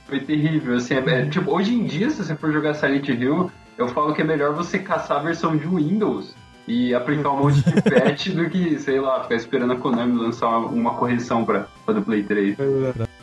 foi 0.07 0.21
terrível, 0.21 0.77
assim, 0.77 0.95
é- 0.95 1.21
é, 1.23 1.27
tipo, 1.27 1.51
hoje 1.53 1.75
em 1.75 1.85
dia, 1.85 2.11
se 2.11 2.25
você 2.25 2.35
for 2.35 2.53
jogar 2.53 2.75
Silent 2.75 3.09
Hill, 3.09 3.51
eu 3.79 3.89
falo 3.89 4.13
que 4.13 4.21
é 4.21 4.25
melhor 4.25 4.53
você 4.55 4.79
caçar 4.79 5.19
a 5.19 5.23
versão 5.23 5.57
de 5.57 5.67
Windows 5.67 6.35
e 6.67 6.93
aplicar 6.93 7.31
um 7.31 7.45
monte 7.45 7.63
de 7.63 7.81
patch 7.81 8.29
do 8.29 8.51
que, 8.51 8.79
sei 8.79 9.01
lá, 9.01 9.23
ficar 9.23 9.37
esperando 9.37 9.73
a 9.73 9.77
Konami 9.77 10.19
lançar 10.19 10.59
uma, 10.59 10.95
correção 10.95 11.45
pra, 11.45 11.69
pra 11.87 11.95
do 11.95 12.03
Play 12.03 12.25
3. 12.25 12.57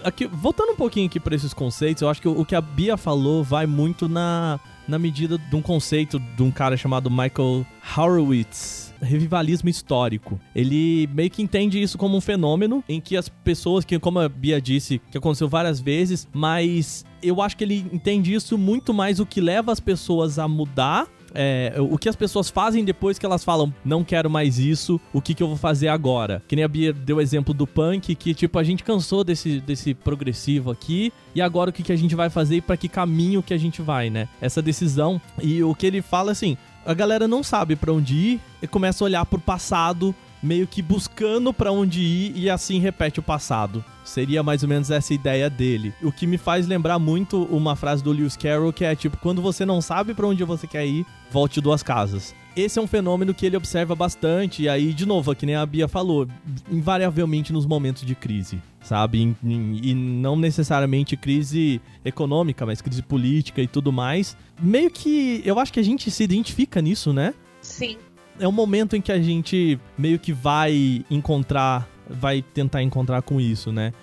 Aqui, 0.03 0.25
voltando 0.25 0.71
um 0.71 0.75
pouquinho 0.75 1.07
aqui 1.07 1.19
pra 1.19 1.35
esses 1.35 1.53
conceitos, 1.53 2.01
eu 2.01 2.09
acho 2.09 2.21
que 2.21 2.27
o, 2.27 2.39
o 2.39 2.45
que 2.45 2.55
a 2.55 2.61
Bia 2.61 2.95
falou 2.97 3.43
vai 3.43 3.67
muito 3.67 4.07
na, 4.07 4.59
na 4.87 4.97
medida 4.97 5.37
de 5.37 5.55
um 5.55 5.61
conceito 5.61 6.19
de 6.19 6.41
um 6.41 6.49
cara 6.49 6.77
chamado 6.77 7.11
Michael 7.11 7.65
Horowitz. 7.95 8.84
Revivalismo 9.01 9.69
histórico. 9.69 10.39
Ele 10.55 11.07
meio 11.13 11.29
que 11.29 11.41
entende 11.41 11.81
isso 11.81 11.97
como 11.97 12.17
um 12.17 12.21
fenômeno 12.21 12.83
em 12.87 12.99
que 12.99 13.17
as 13.17 13.29
pessoas, 13.29 13.85
que 13.85 13.97
como 13.99 14.19
a 14.19 14.29
Bia 14.29 14.61
disse, 14.61 15.01
que 15.11 15.17
aconteceu 15.17 15.47
várias 15.47 15.79
vezes, 15.79 16.27
mas 16.33 17.05
eu 17.21 17.41
acho 17.41 17.57
que 17.57 17.63
ele 17.63 17.85
entende 17.91 18.33
isso 18.33 18.57
muito 18.57 18.93
mais 18.93 19.19
o 19.19 19.25
que 19.25 19.41
leva 19.41 19.71
as 19.71 19.79
pessoas 19.79 20.37
a 20.37 20.47
mudar 20.47 21.07
é, 21.35 21.73
o 21.77 21.97
que 21.97 22.07
as 22.07 22.15
pessoas 22.15 22.49
fazem 22.49 22.83
depois 22.83 23.19
que 23.19 23.25
elas 23.25 23.43
falam, 23.43 23.71
não 23.83 24.03
quero 24.03 24.29
mais 24.29 24.57
isso, 24.57 24.99
o 25.13 25.21
que, 25.21 25.33
que 25.33 25.43
eu 25.43 25.47
vou 25.47 25.57
fazer 25.57 25.89
agora? 25.89 26.41
Que 26.47 26.55
nem 26.55 26.63
a 26.63 26.67
Bia 26.67 26.93
deu 26.93 27.17
o 27.17 27.21
exemplo 27.21 27.53
do 27.53 27.67
punk, 27.67 28.15
que 28.15 28.33
tipo, 28.33 28.57
a 28.57 28.63
gente 28.63 28.83
cansou 28.83 29.23
desse, 29.23 29.59
desse 29.59 29.93
progressivo 29.93 30.71
aqui, 30.71 31.11
e 31.35 31.41
agora 31.41 31.69
o 31.69 31.73
que, 31.73 31.83
que 31.83 31.91
a 31.91 31.97
gente 31.97 32.15
vai 32.15 32.29
fazer 32.29 32.55
e 32.55 32.61
pra 32.61 32.77
que 32.77 32.87
caminho 32.87 33.43
que 33.43 33.53
a 33.53 33.57
gente 33.57 33.81
vai, 33.81 34.09
né? 34.09 34.29
Essa 34.39 34.61
decisão. 34.61 35.21
E 35.43 35.61
o 35.61 35.75
que 35.75 35.85
ele 35.85 36.01
fala 36.01 36.31
assim, 36.31 36.57
a 36.85 36.93
galera 36.93 37.27
não 37.27 37.41
sabe 37.41 37.75
pra 37.75 37.91
onde 37.91 38.15
ir 38.15 38.41
e 38.61 38.67
começa 38.67 39.03
a 39.03 39.05
olhar 39.05 39.25
pro 39.25 39.39
passado, 39.39 40.13
meio 40.41 40.67
que 40.67 40.81
buscando 40.81 41.51
pra 41.51 41.71
onde 41.71 42.01
ir 42.01 42.33
e 42.35 42.49
assim 42.49 42.79
repete 42.79 43.19
o 43.19 43.23
passado. 43.23 43.83
Seria 44.03 44.43
mais 44.43 44.61
ou 44.61 44.69
menos 44.69 44.91
essa 44.91 45.13
ideia 45.13 45.49
dele. 45.49 45.93
O 46.03 46.11
que 46.11 46.27
me 46.27 46.37
faz 46.37 46.67
lembrar 46.67 46.99
muito 46.99 47.43
uma 47.45 47.75
frase 47.75 48.03
do 48.03 48.11
Lewis 48.11 48.37
Carroll 48.37 48.71
que 48.71 48.85
é 48.85 48.95
tipo, 48.95 49.17
quando 49.17 49.41
você 49.41 49.65
não 49.65 49.81
sabe 49.81 50.13
pra 50.13 50.27
onde 50.27 50.43
você 50.43 50.67
quer 50.67 50.85
ir, 50.85 51.05
volte 51.31 51.59
duas 51.59 51.81
casas. 51.81 52.35
Esse 52.55 52.79
é 52.79 52.81
um 52.81 52.87
fenômeno 52.87 53.33
que 53.33 53.45
ele 53.45 53.57
observa 53.57 53.93
bastante, 53.95 54.63
e 54.63 54.69
aí, 54.69 54.93
de 54.93 55.05
novo, 55.05 55.35
que 55.35 55.45
nem 55.45 55.55
a 55.55 55.65
Bia 55.65 55.87
falou, 55.89 56.25
invariavelmente 56.71 57.51
nos 57.51 57.65
momentos 57.65 58.05
de 58.05 58.15
crise, 58.15 58.61
sabe? 58.81 59.21
Em- 59.43 59.79
E 59.83 59.93
não 59.93 60.35
necessariamente 60.37 61.17
crise 61.17 61.81
econômica, 62.05 62.65
mas 62.65 62.81
crise 62.81 63.01
política 63.01 63.61
e 63.61 63.67
tudo 63.67 63.91
mais. 63.91 64.37
Meio 64.61 64.89
que 64.89 65.41
eu 65.43 65.59
acho 65.59 65.73
que 65.73 65.79
a 65.79 65.83
gente 65.83 66.09
se 66.09 66.23
identifica 66.23 66.81
nisso, 66.81 67.11
né? 67.11 67.33
Sim. 67.61 67.97
é 68.39 68.45
um 68.47 68.51
momento 68.51 68.95
em 68.97 69.01
que 69.01 69.11
a 69.13 69.21
gente 69.21 69.79
meio 69.97 70.19
que 70.19 70.33
vai 70.33 71.05
encontrar, 71.09 71.87
vai 72.09 72.41
tentar 72.41 72.83
encontrar 72.83 73.21
com 73.21 73.39
isso, 73.39 73.71
né? 73.71 73.93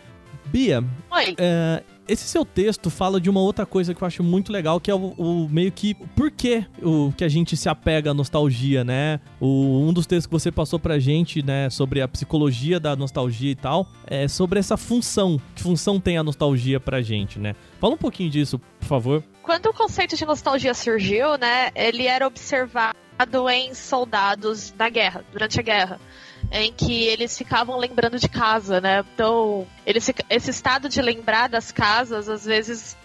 Bia, 0.46 0.82
Oi. 1.10 1.34
é, 1.38 1.82
esse 2.06 2.24
seu 2.24 2.44
texto 2.44 2.90
fala 2.90 3.20
de 3.20 3.30
uma 3.30 3.40
outra 3.40 3.64
coisa 3.64 3.94
que 3.94 4.02
eu 4.02 4.06
acho 4.06 4.22
muito 4.22 4.52
legal, 4.52 4.80
que 4.80 4.90
é 4.90 4.94
o, 4.94 5.14
o 5.16 5.48
meio 5.48 5.70
que 5.70 5.94
por 5.94 6.30
que 6.30 6.64
o 6.82 7.12
que 7.16 7.24
a 7.24 7.28
gente 7.28 7.56
se 7.56 7.68
apega 7.68 8.10
à 8.10 8.14
nostalgia, 8.14 8.84
né? 8.84 9.20
O, 9.40 9.86
um 9.86 9.92
dos 9.92 10.06
textos 10.06 10.26
que 10.26 10.32
você 10.32 10.50
passou 10.50 10.78
pra 10.78 10.98
gente, 10.98 11.42
né, 11.42 11.70
sobre 11.70 12.00
a 12.00 12.08
psicologia 12.08 12.80
da 12.80 12.96
nostalgia 12.96 13.50
e 13.50 13.54
tal, 13.54 13.86
é 14.06 14.26
sobre 14.28 14.58
essa 14.58 14.76
função, 14.76 15.40
que 15.54 15.62
função 15.62 16.00
tem 16.00 16.18
a 16.18 16.22
nostalgia 16.22 16.80
pra 16.80 17.00
gente, 17.02 17.38
né? 17.38 17.54
Fala 17.80 17.94
um 17.94 17.98
pouquinho 17.98 18.30
disso, 18.30 18.58
por 18.58 18.86
favor. 18.86 19.24
Quando 19.42 19.66
o 19.66 19.74
conceito 19.74 20.16
de 20.16 20.24
nostalgia 20.24 20.74
surgiu, 20.74 21.36
né, 21.38 21.70
ele 21.74 22.06
era 22.06 22.26
observado 22.26 22.96
em 23.50 23.74
soldados 23.74 24.74
na 24.78 24.88
guerra, 24.88 25.24
durante 25.32 25.58
a 25.58 25.62
guerra, 25.62 26.00
em 26.52 26.72
que 26.72 27.04
eles 27.04 27.36
ficavam 27.36 27.78
lembrando 27.78 28.18
de 28.18 28.28
casa, 28.28 28.80
né? 28.80 29.02
Então, 29.14 29.66
eles, 29.86 30.08
esse 30.28 30.50
estado 30.50 30.88
de 30.88 31.00
lembrar 31.00 31.48
das 31.48 31.72
casas, 31.72 32.28
às 32.28 32.44
vezes 32.44 32.96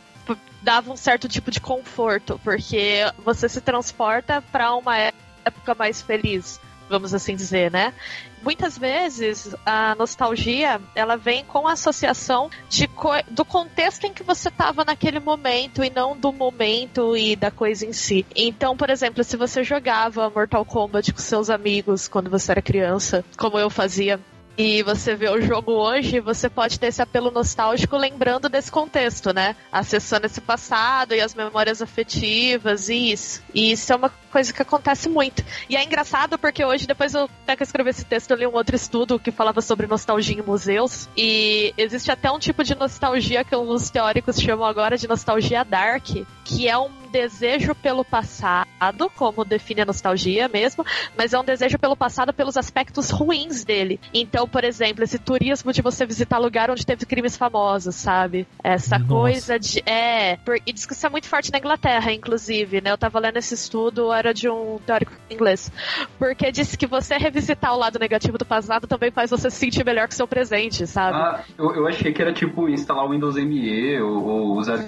dava 0.61 0.91
um 0.91 0.97
certo 0.97 1.29
tipo 1.29 1.49
de 1.49 1.61
conforto, 1.61 2.39
porque 2.43 3.01
você 3.23 3.47
se 3.47 3.61
transporta 3.61 4.41
para 4.51 4.75
uma 4.75 4.97
época 4.97 5.73
mais 5.75 6.01
feliz, 6.01 6.59
vamos 6.89 7.13
assim 7.13 7.35
dizer, 7.35 7.71
né? 7.71 7.93
Muitas 8.41 8.77
vezes 8.77 9.55
a 9.65 9.95
nostalgia 9.95 10.79
ela 10.95 11.17
vem 11.17 11.43
com 11.43 11.67
a 11.67 11.73
associação 11.73 12.49
de 12.69 12.89
do 13.31 13.43
contexto 13.43 14.05
em 14.05 14.13
que 14.13 14.23
você 14.23 14.49
estava 14.49 14.85
naquele 14.85 15.19
momento 15.19 15.83
e 15.83 15.89
não 15.89 16.15
do 16.15 16.31
momento 16.31 17.17
e 17.17 17.35
da 17.35 17.51
coisa 17.51 17.85
em 17.85 17.93
si. 17.93 18.25
Então, 18.35 18.77
por 18.77 18.89
exemplo, 18.89 19.23
se 19.23 19.35
você 19.35 19.63
jogava 19.63 20.29
Mortal 20.29 20.63
Kombat 20.65 21.11
com 21.13 21.19
seus 21.19 21.49
amigos 21.49 22.07
quando 22.07 22.29
você 22.29 22.51
era 22.51 22.61
criança, 22.61 23.25
como 23.37 23.57
eu 23.57 23.69
fazia, 23.69 24.19
e 24.57 24.81
você 24.81 25.15
vê 25.15 25.29
o 25.29 25.39
jogo 25.39 25.71
hoje, 25.71 26.19
você 26.19 26.49
pode 26.49 26.79
ter 26.79 26.87
esse 26.87 27.01
apelo 27.01 27.29
nostálgico 27.29 27.95
lembrando 27.95 28.49
desse 28.49 28.71
contexto, 28.71 29.31
né? 29.31 29.55
Acessando 29.71 30.25
esse 30.25 30.41
passado 30.41 31.13
e 31.13 31.21
as 31.21 31.35
memórias 31.35 31.81
afetivas 31.81 32.89
e 32.89 33.11
isso. 33.11 33.43
E 33.53 33.71
isso 33.71 33.93
é 33.93 33.95
uma 33.95 34.09
coisa 34.31 34.51
que 34.51 34.61
acontece 34.61 35.09
muito. 35.09 35.43
E 35.69 35.75
é 35.75 35.83
engraçado 35.83 36.39
porque 36.39 36.65
hoje, 36.65 36.87
depois 36.87 37.13
eu 37.13 37.29
até 37.43 37.55
que 37.55 37.61
eu 37.61 37.65
escrevi 37.65 37.91
esse 37.91 38.03
texto, 38.03 38.31
eu 38.31 38.37
li 38.37 38.47
um 38.47 38.53
outro 38.53 38.75
estudo 38.75 39.19
que 39.19 39.31
falava 39.31 39.61
sobre 39.61 39.85
nostalgia 39.85 40.39
em 40.39 40.41
museus. 40.41 41.07
E 41.15 41.73
existe 41.77 42.11
até 42.11 42.31
um 42.31 42.39
tipo 42.39 42.63
de 42.63 42.73
nostalgia 42.73 43.43
que 43.43 43.55
os 43.55 43.89
teóricos 43.91 44.39
chamam 44.39 44.65
agora 44.65 44.97
de 44.97 45.07
nostalgia 45.07 45.63
dark, 45.63 46.07
que 46.43 46.67
é 46.67 46.77
um 46.77 46.89
desejo 47.07 47.73
pelo 47.75 48.03
passado, 48.05 49.09
como 49.15 49.43
define 49.45 49.81
a 49.81 49.85
nostalgia 49.85 50.47
mesmo, 50.47 50.85
mas 51.17 51.33
é 51.33 51.39
um 51.39 51.43
desejo 51.43 51.79
pelo 51.79 51.95
passado 51.95 52.33
pelos 52.33 52.57
aspectos 52.57 53.09
ruins 53.09 53.63
dele. 53.63 53.99
Então, 54.13 54.47
por 54.47 54.63
exemplo, 54.63 55.03
esse 55.03 55.17
turismo 55.17 55.71
de 55.73 55.81
você 55.81 56.05
visitar 56.05 56.37
lugar 56.37 56.69
onde 56.69 56.85
teve 56.85 57.05
crimes 57.05 57.35
famosos, 57.37 57.95
sabe? 57.95 58.47
Essa 58.63 58.99
Nossa. 58.99 59.13
coisa 59.13 59.59
de. 59.59 59.81
É. 59.85 60.37
por- 60.37 60.59
e 60.65 60.73
diz 60.73 60.85
que 60.85 60.93
isso 60.93 61.05
é 61.05 61.09
muito 61.09 61.27
forte 61.27 61.51
na 61.51 61.59
Inglaterra, 61.59 62.11
inclusive, 62.11 62.81
né? 62.81 62.91
Eu 62.91 62.97
tava 62.97 63.19
lendo 63.19 63.37
esse 63.37 63.53
estudo, 63.53 64.11
era 64.11 64.33
de 64.33 64.49
um 64.49 64.79
teórico 64.85 65.13
inglês. 65.29 65.71
Porque 66.19 66.51
disse 66.51 66.77
que 66.77 66.85
você 66.87 67.17
revisitar 67.17 67.73
o 67.73 67.77
lado 67.77 67.99
negativo 67.99 68.37
do 68.37 68.45
passado 68.45 68.87
também 68.87 69.11
faz 69.11 69.29
você 69.31 69.49
se 69.49 69.57
sentir 69.57 69.85
melhor 69.85 70.07
com 70.07 70.13
o 70.13 70.15
seu 70.15 70.27
presente, 70.27 70.85
sabe? 70.87 71.17
Ah, 71.17 71.41
eu, 71.57 71.73
eu 71.75 71.87
achei 71.87 72.11
que 72.11 72.21
era 72.21 72.33
tipo 72.33 72.67
instalar 72.69 73.05
o 73.05 73.09
Windows 73.11 73.35
ME 73.35 73.99
ou, 74.01 74.25
ou 74.25 74.57
usar. 74.57 74.77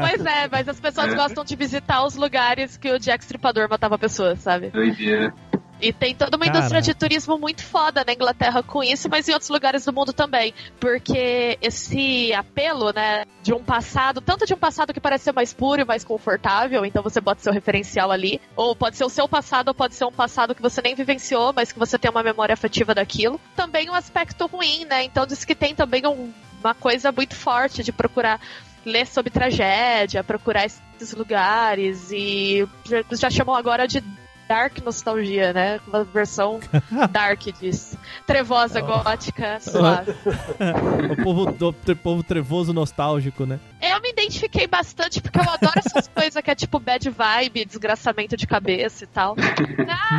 Pois 0.00 0.24
é, 0.26 0.48
mas 0.50 0.68
as 0.68 0.80
pessoas 0.80 1.12
É. 1.12 1.16
gostam 1.16 1.44
de 1.44 1.56
visitar 1.56 2.04
os 2.04 2.14
lugares 2.16 2.76
que 2.76 2.90
o 2.90 2.98
Jack 2.98 3.22
Stripador 3.24 3.68
matava 3.68 3.98
pessoas, 3.98 4.38
sabe? 4.40 4.70
Doideira. 4.70 5.32
E 5.80 5.92
tem 5.92 6.12
toda 6.12 6.36
uma 6.36 6.44
Cara. 6.46 6.58
indústria 6.58 6.82
de 6.82 6.92
turismo 6.92 7.38
muito 7.38 7.62
foda 7.62 8.02
na 8.04 8.12
Inglaterra 8.12 8.64
com 8.64 8.82
isso, 8.82 9.08
mas 9.08 9.28
em 9.28 9.32
outros 9.32 9.48
lugares 9.48 9.84
do 9.84 9.92
mundo 9.92 10.12
também. 10.12 10.52
Porque 10.80 11.56
esse 11.62 12.32
apelo, 12.34 12.92
né, 12.92 13.24
de 13.44 13.54
um 13.54 13.62
passado, 13.62 14.20
tanto 14.20 14.44
de 14.44 14.52
um 14.52 14.56
passado 14.56 14.92
que 14.92 15.00
parece 15.00 15.24
ser 15.24 15.32
mais 15.32 15.54
puro 15.54 15.80
e 15.80 15.84
mais 15.84 16.02
confortável, 16.02 16.84
então 16.84 17.00
você 17.00 17.20
bota 17.20 17.40
seu 17.42 17.52
referencial 17.52 18.10
ali, 18.10 18.40
ou 18.56 18.74
pode 18.74 18.96
ser 18.96 19.04
o 19.04 19.08
seu 19.08 19.28
passado, 19.28 19.68
ou 19.68 19.74
pode 19.74 19.94
ser 19.94 20.04
um 20.04 20.10
passado 20.10 20.52
que 20.52 20.60
você 20.62 20.82
nem 20.82 20.96
vivenciou, 20.96 21.52
mas 21.54 21.70
que 21.70 21.78
você 21.78 21.96
tem 21.96 22.10
uma 22.10 22.24
memória 22.24 22.52
afetiva 22.54 22.92
daquilo. 22.92 23.40
Também 23.54 23.88
um 23.88 23.94
aspecto 23.94 24.46
ruim, 24.46 24.84
né? 24.84 25.04
Então 25.04 25.24
diz 25.26 25.44
que 25.44 25.54
tem 25.54 25.76
também 25.76 26.04
um- 26.04 26.32
uma 26.60 26.74
coisa 26.74 27.12
muito 27.12 27.36
forte 27.36 27.84
de 27.84 27.92
procurar 27.92 28.40
ler 28.88 29.06
sobre 29.06 29.30
tragédia, 29.30 30.24
procurar 30.24 30.64
esses 30.66 31.12
lugares 31.14 32.10
e 32.10 32.66
já, 32.84 33.04
já 33.12 33.30
chamam 33.30 33.54
agora 33.54 33.86
de 33.86 34.02
dark 34.48 34.78
nostalgia, 34.82 35.52
né? 35.52 35.78
Uma 35.86 36.04
versão 36.04 36.58
dark 37.12 37.42
disso. 37.60 37.98
Trevosa, 38.26 38.80
gótica, 38.80 39.60
suave. 39.60 40.12
o 41.12 41.22
povo, 41.22 41.52
do, 41.52 41.68
o 41.68 41.96
povo 41.96 42.22
trevoso 42.22 42.72
nostálgico, 42.72 43.44
né? 43.44 43.60
Eu 43.80 44.00
me 44.00 44.10
identifiquei 44.10 44.66
bastante, 44.66 45.20
porque 45.20 45.38
eu 45.38 45.50
adoro 45.50 45.78
essas 45.84 46.08
coisas 46.14 46.42
que 46.42 46.50
é 46.50 46.54
tipo 46.54 46.80
bad 46.80 47.08
vibe, 47.10 47.66
desgraçamento 47.66 48.36
de 48.36 48.46
cabeça 48.46 49.04
e 49.04 49.06
tal. 49.06 49.36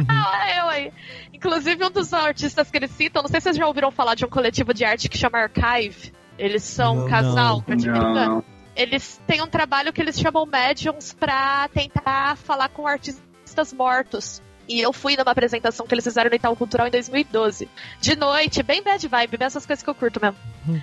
ah, 0.08 0.58
eu 0.58 0.68
aí. 0.70 0.94
Inclusive, 1.34 1.84
um 1.84 1.92
dos 1.92 2.14
artistas 2.14 2.70
que 2.70 2.78
eles 2.78 2.92
citam, 2.92 3.24
não 3.24 3.30
sei 3.30 3.40
se 3.42 3.46
vocês 3.46 3.58
já 3.58 3.66
ouviram 3.66 3.90
falar 3.90 4.14
de 4.14 4.26
um 4.26 4.30
coletivo 4.30 4.74
de 4.74 4.86
arte 4.86 5.10
que 5.10 5.18
chama 5.18 5.40
Archive. 5.40 6.14
Eles 6.38 6.64
são 6.64 7.00
um 7.00 7.02
Não, 7.02 7.10
casal 7.10 7.64
não. 7.68 8.44
Eles 8.80 9.20
têm 9.28 9.42
um 9.42 9.48
trabalho 9.48 9.92
que 9.92 10.00
eles 10.00 10.18
chamam 10.18 10.46
médiums 10.46 11.12
pra 11.12 11.68
tentar 11.68 12.38
falar 12.38 12.70
com 12.70 12.88
artistas 12.88 13.74
mortos. 13.74 14.42
E 14.70 14.80
eu 14.80 14.94
fui 14.94 15.18
numa 15.18 15.32
apresentação 15.32 15.86
que 15.86 15.94
eles 15.94 16.06
fizeram 16.06 16.30
no 16.30 16.36
Itaú 16.38 16.56
Cultural 16.56 16.88
em 16.88 16.92
2012. 16.92 17.68
De 18.00 18.16
noite, 18.16 18.64
bem 18.64 18.82
bad 18.82 19.06
vibe, 19.06 19.36
bem 19.36 19.46
essas 19.46 19.66
coisas 19.66 19.84
que 19.84 19.90
eu 19.90 19.96
curto 19.96 20.22
mesmo. 20.22 20.38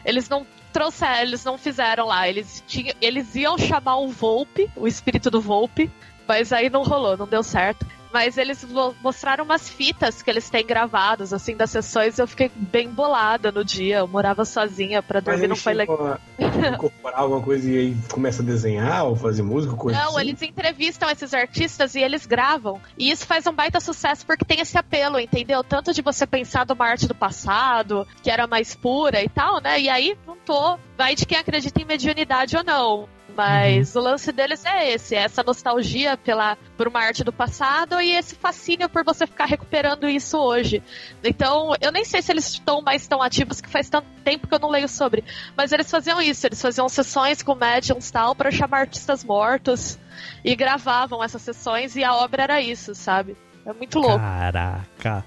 Eles 0.04 0.28
não 0.28 0.46
trouxeram, 0.74 1.22
eles 1.22 1.42
não 1.42 1.56
fizeram 1.56 2.06
lá. 2.06 2.28
Eles, 2.28 2.62
tinham, 2.66 2.94
eles 3.00 3.34
iam 3.34 3.56
chamar 3.56 3.96
o 3.96 4.08
Volpe, 4.08 4.70
o 4.76 4.86
espírito 4.86 5.30
do 5.30 5.40
Volpe, 5.40 5.90
mas 6.28 6.52
aí 6.52 6.68
não 6.68 6.82
rolou, 6.82 7.16
não 7.16 7.26
deu 7.26 7.42
certo. 7.42 7.86
Mas 8.12 8.38
eles 8.38 8.64
mo- 8.64 8.94
mostraram 9.02 9.44
umas 9.44 9.68
fitas 9.68 10.22
que 10.22 10.30
eles 10.30 10.48
têm 10.48 10.64
gravadas, 10.64 11.32
assim, 11.32 11.56
das 11.56 11.70
sessões. 11.70 12.18
Eu 12.18 12.26
fiquei 12.26 12.50
bem 12.54 12.88
bolada 12.88 13.52
no 13.52 13.64
dia. 13.64 13.98
Eu 13.98 14.08
morava 14.08 14.44
sozinha 14.44 15.02
pra 15.02 15.20
dormir, 15.20 15.48
não 15.48 15.56
foi 15.56 15.74
legal. 15.74 16.18
incorporar 16.38 17.20
alguma 17.20 17.40
coisa 17.42 17.70
e 17.70 17.78
aí 17.78 17.96
começa 18.10 18.42
a 18.42 18.44
desenhar 18.44 19.04
ou 19.06 19.16
fazer 19.16 19.42
música, 19.42 19.74
coisa 19.76 19.98
Não, 19.98 20.10
assim? 20.16 20.20
eles 20.20 20.42
entrevistam 20.42 21.10
esses 21.10 21.34
artistas 21.34 21.94
e 21.94 22.00
eles 22.00 22.26
gravam. 22.26 22.80
E 22.98 23.10
isso 23.10 23.26
faz 23.26 23.46
um 23.46 23.52
baita 23.52 23.80
sucesso 23.80 24.24
porque 24.26 24.44
tem 24.44 24.60
esse 24.60 24.76
apelo, 24.78 25.18
entendeu? 25.18 25.62
Tanto 25.62 25.92
de 25.92 26.02
você 26.02 26.26
pensar 26.26 26.64
de 26.64 26.72
uma 26.72 26.86
arte 26.86 27.06
do 27.06 27.14
passado, 27.14 28.06
que 28.22 28.30
era 28.30 28.46
mais 28.46 28.74
pura 28.74 29.22
e 29.22 29.28
tal, 29.28 29.60
né? 29.60 29.80
E 29.80 29.88
aí, 29.88 30.16
não 30.26 30.36
tô. 30.36 30.78
Vai 30.96 31.14
de 31.14 31.26
quem 31.26 31.38
acredita 31.38 31.80
em 31.80 31.84
mediunidade 31.84 32.56
ou 32.56 32.64
não. 32.64 33.08
Mas 33.36 33.94
o 33.94 34.00
lance 34.00 34.32
deles 34.32 34.64
é 34.64 34.92
esse, 34.92 35.14
é 35.14 35.18
essa 35.18 35.42
nostalgia 35.42 36.16
pela, 36.16 36.56
por 36.76 36.88
uma 36.88 37.00
arte 37.00 37.22
do 37.22 37.32
passado 37.32 38.00
e 38.00 38.12
esse 38.12 38.34
fascínio 38.34 38.88
por 38.88 39.04
você 39.04 39.26
ficar 39.26 39.44
recuperando 39.44 40.08
isso 40.08 40.38
hoje. 40.38 40.82
Então, 41.22 41.74
eu 41.80 41.92
nem 41.92 42.04
sei 42.04 42.22
se 42.22 42.32
eles 42.32 42.48
estão 42.48 42.80
mais 42.80 43.06
tão 43.06 43.20
ativos, 43.20 43.60
que 43.60 43.68
faz 43.68 43.90
tanto 43.90 44.06
tempo 44.24 44.46
que 44.48 44.54
eu 44.54 44.58
não 44.58 44.70
leio 44.70 44.88
sobre. 44.88 45.22
Mas 45.54 45.70
eles 45.70 45.90
faziam 45.90 46.20
isso, 46.20 46.46
eles 46.46 46.60
faziam 46.60 46.88
sessões 46.88 47.42
com 47.42 47.54
médiums 47.54 48.08
e 48.08 48.12
tal 48.12 48.34
para 48.34 48.50
chamar 48.50 48.78
artistas 48.80 49.22
mortos 49.22 49.98
e 50.42 50.56
gravavam 50.56 51.22
essas 51.22 51.42
sessões 51.42 51.94
e 51.94 52.02
a 52.02 52.14
obra 52.14 52.44
era 52.44 52.62
isso, 52.62 52.94
sabe? 52.94 53.36
É 53.66 53.72
muito 53.72 53.98
louco. 53.98 54.18
Caraca. 54.18 55.24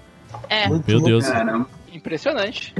É. 0.48 0.68
Muito 0.68 0.86
Meu 0.86 0.96
louco. 0.96 1.08
Deus. 1.08 1.28
Caramba. 1.28 1.79
Impressionante. 1.92 2.74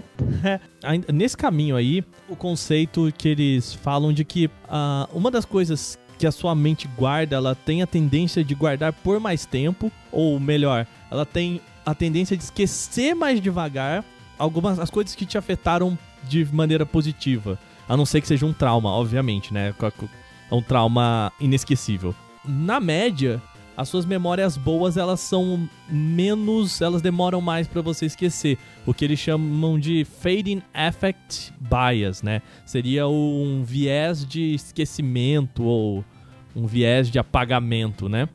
Ainda- 0.83 1.13
Nesse 1.13 1.37
caminho 1.37 1.77
aí, 1.77 2.05
o 2.29 2.37
conceito 2.37 3.13
que 3.17 3.29
eles 3.29 3.75
falam 3.75 4.13
de 4.13 4.25
que 4.25 4.51
ah, 4.69 5.09
uma 5.13 5.31
das 5.31 5.45
coisas 5.45 5.99
que 6.19 6.27
a 6.27 6.33
sua 6.33 6.55
mente 6.55 6.87
guarda, 6.99 7.37
ela 7.37 7.55
tem 7.55 7.83
a 7.83 7.87
tendência 7.87 8.45
de 8.45 8.55
guardar 8.55 8.93
por 8.93 9.19
mais 9.19 9.47
tempo, 9.47 9.91
ou 10.13 10.39
melhor, 10.39 10.87
ela 11.11 11.25
tem 11.25 11.61
a 11.85 11.95
tendência 11.95 12.37
de 12.37 12.43
esquecer 12.43 13.15
mais 13.15 13.41
devagar 13.41 14.05
algumas 14.39 14.79
as 14.79 14.91
coisas 14.91 15.15
que 15.15 15.25
te 15.25 15.39
afetaram 15.39 15.99
de 16.29 16.45
maneira 16.53 16.85
positiva, 16.85 17.59
a 17.89 17.97
não 17.97 18.05
ser 18.05 18.21
que 18.21 18.29
seja 18.29 18.45
um 18.45 18.53
trauma, 18.53 18.91
obviamente, 18.91 19.53
né? 19.53 19.75
É 20.51 20.55
um 20.55 20.61
trauma 20.63 21.33
inesquecível. 21.41 22.15
Na 22.45 22.79
média, 22.81 23.41
as 23.77 23.89
suas 23.89 24.05
memórias 24.05 24.59
boas 24.59 24.99
elas 24.99 25.21
são 25.21 25.67
menos, 25.89 26.81
elas 26.83 27.01
demoram 27.01 27.41
mais 27.41 27.67
pra 27.67 27.81
você 27.81 28.05
esquecer, 28.07 28.59
o 28.91 28.95
que 28.95 29.05
eles 29.05 29.21
chamam 29.21 29.79
de 29.79 30.05
fading 30.05 30.61
affect 30.75 31.53
bias, 31.61 32.25
né? 32.25 32.43
Seria 32.67 33.07
um 33.07 33.63
viés 33.63 34.27
de 34.27 34.53
esquecimento 34.53 35.63
ou 35.63 36.05
um 36.57 36.67
viés 36.67 37.09
de 37.09 37.17
apagamento, 37.17 38.09
né? 38.09 38.29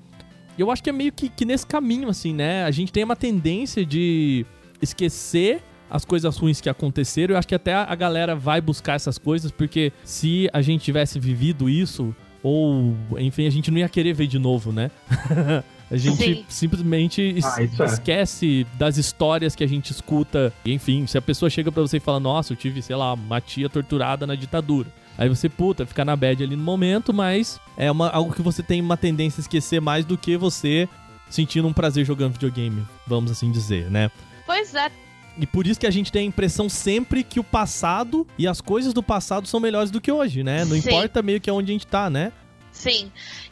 E 0.58 0.62
eu 0.62 0.72
acho 0.72 0.82
que 0.82 0.90
é 0.90 0.94
meio 0.94 1.12
que, 1.12 1.28
que 1.28 1.44
nesse 1.44 1.68
caminho, 1.68 2.08
assim, 2.08 2.34
né? 2.34 2.64
A 2.64 2.72
gente 2.72 2.90
tem 2.94 3.04
uma 3.04 3.18
tendência 3.18 3.86
de 3.86 4.46
esquecer 4.82 5.62
as 5.90 6.06
coisas 6.06 6.38
ruins 6.38 6.62
que 6.62 6.70
aconteceram. 6.70 7.34
Eu 7.34 7.38
acho 7.38 7.50
que 7.50 7.56
até 7.56 7.74
a 7.74 7.94
galera 7.94 8.34
vai 8.34 8.62
buscar 8.62 8.94
essas 8.94 9.18
coisas, 9.18 9.52
porque 9.52 9.92
se 10.06 10.50
a 10.54 10.62
gente 10.62 10.86
tivesse 10.86 11.20
vivido 11.20 11.70
isso, 11.70 12.16
ou, 12.42 12.96
enfim, 13.18 13.46
a 13.46 13.50
gente 13.50 13.70
não 13.70 13.80
ia 13.80 13.90
querer 13.90 14.14
ver 14.14 14.28
de 14.28 14.40
novo, 14.40 14.72
né? 14.72 14.90
a 15.90 15.98
gente 15.98 16.18
Sim. 16.18 16.46
simplesmente 16.48 17.22
es- 17.22 17.46
Ah, 17.46 17.58
é. 17.62 17.86
esquece 17.86 18.66
das 18.78 18.98
histórias 18.98 19.56
que 19.56 19.64
a 19.64 19.68
gente 19.68 19.92
escuta. 19.92 20.52
E, 20.66 20.74
Enfim, 20.74 21.06
se 21.08 21.18
a 21.18 21.22
pessoa 21.22 21.50
chega 21.50 21.72
pra 21.72 21.82
você 21.82 21.98
e 21.98 22.00
fala, 22.00 22.20
nossa, 22.20 22.54
eu 22.54 22.58
tive, 22.58 22.82
sei 22.82 22.96
lá, 22.96 23.14
uma 23.14 23.40
tia 23.42 23.70
torturada 23.70 24.26
na 24.26 24.36
ditadura. 24.36 24.90
Aí 25.18 25.30
você, 25.30 25.48
puta, 25.48 25.86
fica 25.86 26.04
na 26.04 26.16
bad 26.16 26.44
ali 26.44 26.56
no 26.56 26.64
momento, 26.64 27.14
mas 27.14 27.60
é 27.78 27.90
uma, 27.90 28.10
algo 28.10 28.34
que 28.34 28.42
você 28.42 28.62
tem 28.62 28.82
uma 28.82 28.98
tendência 28.98 29.40
a 29.40 29.44
esquecer 29.44 29.80
mais 29.80 30.04
do 30.04 30.18
que 30.18 30.36
você 30.36 30.90
sentindo 31.30 31.68
um 31.68 31.74
prazer 31.74 32.06
jogando 32.06 32.34
videogame, 32.34 32.86
vamos 33.08 33.32
assim 33.32 33.50
dizer, 33.52 33.90
né? 33.90 34.12
Pois 34.46 34.76
é, 34.76 34.92
E 35.38 35.46
por 35.48 35.68
isso 35.68 35.80
que 35.80 35.88
a 35.88 35.92
gente 35.92 36.12
tem 36.12 36.22
a 36.24 36.26
impressão 36.26 36.68
sempre 36.70 37.24
que 37.24 37.40
o 37.40 37.44
passado 37.44 38.26
e 38.38 38.48
as 38.48 38.62
coisas 38.62 38.94
do 38.94 39.02
passado 39.04 39.48
são 39.48 39.60
melhores 39.60 39.90
do 39.92 40.00
que 40.00 40.12
hoje, 40.12 40.44
né? 40.44 40.64
Não 40.66 40.80
Sim. 40.80 40.88
importa 40.90 41.22
meio 41.22 41.42
que 41.42 41.50
onde 41.52 41.72
a 41.72 41.74
gente 41.74 41.88
tá, 41.88 42.10
né? 42.10 42.32
sim. 42.72 43.10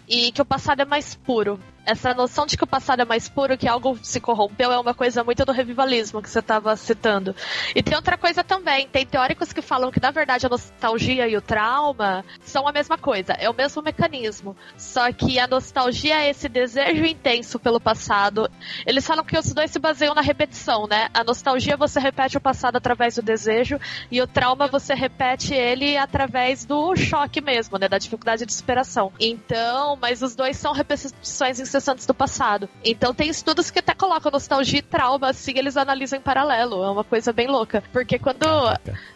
E 0.08 0.32
que 0.34 0.42
o 0.42 0.46
passado 0.46 0.82
é 0.82 0.86
mais 0.86 1.16
puro. 1.16 1.58
Essa 1.86 2.14
noção 2.14 2.46
de 2.46 2.56
que 2.56 2.64
o 2.64 2.68
passado 2.68 3.02
é 3.02 3.06
mais 3.06 3.28
puro, 3.28 3.58
que 3.58 3.68
algo 3.68 3.98
se 4.02 4.22
corrompeu, 4.22 4.72
é 4.72 4.80
uma 4.80 4.94
coisa 4.94 5.24
muito 5.24 5.44
do 5.44 5.52
revivalismo 5.52 6.22
que 6.22 6.30
você 6.30 6.40
estava 6.40 6.76
citando. 6.78 7.36
E 7.76 7.84
tem 7.84 7.96
outra 7.96 8.18
coisa 8.18 8.44
também, 8.44 8.88
tem 8.88 9.06
teóricos 9.06 9.52
que 9.52 9.62
falam 9.62 9.92
que, 9.92 10.02
na 10.02 10.10
verdade, 10.10 10.46
a 10.46 10.50
nostalgia 10.50 11.28
e 11.28 11.36
o 11.36 11.42
trauma 11.42 12.24
são 12.42 12.68
a 12.68 12.72
mesma 12.72 12.98
coisa, 12.98 13.34
é 13.34 13.50
o 13.50 13.54
mesmo 13.54 13.82
mecanismo. 13.82 14.56
Só 14.78 15.12
que 15.12 15.38
a 15.38 15.48
nostalgia 15.48 16.24
é 16.24 16.30
esse 16.30 16.48
desejo 16.48 17.04
intenso 17.04 17.60
pelo 17.60 17.82
passado. 17.82 18.50
Eles 18.86 19.06
falam 19.06 19.26
que 19.26 19.38
os 19.38 19.54
dois 19.54 19.72
se 19.72 19.80
baseiam 19.80 20.16
na 20.16 20.22
repetição, 20.22 20.88
né? 20.88 21.10
A 21.14 21.24
nostalgia 21.24 21.76
você 21.76 22.00
repete 22.00 22.38
o 22.38 22.42
passado 22.42 22.78
através 22.78 23.16
do 23.16 23.22
desejo, 23.22 23.78
e 24.10 24.22
o 24.22 24.28
trauma 24.28 24.68
você 24.68 24.94
repete 24.94 25.54
ele 25.54 25.98
através 25.98 26.64
do 26.64 26.96
choque 26.96 27.42
mesmo, 27.42 27.78
né? 27.78 27.90
Da 27.90 27.98
dificuldade 27.98 28.46
de 28.46 28.54
superação. 28.54 29.12
Então, 29.20 29.98
mas 29.98 30.22
os 30.22 30.34
dois 30.34 30.56
são 30.56 30.72
repetições 30.72 31.60
incessantes 31.74 32.06
do 32.06 32.14
passado. 32.14 32.70
Então 32.84 33.14
tem 33.14 33.30
estudos 33.30 33.72
que 33.72 33.80
até 33.80 33.94
colocam 33.94 34.32
nostalgia 34.32 34.80
e 34.80 34.82
trauma, 34.82 35.30
assim, 35.30 35.54
eles 35.56 35.76
analisam 35.76 36.20
em 36.20 36.22
paralelo. 36.22 36.84
É 36.84 36.90
uma 36.90 37.04
coisa 37.04 37.34
bem 37.34 37.48
louca. 37.48 37.84
Porque 37.92 38.20
quando. 38.20 38.46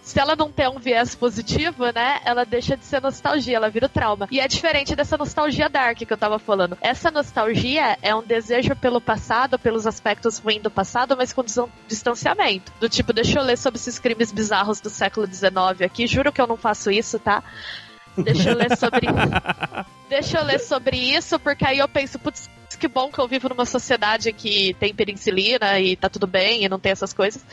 Se 0.01 0.19
ela 0.19 0.35
não 0.35 0.51
tem 0.51 0.67
um 0.67 0.79
viés 0.79 1.13
positivo, 1.15 1.85
né? 1.93 2.19
Ela 2.25 2.45
deixa 2.45 2.75
de 2.75 2.85
ser 2.85 3.01
nostalgia, 3.01 3.57
ela 3.57 3.69
vira 3.69 3.85
o 3.85 3.89
trauma. 3.89 4.27
E 4.31 4.39
é 4.39 4.47
diferente 4.47 4.95
dessa 4.95 5.17
nostalgia 5.17 5.69
dark 5.69 5.97
que 5.97 6.11
eu 6.11 6.17
tava 6.17 6.39
falando. 6.39 6.77
Essa 6.81 7.11
nostalgia 7.11 7.97
é 8.01 8.15
um 8.15 8.23
desejo 8.23 8.75
pelo 8.75 8.99
passado, 8.99 9.59
pelos 9.59 9.85
aspectos 9.85 10.39
ruins 10.39 10.61
do 10.61 10.71
passado, 10.71 11.15
mas 11.15 11.33
com 11.33 11.43
distan- 11.43 11.69
distanciamento. 11.87 12.71
Do 12.79 12.89
tipo, 12.89 13.13
deixa 13.13 13.39
eu 13.39 13.43
ler 13.43 13.57
sobre 13.57 13.79
esses 13.79 13.99
crimes 13.99 14.31
bizarros 14.31 14.79
do 14.79 14.89
século 14.89 15.27
XIX 15.27 15.81
aqui. 15.83 16.07
Juro 16.07 16.31
que 16.31 16.41
eu 16.41 16.47
não 16.47 16.57
faço 16.57 16.89
isso, 16.89 17.19
tá? 17.19 17.43
Deixa 18.17 18.49
eu 18.49 18.55
ler 18.55 18.77
sobre. 18.77 19.07
Deixa 20.09 20.37
eu 20.39 20.43
ler 20.43 20.59
sobre 20.59 20.97
isso, 20.97 21.37
porque 21.39 21.65
aí 21.65 21.79
eu 21.79 21.87
penso, 21.87 22.17
putz, 22.17 22.49
que 22.79 22.87
bom 22.87 23.11
que 23.11 23.19
eu 23.19 23.27
vivo 23.27 23.49
numa 23.49 23.65
sociedade 23.65 24.31
que 24.31 24.73
tem 24.79 24.93
penicilina 24.93 25.79
e 25.79 25.95
tá 25.95 26.09
tudo 26.09 26.27
bem 26.27 26.63
e 26.63 26.69
não 26.69 26.79
tem 26.79 26.91
essas 26.91 27.13
coisas. 27.13 27.43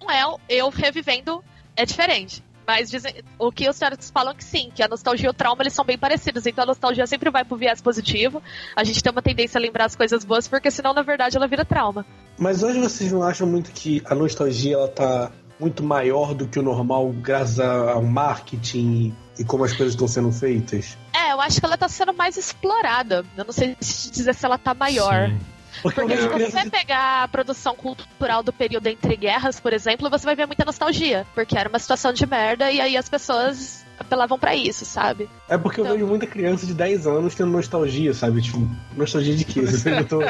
Não 0.00 0.10
é, 0.10 0.22
eu 0.48 0.68
revivendo 0.68 1.42
é 1.76 1.84
diferente. 1.84 2.42
Mas 2.66 2.90
dizem, 2.90 3.14
o 3.38 3.52
que 3.52 3.68
os 3.68 3.78
teóricos 3.78 4.10
falam 4.10 4.34
que 4.34 4.42
sim, 4.42 4.70
que 4.74 4.82
a 4.82 4.88
nostalgia 4.88 5.26
e 5.26 5.30
o 5.30 5.34
trauma 5.34 5.62
eles 5.62 5.74
são 5.74 5.84
bem 5.84 5.98
parecidos. 5.98 6.46
Então 6.46 6.64
a 6.64 6.66
nostalgia 6.68 7.06
sempre 7.06 7.30
vai 7.30 7.44
pro 7.44 7.56
viés 7.56 7.82
positivo. 7.82 8.42
A 8.74 8.82
gente 8.84 9.02
tem 9.02 9.12
uma 9.12 9.20
tendência 9.20 9.58
a 9.58 9.60
lembrar 9.60 9.84
as 9.84 9.94
coisas 9.94 10.24
boas, 10.24 10.48
porque 10.48 10.70
senão, 10.70 10.94
na 10.94 11.02
verdade, 11.02 11.36
ela 11.36 11.46
vira 11.46 11.64
trauma. 11.64 12.06
Mas 12.38 12.62
hoje 12.62 12.80
vocês 12.80 13.12
não 13.12 13.22
acham 13.22 13.46
muito 13.46 13.70
que 13.70 14.02
a 14.06 14.14
nostalgia 14.14 14.74
ela 14.74 14.88
tá 14.88 15.30
muito 15.58 15.82
maior 15.82 16.34
do 16.34 16.46
que 16.46 16.58
o 16.58 16.62
normal 16.62 17.10
graças 17.10 17.60
ao 17.60 18.02
marketing 18.02 19.14
e 19.38 19.44
como 19.44 19.64
as 19.64 19.72
coisas 19.72 19.94
estão 19.94 20.06
sendo 20.06 20.32
feitas? 20.32 20.96
É, 21.12 21.32
eu 21.32 21.40
acho 21.40 21.60
que 21.60 21.66
ela 21.66 21.76
tá 21.76 21.88
sendo 21.88 22.12
mais 22.12 22.36
explorada. 22.36 23.24
Eu 23.36 23.44
não 23.44 23.52
sei 23.52 23.76
se 23.80 24.10
dizer 24.10 24.34
se 24.34 24.44
ela 24.44 24.58
tá 24.58 24.74
maior. 24.74 25.28
Sim. 25.28 25.38
Porque 25.82 26.00
Porque 26.00 26.46
se 26.46 26.52
você 26.52 26.70
pegar 26.70 27.24
a 27.24 27.28
produção 27.28 27.74
cultural 27.74 28.42
do 28.42 28.52
período 28.52 28.86
entre 28.86 29.16
guerras, 29.16 29.58
por 29.58 29.72
exemplo, 29.72 30.08
você 30.08 30.24
vai 30.24 30.36
ver 30.36 30.46
muita 30.46 30.64
nostalgia. 30.64 31.26
Porque 31.34 31.58
era 31.58 31.68
uma 31.68 31.78
situação 31.78 32.12
de 32.12 32.26
merda 32.26 32.70
e 32.70 32.80
aí 32.80 32.96
as 32.96 33.08
pessoas 33.08 33.83
apelavam 33.98 34.38
pra 34.38 34.54
isso, 34.54 34.84
sabe? 34.84 35.28
É 35.48 35.56
porque 35.58 35.80
eu 35.80 35.84
Então- 35.84 35.96
vejo 35.96 36.06
muita 36.06 36.26
criança 36.26 36.66
de 36.66 36.74
10 36.74 37.06
anos 37.06 37.34
tendo 37.34 37.50
nostalgia, 37.50 38.12
sabe? 38.14 38.42
Tipo, 38.42 38.68
nostalgia 38.96 39.34
de 39.36 39.44
quê? 39.44 39.60
Você 39.62 39.90
perguntou. 39.90 40.22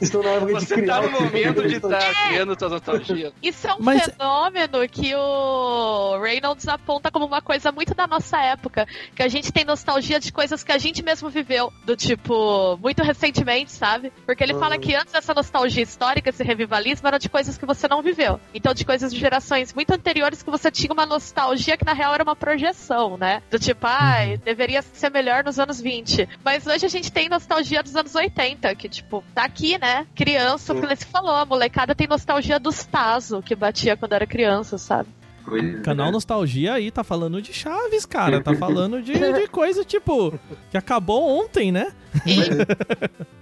Estão 0.00 0.22
na 0.22 0.30
época 0.30 0.54
de 0.54 0.66
Você 0.66 0.74
criar. 0.74 1.00
tá 1.02 1.08
no 1.08 1.20
momento 1.20 1.68
de 1.68 1.76
estar 1.76 2.28
criando 2.28 2.56
tua 2.56 2.68
nostalgia. 2.68 3.32
Isso 3.42 3.66
é 3.66 3.74
um 3.74 3.78
Mas- 3.80 4.04
fenômeno 4.04 4.88
que 4.88 5.14
o 5.14 6.18
Reynolds 6.20 6.66
aponta 6.68 7.10
como 7.10 7.26
uma 7.26 7.40
coisa 7.42 7.70
muito 7.72 7.94
da 7.94 8.06
nossa 8.06 8.38
época. 8.42 8.86
Que 9.14 9.22
a 9.22 9.28
gente 9.28 9.52
tem 9.52 9.64
nostalgia 9.64 10.18
de 10.20 10.32
coisas 10.32 10.62
que 10.62 10.72
a 10.72 10.78
gente 10.78 11.02
mesmo 11.02 11.28
viveu. 11.30 11.72
Do 11.84 11.96
tipo, 11.96 12.76
muito 12.82 13.02
recentemente, 13.02 13.72
sabe? 13.72 14.12
Porque 14.26 14.42
ele 14.42 14.54
fala 14.54 14.74
Uhum. 14.76 14.80
que 14.80 14.94
antes 14.94 15.12
dessa 15.12 15.34
nostalgia 15.34 15.82
histórica, 15.82 16.30
esse 16.30 16.42
revivalismo, 16.44 17.06
era 17.08 17.18
de 17.18 17.28
coisas 17.28 17.56
que 17.58 17.66
você 17.66 17.88
não 17.88 18.02
viveu. 18.02 18.40
Então, 18.54 18.72
de 18.74 18.84
coisas 18.84 19.12
de 19.12 19.18
gerações 19.18 19.72
muito 19.74 19.92
anteriores 19.92 20.42
que 20.42 20.50
você 20.50 20.70
tinha 20.70 20.92
uma 20.92 21.06
nostalgia 21.06 21.76
que 21.76 21.84
na 21.84 21.92
real 21.92 22.14
era 22.14 22.22
uma 22.22 22.36
projeção. 22.36 23.07
Né? 23.16 23.42
Do 23.50 23.58
tipo, 23.58 23.86
ai, 23.86 24.36
deveria 24.38 24.82
ser 24.82 25.10
melhor 25.10 25.44
nos 25.44 25.58
anos 25.58 25.80
20. 25.80 26.28
Mas 26.44 26.66
hoje 26.66 26.84
a 26.84 26.88
gente 26.88 27.10
tem 27.10 27.28
nostalgia 27.28 27.82
dos 27.82 27.96
anos 27.96 28.14
80, 28.14 28.74
que, 28.74 28.88
tipo, 28.88 29.24
tá 29.34 29.44
aqui, 29.44 29.78
né? 29.78 30.06
Criança, 30.14 30.72
o 30.72 30.80
que 30.80 30.86
você 30.86 31.04
falou, 31.04 31.34
a 31.34 31.44
molecada 31.44 31.94
tem 31.94 32.06
nostalgia 32.06 32.58
dos 32.58 32.84
Tazo, 32.84 33.42
que 33.42 33.54
batia 33.54 33.96
quando 33.96 34.12
era 34.12 34.26
criança, 34.26 34.78
sabe? 34.78 35.08
Pois 35.48 35.80
Canal 35.80 36.08
é. 36.08 36.10
Nostalgia 36.12 36.74
aí 36.74 36.90
tá 36.90 37.02
falando 37.02 37.40
de 37.40 37.52
Chaves, 37.52 38.04
cara. 38.04 38.40
Tá 38.40 38.54
falando 38.54 39.00
de, 39.02 39.12
de 39.12 39.46
coisa, 39.48 39.84
tipo, 39.84 40.38
que 40.70 40.76
acabou 40.76 41.40
ontem, 41.40 41.72
né? 41.72 41.92
Pois 42.22 42.48
é, 42.48 42.54
né? 42.54 42.66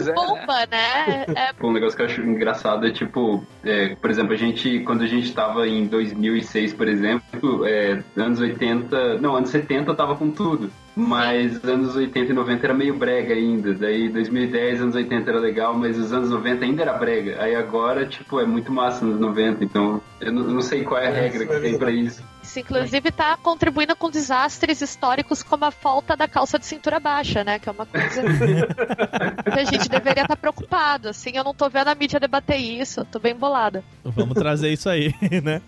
Bomba, 0.14 0.66
né? 0.70 1.24
É, 1.34 1.52
Um 1.62 1.72
negócio 1.72 1.96
que 1.96 2.02
eu 2.02 2.06
acho 2.06 2.20
engraçado 2.20 2.86
é 2.86 2.90
tipo, 2.90 3.44
é, 3.64 3.94
por 3.96 4.10
exemplo, 4.10 4.32
a 4.32 4.36
gente, 4.36 4.80
quando 4.80 5.02
a 5.02 5.06
gente 5.06 5.32
tava 5.32 5.66
em 5.66 5.86
2006, 5.86 6.74
por 6.74 6.88
exemplo, 6.88 7.66
é, 7.66 8.02
anos 8.16 8.40
80, 8.40 9.18
não, 9.18 9.36
anos 9.36 9.50
70 9.50 9.94
tava 9.94 10.16
com 10.16 10.30
tudo, 10.30 10.70
mas 10.96 11.62
anos 11.62 11.94
80 11.94 12.32
e 12.32 12.35
90 12.35 12.66
era 12.66 12.74
meio 12.74 12.96
brega 12.96 13.35
ainda, 13.35 13.74
daí 13.74 14.09
2010, 14.09 14.80
anos 14.80 14.94
80 14.94 15.30
era 15.30 15.38
legal, 15.38 15.74
mas 15.74 15.98
os 15.98 16.11
anos 16.11 16.30
90 16.30 16.64
ainda 16.64 16.82
era 16.82 16.94
brega, 16.94 17.37
aí 17.42 17.54
agora, 17.54 18.06
tipo, 18.06 18.40
é 18.40 18.46
muito 18.46 18.72
massa 18.72 19.04
nos 19.04 19.20
90, 19.20 19.62
então 19.62 20.00
eu 20.18 20.32
não, 20.32 20.42
eu 20.42 20.54
não 20.54 20.62
sei 20.62 20.85
qual 20.85 20.98
é 20.98 21.09
a 21.09 21.11
É, 21.11 21.20
regra 21.28 21.44
isso 21.44 21.52
é 21.52 21.56
que 21.56 21.62
tem 21.62 21.78
pra 21.78 21.90
isso. 21.90 22.24
Isso, 22.46 22.61
inclusive, 22.61 23.11
tá 23.11 23.37
contribuindo 23.37 23.96
com 23.96 24.09
desastres 24.09 24.80
históricos 24.80 25.42
como 25.42 25.64
a 25.64 25.70
falta 25.72 26.16
da 26.16 26.28
calça 26.28 26.59
de 26.59 26.64
cintura 26.64 27.00
baixa, 27.00 27.42
né? 27.42 27.59
Que 27.59 27.68
é 27.68 27.72
uma 27.72 27.85
coisa 27.85 28.22
que 29.52 29.59
a 29.61 29.64
gente 29.64 29.88
deveria 29.88 30.22
estar 30.22 30.37
preocupado. 30.37 31.09
Assim, 31.09 31.32
eu 31.35 31.42
não 31.42 31.52
tô 31.52 31.68
vendo 31.68 31.88
a 31.88 31.94
mídia 31.94 32.20
debater 32.20 32.56
isso, 32.56 33.00
eu 33.00 33.04
tô 33.04 33.18
bem 33.18 33.35
bolada. 33.35 33.82
Vamos 34.04 34.35
trazer 34.35 34.72
isso 34.72 34.88
aí, 34.88 35.12
né? 35.42 35.61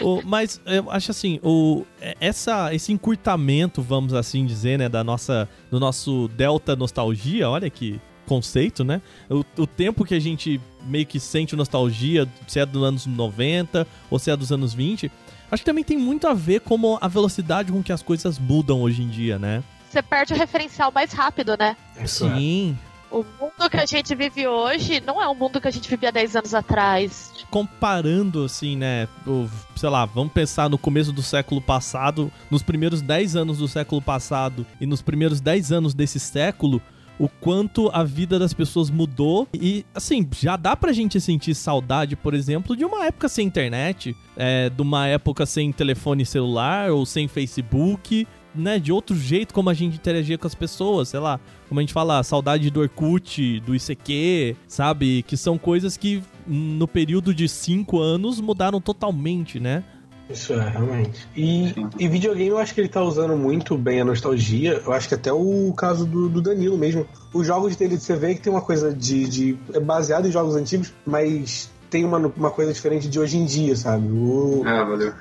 O- 0.00 0.20
mas 0.24 0.60
eu 0.66 0.90
acho 0.90 1.12
assim, 1.12 1.38
o, 1.42 1.84
essa, 2.20 2.74
esse 2.74 2.92
encurtamento, 2.92 3.80
vamos 3.80 4.12
assim 4.12 4.44
dizer, 4.44 4.76
né, 4.78 4.88
da 4.88 5.04
nossa, 5.04 5.48
do 5.70 5.78
nosso 5.78 6.26
delta 6.36 6.74
nostalgia, 6.74 7.48
olha 7.48 7.70
que 7.70 8.00
conceito, 8.26 8.84
né? 8.84 9.00
O, 9.30 9.42
o 9.62 9.66
tempo 9.66 10.04
que 10.04 10.14
a 10.14 10.20
gente 10.20 10.60
meio 10.82 11.06
que 11.06 11.18
sente 11.18 11.56
nostalgia, 11.56 12.28
se 12.46 12.60
é 12.60 12.66
dos 12.66 12.82
anos 12.82 13.06
90 13.06 13.86
ou 14.10 14.18
se 14.18 14.30
é 14.30 14.36
dos 14.36 14.52
anos 14.52 14.74
20, 14.74 15.10
acho 15.50 15.62
que 15.62 15.66
também 15.66 15.84
tem 15.84 15.96
muito 15.98 16.26
a 16.26 16.34
ver 16.34 16.60
com 16.60 16.98
a 17.00 17.08
velocidade 17.08 17.72
com 17.72 17.82
que 17.82 17.92
as 17.92 18.02
coisas 18.02 18.38
mudam 18.38 18.80
hoje 18.82 19.02
em 19.02 19.08
dia, 19.08 19.38
né? 19.38 19.62
Você 19.90 20.02
perde 20.02 20.34
o 20.34 20.36
referencial 20.36 20.92
mais 20.92 21.12
rápido, 21.12 21.56
né? 21.58 21.76
Sim. 22.06 22.76
O 23.10 23.24
mundo 23.40 23.70
que 23.70 23.76
a 23.78 23.86
gente 23.86 24.14
vive 24.14 24.46
hoje 24.46 25.00
não 25.00 25.22
é 25.22 25.26
o 25.26 25.34
mundo 25.34 25.58
que 25.62 25.66
a 25.66 25.70
gente 25.70 25.88
vivia 25.88 26.12
10 26.12 26.36
anos 26.36 26.52
atrás. 26.54 27.32
comparando, 27.50 28.44
assim, 28.44 28.76
né? 28.76 29.08
o- 29.26 29.48
sei 29.74 29.88
lá, 29.88 30.04
vamos 30.04 30.30
pensar 30.34 30.68
no 30.68 30.76
começo 30.76 31.10
do 31.12 31.22
século 31.22 31.62
passado, 31.62 32.30
nos 32.50 32.62
primeiros 32.62 33.00
10 33.00 33.34
anos 33.36 33.56
do 33.56 33.66
século 33.66 34.02
passado 34.02 34.66
e 34.78 34.84
nos 34.84 35.00
primeiros 35.00 35.40
10 35.40 35.72
anos 35.72 35.94
desse 35.94 36.20
século, 36.20 36.82
o 37.18 37.28
quanto 37.28 37.90
a 37.92 38.04
vida 38.04 38.38
das 38.38 38.54
pessoas 38.54 38.90
mudou. 38.90 39.48
E, 39.52 39.84
assim, 39.94 40.26
já 40.38 40.56
dá 40.56 40.76
pra 40.76 40.92
gente 40.92 41.20
sentir 41.20 41.54
saudade, 41.54 42.16
por 42.16 42.34
exemplo, 42.34 42.76
de 42.76 42.84
uma 42.84 43.06
época 43.06 43.28
sem 43.28 43.46
internet, 43.46 44.16
é, 44.36 44.70
de 44.70 44.80
uma 44.80 45.06
época 45.06 45.44
sem 45.44 45.72
telefone 45.72 46.24
celular 46.24 46.90
ou 46.90 47.04
sem 47.04 47.26
Facebook. 47.28 48.26
Né, 48.54 48.78
de 48.78 48.90
outro 48.90 49.14
jeito 49.14 49.54
como 49.54 49.70
a 49.70 49.74
gente 49.74 49.94
interagia 49.94 50.36
com 50.36 50.46
as 50.46 50.54
pessoas, 50.54 51.10
sei 51.10 51.20
lá, 51.20 51.38
como 51.68 51.78
a 51.78 51.82
gente 51.82 51.92
fala, 51.92 52.20
saudade 52.24 52.70
do 52.70 52.80
Orkut, 52.80 53.60
do 53.60 53.76
ICQ, 53.76 54.56
sabe? 54.66 55.22
Que 55.22 55.36
são 55.36 55.56
coisas 55.56 55.96
que 55.96 56.22
no 56.44 56.88
período 56.88 57.32
de 57.32 57.46
cinco 57.46 58.00
anos 58.00 58.40
mudaram 58.40 58.80
totalmente, 58.80 59.60
né? 59.60 59.84
Isso 60.30 60.52
é, 60.52 60.68
realmente. 60.68 61.26
E, 61.34 61.74
e 61.98 62.06
videogame 62.08 62.48
eu 62.50 62.58
acho 62.58 62.74
que 62.74 62.80
ele 62.80 62.88
tá 62.88 63.02
usando 63.02 63.36
muito 63.36 63.76
bem 63.78 64.00
a 64.00 64.04
nostalgia. 64.04 64.82
Eu 64.84 64.92
acho 64.92 65.08
que 65.08 65.14
até 65.14 65.32
o 65.32 65.72
caso 65.76 66.04
do, 66.04 66.28
do 66.28 66.42
Danilo 66.42 66.76
mesmo. 66.76 67.06
Os 67.32 67.46
jogos 67.46 67.74
dele 67.76 67.98
você 67.98 68.14
vê 68.14 68.34
que 68.34 68.40
tem 68.42 68.52
uma 68.52 68.60
coisa 68.62 68.92
de. 68.92 69.26
de 69.26 69.58
é 69.72 69.80
baseado 69.80 70.28
em 70.28 70.30
jogos 70.30 70.54
antigos, 70.54 70.92
mas 71.06 71.70
tem 71.88 72.04
uma, 72.04 72.18
uma 72.18 72.50
coisa 72.50 72.72
diferente 72.72 73.08
de 73.08 73.18
hoje 73.18 73.38
em 73.38 73.46
dia, 73.46 73.74
sabe? 73.74 74.06
O, 74.08 74.62
Ah, 74.66 74.84
valeu. 74.84 75.12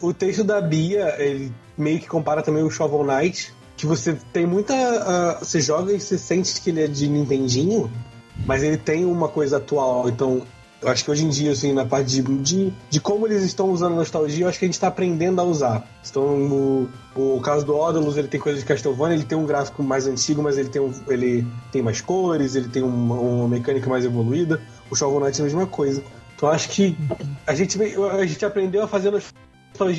o 0.00 0.12
texto 0.12 0.44
da 0.44 0.60
Bia, 0.60 1.14
ele 1.18 1.50
meio 1.76 1.98
que 1.98 2.06
compara 2.06 2.42
também 2.42 2.62
o 2.62 2.70
Shovel 2.70 3.04
Knight, 3.04 3.54
que 3.76 3.86
você 3.86 4.16
tem 4.32 4.46
muita. 4.46 4.74
ah, 4.74 5.38
você 5.40 5.60
joga 5.60 5.92
e 5.92 5.98
você 6.00 6.18
sente 6.18 6.60
que 6.60 6.68
ele 6.68 6.82
é 6.84 6.86
de 6.86 7.08
Nintendinho, 7.08 7.90
mas 8.44 8.62
ele 8.62 8.76
tem 8.76 9.06
uma 9.06 9.28
coisa 9.28 9.56
atual. 9.56 10.08
Então, 10.10 10.42
eu 10.82 10.88
acho 10.88 11.04
que 11.04 11.10
hoje 11.10 11.24
em 11.24 11.28
dia, 11.28 11.52
assim, 11.52 11.72
na 11.72 11.86
parte 11.86 12.10
de, 12.10 12.22
de, 12.38 12.72
de 12.90 13.00
como 13.00 13.26
eles 13.26 13.42
estão 13.44 13.70
usando 13.70 13.94
nostalgia, 13.94 14.44
eu 14.44 14.48
acho 14.48 14.58
que 14.58 14.64
a 14.64 14.68
gente 14.68 14.74
está 14.74 14.88
aprendendo 14.88 15.40
a 15.40 15.44
usar. 15.44 15.86
Então, 16.08 16.24
o, 16.24 16.88
o 17.14 17.40
caso 17.40 17.64
do 17.64 17.76
Odalus, 17.76 18.16
ele 18.16 18.26
tem 18.26 18.40
coisa 18.40 18.58
de 18.58 18.64
Castlevania, 18.64 19.16
ele 19.16 19.24
tem 19.24 19.38
um 19.38 19.46
gráfico 19.46 19.82
mais 19.82 20.06
antigo, 20.06 20.42
mas 20.42 20.58
ele 20.58 20.68
tem, 20.68 20.82
um, 20.82 20.92
ele 21.08 21.46
tem 21.70 21.82
mais 21.82 22.00
cores, 22.00 22.56
ele 22.56 22.68
tem 22.68 22.82
uma, 22.82 23.14
uma 23.14 23.48
mecânica 23.48 23.88
mais 23.88 24.04
evoluída. 24.04 24.60
O 24.90 24.96
Shovel 24.96 25.20
Knight 25.20 25.38
é 25.38 25.42
a 25.42 25.44
mesma 25.44 25.66
coisa. 25.66 26.02
Então, 26.34 26.48
acho 26.48 26.68
que 26.70 26.96
a 27.46 27.54
gente, 27.54 27.78
a 27.80 28.26
gente 28.26 28.44
aprendeu 28.44 28.82
a 28.82 28.88
fazer 28.88 29.12
nostalgia 29.12 29.51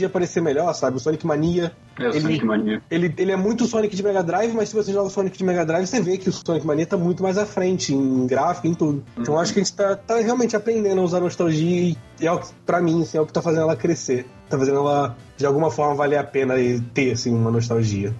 parecer 0.10 0.42
melhor, 0.42 0.74
sabe? 0.74 0.98
O 0.98 1.00
Sonic 1.00 1.26
Mania, 1.26 1.72
É 2.00 2.04
o 2.04 2.10
Ele- 2.12 2.22
Sonic 2.22 2.46
Mania. 2.46 2.82
ele, 2.90 3.14
ele 3.18 3.32
é 3.32 3.36
muito 3.36 3.66
Sonic 3.66 3.96
de 3.96 4.04
Mega 4.04 4.24
Drive, 4.24 4.54
mas 4.54 4.70
se 4.70 4.76
você 4.76 4.92
joga 4.94 5.08
o 5.08 5.12
Sonic 5.12 5.38
de 5.38 5.44
Mega 5.44 5.66
Drive, 5.66 5.86
você 5.88 6.02
vê 6.02 6.18
que 6.18 6.30
o 6.30 6.32
Sonic 6.32 6.66
Mania 6.66 6.86
tá 6.86 6.98
muito 6.98 7.22
mais 7.24 7.38
à 7.38 7.46
frente, 7.46 7.94
em 7.94 8.26
gráfico, 8.28 8.68
em 8.68 8.74
tudo. 8.74 9.04
Então 9.18 9.34
eu 9.36 9.40
acho 9.40 9.54
que 9.54 9.60
a 9.60 9.64
gente 9.64 9.74
tá, 9.76 9.96
tá 9.96 10.18
realmente 10.20 10.56
aprendendo 10.56 11.00
a 11.02 11.04
usar 11.04 11.20
nostalgia 11.20 11.96
e 12.20 12.26
é 12.26 12.32
o 12.32 12.40
que, 12.40 12.48
pra 12.66 12.82
mim, 12.82 13.02
assim, 13.04 13.18
é 13.18 13.22
o 13.22 13.26
que 13.26 13.34
tá 13.34 13.42
fazendo 13.42 13.64
ela 13.64 13.76
crescer. 13.76 14.26
Tá 14.50 14.58
fazendo 14.58 14.78
ela, 14.78 15.18
de 15.38 15.46
alguma 15.46 15.72
forma, 15.72 15.96
valer 15.96 16.18
a 16.18 16.24
pena 16.24 16.58
e 16.60 16.80
ter, 16.80 17.12
assim, 17.14 17.34
uma 17.34 17.50
nostalgia. 17.52 18.14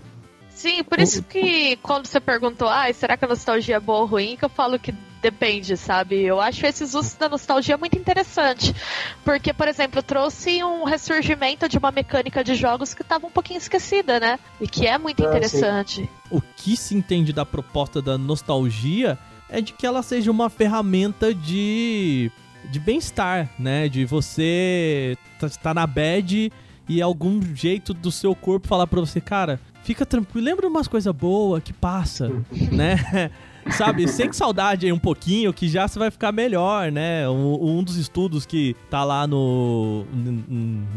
Sim, 0.50 0.84
por 0.84 1.00
isso 1.00 1.22
que 1.24 1.78
quando 1.82 2.06
você 2.08 2.20
perguntou, 2.20 2.68
ah, 2.70 2.86
será 2.94 3.18
que 3.18 3.26
a 3.26 3.28
nostalgia 3.28 3.76
é 3.76 3.80
boa 3.80 4.00
ou 4.02 4.06
ruim, 4.06 4.36
que 4.38 4.46
eu 4.46 4.50
falo 4.50 4.80
que 4.80 4.94
depende, 5.24 5.78
sabe? 5.78 6.22
Eu 6.22 6.40
acho 6.42 6.66
esses 6.66 6.94
usos 6.94 7.14
da 7.14 7.30
nostalgia 7.30 7.78
muito 7.78 7.98
interessante. 7.98 8.76
Porque, 9.24 9.54
por 9.54 9.68
exemplo, 9.68 10.04
trouxe 10.04 10.62
um 10.64 10.84
ressurgimento 10.84 11.68
de 11.70 11.78
uma 11.78 11.92
mecânica 11.92 12.44
de 12.44 12.54
jogos 12.56 12.94
que 12.94 13.02
estava 13.02 13.26
um 13.26 13.32
pouquinho 13.32 13.58
esquecida, 13.58 14.20
né? 14.20 14.38
E 14.60 14.68
que 14.68 14.86
é 14.86 14.98
muito 14.98 15.24
Ah, 15.24 15.30
interessante. 15.30 16.10
O 16.30 16.42
que 16.42 16.76
se 16.76 16.94
entende 16.94 17.32
da 17.32 17.46
proposta 17.46 18.02
da 18.02 18.18
nostalgia 18.18 19.18
é 19.50 19.62
de 19.62 19.72
que 19.74 19.86
ela 19.86 20.04
seja 20.04 20.30
uma 20.30 20.50
ferramenta 20.50 21.34
de, 21.34 22.30
de 22.70 22.80
bem-estar, 22.80 23.50
né? 23.58 23.88
De 23.88 24.04
você 24.04 25.18
tá, 25.40 25.48
tá 25.50 25.74
na 25.74 25.88
bad 25.88 26.52
e 26.90 27.02
algum 27.02 27.42
jeito 27.56 27.94
do 27.94 28.12
seu 28.12 28.36
corpo 28.36 28.68
falar 28.68 28.88
pra 28.88 29.00
você, 29.00 29.22
cara, 29.22 29.60
fica 29.84 30.06
tranquilo, 30.06 30.46
lembra 30.46 30.68
umas 30.68 30.88
coisas 30.88 31.14
boas 31.14 31.62
que 31.64 31.74
passa, 31.74 32.32
né? 32.72 33.30
Sabe, 33.72 34.08
sente 34.10 34.36
saudade 34.36 34.86
aí 34.86 34.92
um 34.92 35.00
pouquinho 35.00 35.54
que 35.54 35.70
já 35.70 35.88
você 35.88 35.98
vai 35.98 36.12
ficar 36.12 36.34
melhor, 36.34 36.92
né? 36.92 37.28
Um, 37.30 37.78
um 37.78 37.84
dos 37.84 37.96
estudos 37.96 38.46
que 38.46 38.76
tá 38.90 39.06
lá 39.06 39.26
no. 39.26 40.06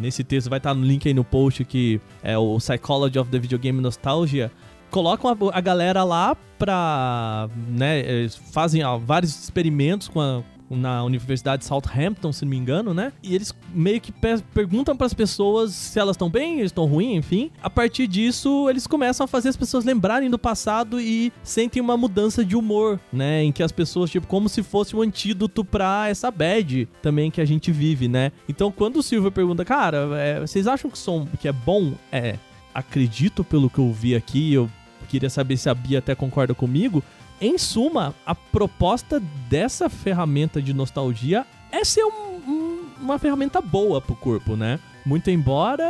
Nesse 0.00 0.24
texto, 0.24 0.50
vai 0.50 0.58
estar 0.58 0.74
no 0.74 0.84
link 0.84 1.06
aí 1.06 1.14
no 1.14 1.22
post 1.22 1.64
que 1.64 2.00
é 2.24 2.36
o 2.36 2.56
Psychology 2.58 3.18
of 3.18 3.30
the 3.30 3.38
Video 3.38 3.58
Game 3.58 3.80
Nostalgia. 3.80 4.50
Colocam 4.90 5.30
a, 5.52 5.60
galera 5.60 6.02
lá 6.02 6.36
pra. 6.58 7.48
né? 7.68 8.28
Fazem 8.52 8.82
ó, 8.82 8.98
vários 8.98 9.44
experimentos 9.44 10.08
com 10.08 10.20
a, 10.20 10.42
na 10.70 11.04
Universidade 11.04 11.60
de 11.60 11.66
Southampton, 11.68 12.32
se 12.32 12.44
não 12.44 12.50
me 12.50 12.56
engano, 12.56 12.92
né? 12.92 13.12
E 13.22 13.34
eles 13.34 13.54
meio 13.72 14.00
que 14.00 14.10
pe- 14.10 14.42
perguntam 14.52 14.96
pras 14.96 15.14
pessoas 15.14 15.72
se 15.72 15.98
elas 15.98 16.14
estão 16.14 16.28
bem, 16.28 16.54
eles 16.58 16.66
estão 16.70 16.84
ruins, 16.86 17.18
enfim. 17.18 17.50
A 17.62 17.70
partir 17.70 18.06
disso, 18.06 18.68
eles 18.68 18.86
começam 18.86 19.24
a 19.24 19.28
fazer 19.28 19.48
as 19.48 19.56
pessoas 19.56 19.84
lembrarem 19.84 20.28
do 20.30 20.38
passado 20.38 21.00
e 21.00 21.32
sentem 21.42 21.80
uma 21.80 21.96
mudança 21.96 22.44
de 22.44 22.56
humor, 22.56 22.98
né? 23.12 23.42
Em 23.44 23.52
que 23.52 23.62
as 23.62 23.72
pessoas, 23.72 24.10
tipo, 24.10 24.26
como 24.26 24.48
se 24.48 24.62
fosse 24.62 24.96
um 24.96 25.02
antídoto 25.02 25.64
pra 25.64 26.08
essa 26.08 26.30
bad 26.30 26.88
também 27.00 27.30
que 27.30 27.40
a 27.40 27.44
gente 27.44 27.70
vive, 27.70 28.08
né? 28.08 28.32
Então, 28.48 28.72
quando 28.72 28.96
o 28.96 29.02
Silvio 29.02 29.30
pergunta, 29.30 29.64
cara, 29.64 30.08
é, 30.18 30.40
vocês 30.40 30.66
acham 30.66 30.90
que, 30.90 30.98
som, 30.98 31.26
que 31.40 31.46
é 31.48 31.52
bom? 31.52 31.92
É, 32.10 32.36
acredito 32.74 33.42
pelo 33.44 33.70
que 33.70 33.78
eu 33.78 33.92
vi 33.92 34.14
aqui, 34.14 34.52
eu 34.52 34.68
queria 35.08 35.30
saber 35.30 35.56
se 35.56 35.68
a 35.70 35.74
Bia 35.74 36.00
até 36.00 36.14
concorda 36.14 36.52
comigo. 36.54 37.02
Em 37.40 37.58
suma, 37.58 38.14
a 38.24 38.34
proposta 38.34 39.20
dessa 39.48 39.88
ferramenta 39.90 40.60
de 40.62 40.72
nostalgia 40.72 41.46
é 41.70 41.84
ser 41.84 42.04
um- 42.04 42.40
um- 42.48 42.84
uma 43.00 43.18
ferramenta 43.18 43.60
boa 43.60 44.00
pro 44.00 44.14
corpo, 44.14 44.56
né? 44.56 44.78
Muito 45.04 45.30
embora, 45.30 45.84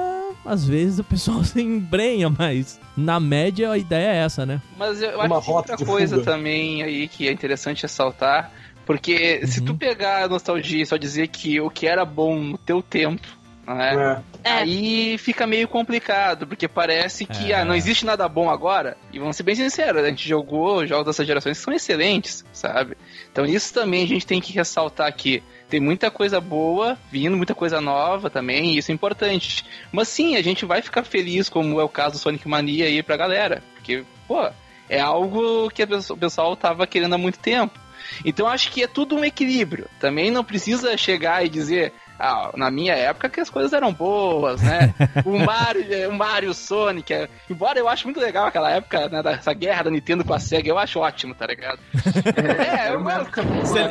às 0.44 0.66
vezes, 0.66 0.98
o 0.98 1.04
pessoal 1.04 1.42
se 1.44 1.60
embrenha, 1.62 2.28
mas 2.28 2.80
na 2.96 3.20
média 3.20 3.70
a 3.70 3.78
ideia 3.78 4.08
é 4.12 4.16
essa, 4.24 4.44
né? 4.44 4.60
Mas 4.76 5.00
eu 5.00 5.18
Uma 5.20 5.36
acho 5.38 5.46
que 5.46 5.52
outra 5.52 5.76
coisa 5.76 6.16
fuga. 6.18 6.32
também 6.32 6.82
aí 6.82 7.06
que 7.08 7.28
é 7.28 7.32
interessante 7.32 7.82
ressaltar. 7.82 8.50
Porque 8.84 9.44
se 9.46 9.58
Uhum. 9.60 9.66
tu 9.66 9.74
pegar 9.74 10.22
a 10.24 10.28
nostalgia 10.28 10.80
e 10.82 10.86
só 10.86 10.96
dizer 10.96 11.26
que 11.26 11.60
o 11.60 11.68
que 11.68 11.88
era 11.88 12.04
bom 12.04 12.38
no 12.40 12.56
teu 12.58 12.80
tempo 12.80 13.26
né? 13.74 14.22
É. 14.44 14.50
Aí 14.50 15.18
fica 15.18 15.46
meio 15.46 15.66
complicado, 15.66 16.46
porque 16.46 16.68
parece 16.68 17.26
que 17.26 17.52
É. 17.52 17.60
ah, 17.60 17.64
não 17.64 17.74
existe 17.74 18.06
nada 18.06 18.28
bom 18.28 18.48
agora. 18.48 18.96
E 19.12 19.18
vamos 19.18 19.36
ser 19.36 19.42
bem 19.42 19.54
sinceros, 19.54 20.02
a 20.04 20.08
gente 20.08 20.28
jogou 20.28 20.86
jogos 20.86 21.06
dessas 21.06 21.26
gerações 21.26 21.58
que 21.58 21.64
são 21.64 21.74
excelentes, 21.74 22.44
sabe? 22.52 22.96
Então 23.32 23.44
isso 23.44 23.74
também 23.74 24.04
a 24.04 24.06
gente 24.06 24.26
tem 24.26 24.40
que 24.40 24.52
ressaltar 24.52 25.06
aqui. 25.06 25.42
Tem 25.68 25.80
muita 25.80 26.10
coisa 26.10 26.40
boa 26.40 26.96
vindo, 27.10 27.36
muita 27.36 27.54
coisa 27.54 27.80
nova 27.80 28.30
também, 28.30 28.74
e 28.74 28.78
isso 28.78 28.92
é 28.92 28.94
importante. 28.94 29.64
Mas 29.90 30.08
sim, 30.08 30.36
a 30.36 30.42
gente 30.42 30.64
vai 30.64 30.80
ficar 30.80 31.02
feliz, 31.02 31.48
como 31.48 31.80
é 31.80 31.84
o 31.84 31.88
caso 31.88 32.12
do 32.12 32.18
Sonic 32.18 32.46
Mania 32.48 32.84
aí 32.86 33.02
pra 33.02 33.16
galera. 33.16 33.62
Porque, 33.74 34.04
pô, 34.28 34.48
é 34.88 35.00
algo 35.00 35.68
que 35.70 35.82
a 35.82 35.86
pessoa- 35.86 36.16
o 36.16 36.20
pessoal 36.20 36.54
tava 36.56 36.86
querendo 36.86 37.14
há 37.14 37.18
muito 37.18 37.40
tempo. 37.40 37.76
Então 38.24 38.46
acho 38.46 38.70
que 38.70 38.84
é 38.84 38.86
tudo 38.86 39.16
um 39.16 39.24
equilíbrio. 39.24 39.88
Também 39.98 40.30
não 40.30 40.44
precisa 40.44 40.96
chegar 40.96 41.44
e 41.44 41.48
dizer, 41.48 41.92
ah, 42.18 42.50
na 42.56 42.70
minha 42.70 42.94
época 42.94 43.28
que 43.28 43.40
as 43.40 43.50
coisas 43.50 43.72
eram 43.72 43.92
boas, 43.92 44.60
né? 44.62 44.94
o 45.24 45.38
Mario, 45.38 46.10
o 46.10 46.14
Mario, 46.14 46.54
Sonic, 46.54 47.12
é- 47.12 47.28
embora 47.50 47.78
eu 47.78 47.88
acho 47.88 48.06
muito 48.06 48.20
legal 48.20 48.46
aquela 48.46 48.70
época, 48.70 49.08
né, 49.08 49.22
dessa 49.22 49.52
guerra 49.52 49.84
da 49.84 49.90
Nintendo 49.90 50.24
com 50.24 50.32
a 50.34 50.38
SEGA, 50.38 50.68
eu 50.70 50.78
acho 50.78 50.98
ótimo, 51.00 51.34
tá 51.34 51.46
ligado? 51.46 51.78
É, 52.36 52.92
eu 52.92 53.00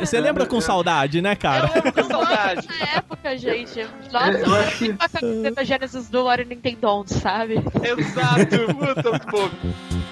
Você 0.00 0.16
né? 0.16 0.22
lembra 0.26 0.46
com 0.46 0.56
Eu- 0.56 0.60
saudade, 0.60 1.20
né, 1.22 1.34
cara? 1.36 1.66
Eu 1.68 1.74
lembro 1.74 1.92
com 1.92 2.04
saudade. 2.04 2.66
Na 2.68 2.86
época, 2.98 3.36
gente. 3.38 3.86
Nossa, 4.12 4.30
É, 4.30 4.42
eu 4.42 4.54
acho 4.54 4.78
que- 4.78 4.92
com 4.92 5.04
a 5.04 5.08
camiseta 5.08 5.64
Genesis 5.64 6.08
do 6.08 6.24
Wario 6.24 6.46
Nintendo, 6.46 7.04
sabe? 7.06 7.54
Exato, 7.54 8.74
puta, 8.74 9.10
muito 9.10 10.05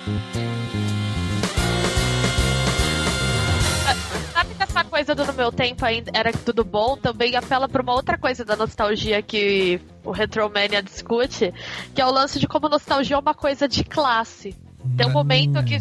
essa 4.74 4.82
coisa 4.82 5.14
do 5.14 5.24
no 5.24 5.32
meu 5.32 5.52
tempo 5.52 5.84
ainda 5.84 6.10
era 6.12 6.32
tudo 6.32 6.64
bom 6.64 6.96
também 6.96 7.36
apela 7.36 7.68
pra 7.68 7.80
uma 7.80 7.94
outra 7.94 8.18
coisa 8.18 8.44
da 8.44 8.56
nostalgia 8.56 9.22
que 9.22 9.80
o 10.02 10.10
Retromania 10.10 10.82
discute, 10.82 11.54
que 11.94 12.02
é 12.02 12.06
o 12.06 12.10
lance 12.10 12.40
de 12.40 12.48
como 12.48 12.68
nostalgia 12.68 13.14
é 13.14 13.18
uma 13.20 13.34
coisa 13.34 13.68
de 13.68 13.84
classe. 13.84 14.56
Tem 14.96 15.06
um 15.06 15.12
momento 15.12 15.62
que 15.62 15.78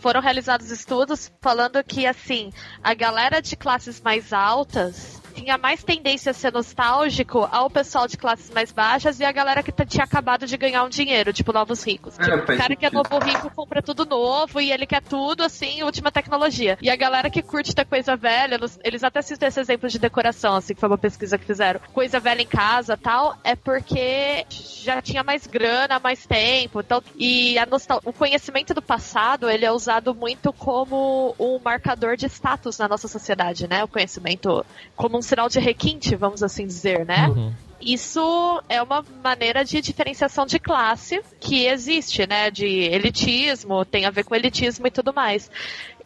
foram 0.00 0.20
realizados 0.20 0.70
estudos 0.70 1.32
falando 1.40 1.82
que, 1.82 2.06
assim, 2.06 2.52
a 2.82 2.94
galera 2.94 3.42
de 3.42 3.56
classes 3.56 4.00
mais 4.00 4.32
altas 4.32 5.17
tinha 5.38 5.58
mais 5.58 5.82
tendência 5.82 6.30
a 6.30 6.34
ser 6.34 6.52
nostálgico 6.52 7.48
ao 7.50 7.70
pessoal 7.70 8.06
de 8.06 8.16
classes 8.16 8.50
mais 8.50 8.72
baixas 8.72 9.20
e 9.20 9.24
a 9.24 9.32
galera 9.32 9.62
que 9.62 9.72
tinha 9.86 10.04
acabado 10.04 10.46
de 10.46 10.56
ganhar 10.56 10.84
um 10.84 10.88
dinheiro, 10.88 11.32
tipo 11.32 11.52
novos 11.52 11.82
ricos. 11.84 12.18
É, 12.18 12.22
Tipo, 12.24 12.52
o 12.52 12.56
cara 12.58 12.76
que 12.76 12.86
é 12.86 12.90
novo 12.90 13.18
rico 13.18 13.50
compra 13.54 13.82
tudo 13.82 14.04
novo 14.04 14.60
e 14.60 14.70
ele 14.72 14.86
quer 14.86 15.02
tudo, 15.02 15.42
assim, 15.42 15.82
última 15.82 16.10
tecnologia. 16.10 16.76
E 16.82 16.90
a 16.90 16.96
galera 16.96 17.30
que 17.30 17.42
curte 17.42 17.74
ter 17.74 17.84
coisa 17.84 18.16
velha, 18.16 18.58
eles- 18.84 19.04
até 19.04 19.22
citam 19.22 19.48
esse 19.48 19.60
exemplo 19.60 19.88
de 19.88 19.98
decoração, 19.98 20.56
assim, 20.56 20.74
que 20.74 20.80
foi 20.80 20.88
uma 20.88 20.98
pesquisa 20.98 21.38
que 21.38 21.44
fizeram. 21.44 21.80
Coisa 21.92 22.18
velha 22.20 22.42
em 22.42 22.46
casa 22.46 22.96
tal, 22.96 23.36
é 23.44 23.54
porque 23.54 24.44
já 24.50 25.00
tinha 25.00 25.22
mais 25.22 25.46
grana, 25.46 25.98
mais 25.98 26.26
tempo. 26.26 26.80
Então, 26.80 27.02
e 27.16 27.58
a 27.58 27.66
nostal 27.66 28.00
o 28.04 28.12
conhecimento 28.12 28.74
do 28.74 28.82
passado, 28.82 29.48
ele 29.48 29.64
é 29.64 29.72
usado 29.72 30.14
muito 30.14 30.52
como 30.52 31.34
um 31.38 31.58
marcador 31.62 32.16
de 32.16 32.26
status 32.26 32.78
na 32.78 32.88
nossa 32.88 33.08
sociedade, 33.08 33.68
né? 33.68 33.84
O 33.84 33.88
conhecimento 33.88 34.64
como 34.96 35.16
um 35.18 35.22
sinal 35.28 35.48
de 35.48 35.60
requinte, 35.60 36.16
vamos 36.16 36.42
assim 36.42 36.66
dizer, 36.66 37.04
né? 37.04 37.28
Uhum. 37.28 37.52
Isso 37.80 38.62
é 38.68 38.82
uma 38.82 39.04
maneira 39.22 39.64
de 39.64 39.80
diferenciação 39.80 40.44
de 40.44 40.58
classe 40.58 41.20
que 41.38 41.66
existe, 41.66 42.26
né? 42.26 42.50
De 42.50 42.66
elitismo, 42.66 43.84
tem 43.84 44.04
a 44.04 44.10
ver 44.10 44.24
com 44.24 44.34
elitismo 44.34 44.86
e 44.86 44.90
tudo 44.90 45.12
mais. 45.14 45.50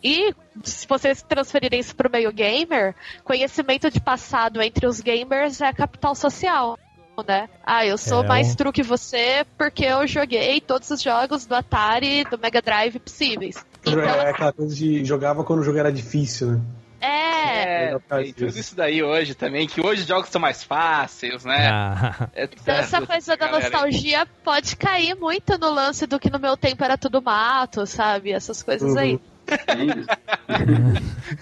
E 0.04 0.34
se 0.64 0.86
vocês 0.86 1.22
transferirem 1.22 1.80
isso 1.80 1.94
para 1.94 2.08
o 2.08 2.12
meio 2.12 2.32
gamer, 2.32 2.94
conhecimento 3.24 3.90
de 3.90 4.00
passado 4.00 4.60
entre 4.60 4.86
os 4.86 5.00
gamers 5.00 5.60
é 5.60 5.72
capital 5.72 6.14
social. 6.14 6.78
Né? 7.26 7.48
Ah, 7.64 7.86
eu 7.86 7.98
sou 7.98 8.24
É, 8.24 8.26
mais 8.26 8.54
true 8.56 8.72
que 8.72 8.82
você 8.82 9.44
porque 9.56 9.84
eu 9.84 10.06
joguei 10.06 10.60
todos 10.60 10.90
os 10.90 11.00
jogos 11.00 11.44
do 11.46 11.54
Atari, 11.54 12.24
do 12.24 12.38
Mega 12.38 12.60
Drive 12.60 12.98
possíveis. 12.98 13.64
Então, 13.82 14.00
É 14.00 14.30
aquela 14.30 14.52
coisa 14.52 14.74
de 14.74 15.04
jogava 15.04 15.44
quando 15.44 15.60
o 15.60 15.62
jogo 15.62 15.78
era 15.78 15.92
difícil, 15.92 16.52
né? 16.52 16.60
É. 17.02 17.92
É, 17.92 17.98
tem 17.98 18.32
tudo 18.32 18.58
isso 18.58 18.76
daí 18.76 19.02
hoje 19.02 19.34
também, 19.34 19.66
que 19.66 19.80
hoje 19.84 20.02
os 20.02 20.08
jogos 20.08 20.28
são 20.28 20.40
mais 20.40 20.62
fáceis, 20.62 21.44
né? 21.44 21.68
Ah, 21.70 22.28
É, 22.32 22.44
Então, 22.44 22.74
essa 22.74 23.04
coisa 23.04 23.36
da 23.36 23.36
galera 23.36 23.70
nostalgia 23.70 24.26
pode 24.44 24.76
cair 24.76 25.14
muito 25.16 25.58
no 25.58 25.70
lance 25.70 26.06
do 26.06 26.18
que 26.18 26.30
no 26.30 26.38
meu 26.38 26.56
tempo 26.56 26.82
era 26.84 26.96
tudo 26.96 27.20
mato, 27.20 27.86
sabe? 27.86 28.32
Essas 28.32 28.62
coisas 28.62 28.92
Uhum. 28.92 28.98
aí. 28.98 29.20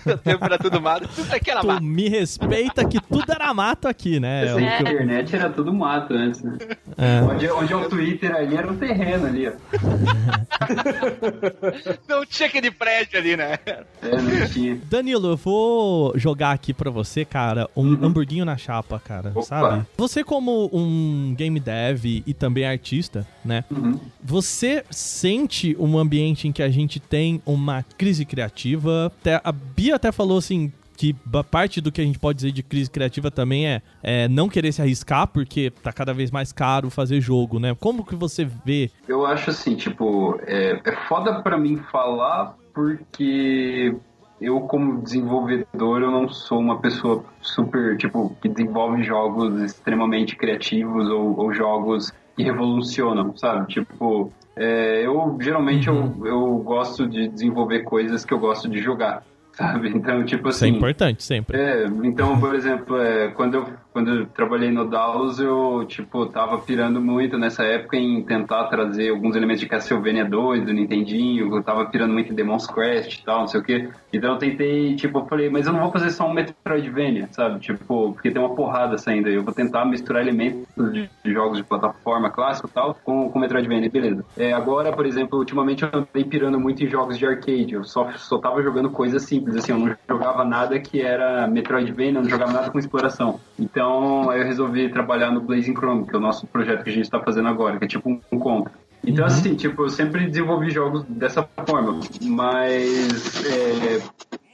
É 0.06 0.16
tempo 0.18 0.44
era 0.44 0.58
tudo 0.58 0.80
mato, 0.80 1.08
tudo 1.14 1.32
aqui 1.34 1.50
era 1.50 1.61
tu 1.61 1.66
mato. 1.66 1.82
me 1.82 2.08
respeita 2.08 2.84
que 2.86 3.00
tudo 3.00 3.30
era 3.32 3.52
mato 3.52 3.88
aqui, 3.88 4.20
né? 4.20 4.46
Essa 4.46 4.61
É. 4.61 4.80
internet 4.80 5.36
era 5.36 5.50
tudo 5.50 5.72
mato 5.72 6.14
antes, 6.14 6.42
né? 6.42 6.56
é. 6.96 7.20
Onde, 7.22 7.48
onde 7.50 7.72
é 7.72 7.76
o 7.76 7.88
Twitter 7.88 8.34
ali 8.34 8.56
era 8.56 8.70
um 8.70 8.76
terreno 8.76 9.26
ali, 9.26 9.48
ó. 9.48 9.52
Não 12.08 12.24
tinha 12.26 12.48
aquele 12.48 12.70
prédio 12.70 13.18
ali, 13.18 13.36
né? 13.36 13.58
É, 14.02 14.16
não 14.20 14.46
tinha. 14.48 14.78
Danilo, 14.88 15.28
eu 15.30 15.36
vou 15.36 16.12
jogar 16.16 16.52
aqui 16.52 16.72
pra 16.72 16.90
você, 16.90 17.24
cara, 17.24 17.68
um 17.76 17.90
Uhum. 17.90 18.04
hamburguinho 18.06 18.44
na 18.44 18.56
chapa, 18.56 19.00
cara, 19.00 19.30
Opa. 19.30 19.42
sabe? 19.42 19.86
Você 19.96 20.22
como 20.22 20.70
um 20.72 21.34
game 21.36 21.58
dev 21.58 22.04
e 22.04 22.34
também 22.34 22.64
artista, 22.66 23.26
né? 23.44 23.64
Uhum. 23.70 23.98
Você 24.22 24.84
sente 24.90 25.76
um 25.78 25.98
ambiente 25.98 26.46
em 26.48 26.52
que 26.52 26.62
a 26.62 26.70
gente 26.70 27.00
tem 27.00 27.42
uma 27.44 27.84
crise 28.01 28.24
criativa? 28.24 29.12
Até- 29.20 29.42
a 29.44 29.53
Bia 29.53 29.96
até 29.96 30.11
falou 30.11 30.38
assim 30.38 30.72
que 30.96 31.14
parte 31.51 31.82
do 31.82 31.92
que 31.92 32.01
a 32.01 32.05
gente 32.05 32.18
pode 32.18 32.36
dizer 32.36 32.51
de 32.51 32.62
crise 32.62 32.90
criativa 32.90 33.30
também 33.30 33.66
é, 33.66 33.82
é 34.03 34.26
não 34.28 34.48
querer 34.48 34.72
se 34.72 34.80
arriscar 34.80 35.26
porque 35.26 35.70
tá 35.82 35.92
cada 35.92 36.14
vez 36.14 36.30
mais 36.30 36.51
caro 36.51 36.88
fazer 36.88 37.20
jogo, 37.20 37.59
né? 37.59 37.76
Como 37.78 38.05
que 38.05 38.14
você 38.14 38.46
vê? 38.64 38.90
Eu 39.07 39.26
acho 39.26 39.51
assim, 39.51 39.76
tipo, 39.76 40.40
é, 40.46 40.80
é 40.82 40.92
foda 41.09 41.42
pra 41.42 41.59
mim 41.59 41.78
falar 41.92 42.55
porque 42.74 43.94
eu, 44.40 44.61
como 44.61 45.03
desenvolvedor, 45.03 46.01
eu 46.01 46.11
não 46.11 46.28
sou 46.28 46.59
uma 46.59 46.78
pessoa 46.78 47.22
super, 47.42 47.98
tipo, 47.98 48.34
que 48.40 48.48
desenvolve 48.48 49.03
jogos 49.03 49.61
extremamente 49.61 50.36
criativos 50.36 51.09
ou, 51.11 51.38
ou 51.38 51.53
jogos 51.53 52.11
que 52.34 52.42
revolucionam, 52.42 53.36
sabe? 53.36 53.66
Tipo, 53.68 54.32
é, 54.61 55.06
eu 55.06 55.38
geralmente 55.40 55.88
eu, 55.88 56.14
eu 56.26 56.58
gosto 56.58 57.08
de 57.08 57.28
desenvolver 57.28 57.80
coisas 57.80 58.26
que 58.26 58.34
eu 58.34 58.38
gosto 58.38 58.68
de 58.68 58.78
jogar, 58.78 59.24
sabe? 59.61 59.90
Então, 60.00 60.24
tipo 60.24 60.48
Isso 60.48 60.64
é 60.64 60.68
assim. 60.68 60.76
importante 60.76 61.22
sempre. 61.22 61.58
É, 61.58 61.86
então, 62.04 62.38
por 62.40 62.54
exemplo, 62.54 62.98
é, 62.98 63.28
quando, 63.28 63.54
eu, 63.54 63.66
quando 63.92 64.11
eu 64.11 64.26
trabalhei 64.26 64.70
no 64.70 64.88
Dallas, 64.88 65.38
eu, 65.38 65.84
tipo, 65.86 66.26
tava 66.26 66.58
pirando 66.58 67.00
muito 67.00 67.36
nessa 67.36 67.64
época 67.64 67.98
em 67.98 68.22
tentar 68.22 68.64
trazer 68.64 69.11
alguns 69.11 69.36
elementos 69.36 69.61
de 69.61 69.68
Castlevania 69.68 70.24
2 70.24 70.64
do 70.64 70.72
Nintendinho, 70.72 71.54
eu 71.54 71.62
tava 71.62 71.84
pirando 71.86 72.12
muito 72.12 72.32
em 72.32 72.34
Demon's 72.34 72.66
Quest 72.66 73.18
e 73.18 73.24
tal, 73.24 73.40
não 73.40 73.46
sei 73.46 73.61
o 73.61 73.62
quê. 73.62 73.90
Então 74.12 74.32
eu 74.32 74.38
tentei, 74.38 74.96
tipo, 74.96 75.18
eu 75.18 75.26
falei, 75.26 75.50
mas 75.50 75.66
eu 75.66 75.72
não 75.72 75.80
vou 75.80 75.92
fazer 75.92 76.11
só 76.11 76.26
um 76.26 76.32
Metroidvania, 76.32 77.28
sabe? 77.30 77.61
Tipo, 77.61 78.12
porque 78.12 78.30
tem 78.30 78.40
uma 78.40 78.54
porrada 78.54 78.96
saindo 78.96 79.28
aí, 79.28 79.34
eu 79.34 79.42
vou 79.42 79.52
tentar 79.52 79.84
misturar 79.84 80.22
elementos 80.22 80.92
de, 80.92 81.11
de 81.22 81.32
jogos 81.32 81.58
de 81.58 81.64
plataforma 81.64 82.30
clássico 82.30 82.68
e 82.68 82.70
tal 82.70 82.96
com, 83.04 83.28
com 83.28 83.38
Metroidvania, 83.38 83.90
beleza. 83.90 84.24
É, 84.38 84.52
agora, 84.52 84.92
por 84.92 85.04
exemplo, 85.04 85.38
ultimamente 85.38 85.82
eu 85.82 85.90
andei 85.92 86.24
pirando 86.24 86.58
muito 86.58 86.82
em 86.82 86.88
jogos 86.88 87.18
de 87.18 87.26
arcade, 87.26 87.74
eu 87.74 87.84
só, 87.84 88.11
só 88.12 88.38
tava 88.38 88.62
jogando 88.62 88.90
coisas 88.90 89.22
simples, 89.22 89.49
assim, 89.59 89.72
eu 89.72 89.78
não 89.78 89.96
jogava 90.09 90.44
nada 90.44 90.78
que 90.78 91.01
era 91.01 91.46
Metroidvania, 91.46 92.18
eu 92.18 92.22
não 92.22 92.30
jogava 92.30 92.53
nada 92.53 92.70
com 92.70 92.78
exploração. 92.78 93.40
Então 93.59 94.32
eu 94.32 94.44
resolvi 94.44 94.88
trabalhar 94.90 95.30
no 95.30 95.40
Blazing 95.40 95.74
Chrome, 95.74 96.07
que 96.07 96.14
é 96.14 96.18
o 96.18 96.22
nosso 96.22 96.46
projeto 96.46 96.84
que 96.84 96.90
a 96.90 96.92
gente 96.92 97.11
tá 97.11 97.20
fazendo 97.20 97.48
agora, 97.48 97.78
que 97.78 97.84
é 97.84 97.88
tipo 97.88 98.09
um, 98.09 98.20
um. 98.32 98.64
Então, 99.07 99.24
assim, 99.24 99.55
tipo, 99.55 99.82
eu 99.82 99.88
sempre 99.88 100.26
desenvolvi 100.26 100.70
jogos 100.70 101.05
dessa 101.05 101.42
forma, 101.66 102.01
mas 102.22 103.44
é, 103.46 104.03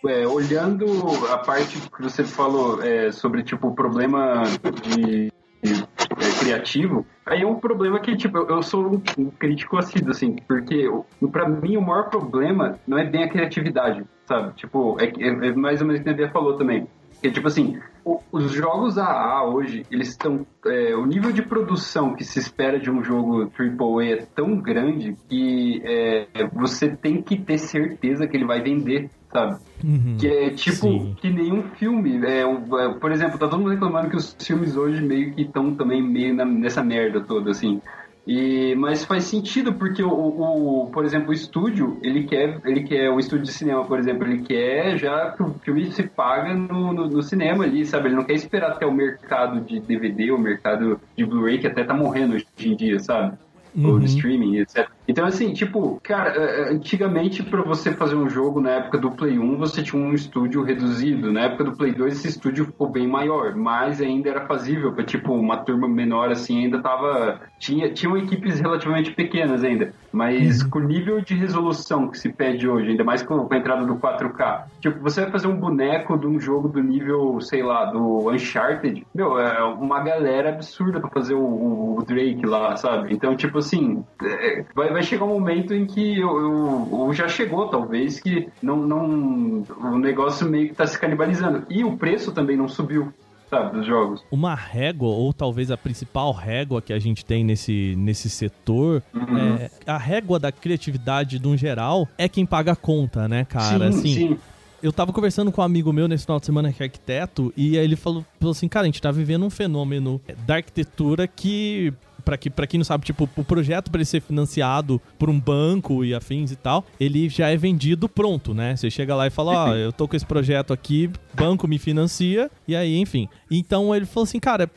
é, 0.09 0.27
olhando 0.27 0.87
a 1.33 1.39
parte 1.39 1.81
que 1.81 2.03
você 2.03 2.23
falou 2.23 2.83
é, 2.83 3.11
sobre, 3.11 3.43
tipo, 3.43 3.69
o 3.69 3.75
problema 3.75 4.45
de, 4.83 5.33
de, 5.63 5.83
é, 5.83 6.39
criativo, 6.39 7.05
aí 7.25 7.43
é 7.43 7.47
um 7.47 7.57
problema 7.57 7.99
que, 7.99 8.17
tipo, 8.17 8.39
eu, 8.39 8.49
eu 8.49 8.63
sou 8.63 9.03
um, 9.19 9.31
crítico 9.31 9.79
assíduo, 9.79 10.13
assim, 10.13 10.37
porque 10.47 10.89
pra 11.33 11.49
mim 11.49 11.77
o 11.77 11.83
maior 11.83 12.09
problema 12.09 12.79
não 12.87 12.99
é 12.99 13.05
bem 13.05 13.25
a 13.25 13.29
criatividade, 13.29 14.05
sabe? 14.27 14.53
Tipo, 14.57 14.97
é, 15.01 15.07
é, 15.07 15.49
é 15.49 15.53
mais 15.55 15.81
ou 15.81 15.87
menos 15.87 16.01
o 16.01 16.05
que 16.05 16.11
a 16.11 16.15
Bia 16.15 16.31
falou 16.31 16.55
também. 16.57 16.87
Que, 17.23 17.31
tipo 17.31 17.49
assim, 17.49 17.79
o- 18.05 18.21
os 18.31 18.53
jogos 18.53 18.99
AA 18.99 19.45
hoje, 19.45 19.87
eles 19.91 20.09
estão. 20.09 20.47
é, 20.67 20.95
o 20.95 21.07
nível 21.07 21.33
de 21.33 21.41
produção 21.43 22.15
que 22.15 22.25
se 22.25 22.39
espera 22.39 22.79
de 22.79 22.91
um 22.91 23.03
jogo 23.03 23.51
AAA 23.57 24.05
é 24.13 24.17
tão 24.35 24.57
grande 24.61 25.17
que 25.29 25.81
é, 25.85 26.27
você 26.53 26.89
tem 26.91 27.23
que 27.23 27.37
ter 27.39 27.57
certeza 27.59 28.27
que 28.27 28.37
ele 28.37 28.45
vai 28.45 28.61
vender, 28.61 29.09
sabe? 29.33 29.57
Uhum. 29.83 30.17
Que 30.21 30.27
é 30.29 30.51
tipo 30.51 30.77
Sim. 30.77 31.17
que 31.19 31.31
nenhum 31.31 31.63
filme. 31.77 32.21
É, 32.27 32.43
é, 32.43 32.89
por 33.01 33.11
exemplo, 33.13 33.39
tá 33.39 33.49
todo 33.49 33.61
mundo 33.61 33.71
reclamando 33.71 34.11
que 34.11 34.17
os 34.17 34.37
filmes 34.39 34.77
hoje 34.77 35.01
meio 35.03 35.33
que 35.33 35.43
estão 35.43 35.75
também 35.75 36.03
meio 36.03 36.35
na- 36.35 36.45
nessa 36.45 36.83
merda 36.85 37.21
toda, 37.23 37.51
assim. 37.51 37.81
E, 38.27 38.75
mas 38.75 39.05
faz 39.05 39.25
sentido 39.25 39.73
porque 39.75 40.03
o, 40.03 40.09
o, 40.11 40.91
por 40.91 41.05
exemplo, 41.05 41.31
o 41.31 41.33
estúdio, 41.33 41.97
ele 42.03 42.25
quer, 42.25 42.61
ele 42.65 42.83
quer 42.83 43.09
o 43.09 43.21
estúdio 43.21 43.45
de 43.45 43.53
cinema, 43.53 43.85
por 43.85 44.01
exemplo, 44.01 44.27
ele 44.27 44.43
quer 44.43 44.99
já 44.99 45.31
que 45.31 45.43
o 45.43 45.55
filme 45.63 45.93
se 45.93 46.03
paga 46.03 46.53
no, 46.53 46.93
no, 46.93 47.09
no 47.09 47.23
cinema 47.23 47.63
ali, 47.63 47.87
sabe? 47.87 48.09
Ele 48.09 48.17
não 48.17 48.25
quer 48.25 48.35
esperar 48.35 48.73
até 48.73 48.85
o 48.85 48.93
mercado 48.93 49.61
de 49.61 49.79
DVD, 49.79 50.33
o 50.33 50.39
mercado 50.39 51.01
de 51.17 51.25
Blu-ray 51.25 51.59
que 51.59 51.69
até 51.69 51.85
tá 51.85 51.95
morrendo 51.95 52.35
hoje 52.35 52.47
em 52.65 52.75
dia, 52.75 52.99
sabe? 52.99 53.37
Ou 53.83 53.93
Uhum. 53.93 53.99
de 54.01 54.07
streaming, 54.07 54.57
etc. 54.59 54.89
Então, 55.09 55.25
assim, 55.25 55.53
tipo, 55.53 56.01
cara, 56.03 56.31
eh, 56.31 56.73
antigamente 56.73 57.43
pra 57.43 57.63
você 57.63 57.93
fazer 57.93 58.17
um 58.17 58.29
jogo 58.29 58.61
na 58.61 58.71
época 58.71 58.99
do 58.99 59.11
Play 59.11 59.39
1, 59.39 59.57
você 59.57 59.83
tinha 59.83 60.01
um 60.01 60.13
estúdio 60.13 60.63
reduzido. 60.63 61.33
Na 61.33 61.43
época 61.43 61.65
do 61.65 61.77
Play 61.77 61.93
2, 61.93 62.15
esse 62.15 62.29
estúdio 62.29 62.67
ficou 62.67 62.89
bem 62.89 63.07
maior, 63.07 63.55
mas 63.55 64.01
ainda 64.01 64.31
era 64.31 64.47
fazível 64.47 64.93
pra, 64.93 65.05
tipo, 65.05 65.33
uma 65.33 65.59
turma 65.59 65.89
menor, 65.89 66.31
assim, 66.31 66.65
ainda 66.65 66.81
tava... 66.81 67.41
Tinha, 67.59 67.93
tinham 67.93 68.17
equipes 68.17 68.61
relativamente 68.61 69.13
pequenas 69.13 69.65
ainda, 69.65 69.93
mas 70.13 70.63
com 70.63 70.79
o 70.79 70.83
nível 70.83 71.21
de 71.21 71.35
resolução 71.35 72.09
que 72.09 72.19
se 72.19 72.31
pede 72.31 72.69
hoje, 72.69 72.91
ainda 72.91 73.05
mais 73.05 73.23
com, 73.23 73.39
com 73.47 73.55
a 73.55 73.59
entrada 73.59 73.85
do 73.85 73.97
4K. 73.97 74.65
Tipo, 74.81 75.01
você 75.01 75.23
vai 75.23 75.31
fazer 75.31 75.47
um 75.47 75.57
boneco 75.57 76.19
de 76.19 76.27
um 76.27 76.39
jogo 76.39 76.69
do 76.69 76.83
nível, 76.83 77.41
sei 77.41 77.63
lá, 77.63 77.87
do 77.87 78.31
Uncharted, 78.31 79.07
meu, 79.15 79.39
é 79.39 79.63
uma 79.65 80.01
galera 80.01 80.51
absurda 80.51 81.01
pra 81.01 81.11
fazer 81.11 81.35
o, 81.35 81.97
o 81.99 82.05
Drake 82.07 82.45
lá, 82.45 82.77
sabe? 82.77 83.15
Então, 83.15 83.37
tipo 83.37 83.59
assim, 83.59 84.05
é, 84.23 84.65
vai, 84.75 84.93
vai 84.97 85.03
chegar 85.03 85.25
um 85.25 85.29
momento 85.29 85.75
em 85.75 85.85
que 85.87 86.19
eu, 86.19 86.29
eu- 86.41 86.89
ou 86.91 87.13
já 87.13 87.29
chegou, 87.29 87.69
talvez, 87.69 88.19
que 88.21 88.49
não, 88.63 88.77
não, 88.77 89.65
o 89.93 89.99
negócio 89.99 90.49
meio 90.49 90.69
que 90.71 90.75
tá 90.75 90.87
se 90.87 90.99
canibalizando. 90.99 91.65
E 91.69 91.85
o 91.85 91.97
preço 91.97 92.33
também 92.33 92.57
não 92.57 92.67
subiu, 92.69 93.13
sabe, 93.51 93.77
dos 93.77 93.87
jogos. 93.87 94.25
Uma 94.31 94.55
régua, 94.55 95.09
ou 95.09 95.33
talvez 95.33 95.71
a 95.71 95.77
principal 95.77 96.33
régua 96.33 96.81
que 96.81 96.93
a 96.93 96.99
gente 96.99 97.25
tem 97.25 97.45
nesse, 97.45 97.95
nesse 97.99 98.31
setor, 98.31 99.03
Uhum. 99.15 99.57
é, 99.57 99.71
a 99.87 99.99
régua 99.99 100.39
da 100.39 100.51
criatividade, 100.51 101.41
no 101.43 101.57
geral, 101.57 102.09
é 102.17 102.29
quem 102.29 102.47
paga 102.47 102.73
a 102.73 102.77
conta, 102.77 103.29
né, 103.29 103.45
cara? 103.45 103.93
sim, 103.93 103.99
assim, 103.99 104.15
sim. 104.15 104.39
eu 104.83 104.93
tava 104.93 105.13
conversando 105.13 105.53
com 105.53 105.61
um 105.61 105.65
amigo 105.65 105.93
meu 105.93 106.09
nesse 106.09 106.25
final 106.25 106.41
de 106.41 106.47
semana 106.47 106.73
que 106.73 106.83
é 106.83 106.87
arquiteto, 106.87 107.53
e 107.57 107.79
aí 107.79 107.85
ele 107.85 107.97
falou, 107.97 108.25
falou 108.41 108.53
assim, 108.53 108.69
cara, 108.69 108.85
a 108.85 108.87
gente 108.89 109.03
tá 109.03 109.11
vivendo 109.11 109.45
um 109.45 109.51
fenômeno 109.51 110.21
da 110.47 110.55
arquitetura 110.57 111.27
que. 111.27 111.93
Pra, 112.27 112.37
que, 112.37 112.51
pra 112.51 112.67
quem 112.67 112.77
não 112.79 112.85
sabe, 112.85 113.05
tipo, 113.05 113.31
o 113.37 113.45
projeto 113.45 113.89
pra 113.89 113.99
ele 113.99 114.05
ser 114.05 114.21
financiado 114.21 115.01
por 115.17 115.31
um 115.31 115.39
banco 115.39 116.05
e 116.05 116.13
afins 116.13 116.51
e 116.51 116.57
tal, 116.57 116.85
ele 116.99 117.29
já 117.29 117.49
é 117.51 117.57
vendido 117.57 118.09
pronto, 118.09 118.53
né? 118.53 118.75
Você 118.75 118.91
chega 118.91 119.15
lá 119.15 119.29
e 119.29 119.31
fala, 119.31 119.53
ó, 119.53 119.75
eu 119.77 119.93
tô 119.93 120.09
com 120.09 120.17
esse 120.17 120.27
projeto 120.27 120.73
aqui, 120.73 121.09
banco 121.33 121.69
me 121.69 121.79
financia, 121.79 122.51
e 122.67 122.75
aí, 122.75 122.99
enfim. 122.99 123.29
Então 123.49 123.95
ele 123.95 124.07
falou 124.07 124.25
assim, 124.25 124.41
cara, 124.41 124.69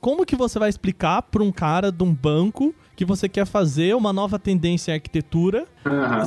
como 0.00 0.24
que 0.24 0.34
você 0.34 0.58
vai 0.58 0.70
explicar 0.70 1.20
pra 1.20 1.42
um 1.42 1.52
cara 1.52 1.92
de 1.92 2.02
um 2.02 2.14
banco 2.14 2.74
que 2.96 3.04
você 3.04 3.28
quer 3.28 3.44
fazer 3.44 3.94
uma 3.94 4.10
nova 4.10 4.38
tendência 4.38 4.92
em 4.92 4.94
arquitetura 4.94 5.66
Aham. 5.84 6.26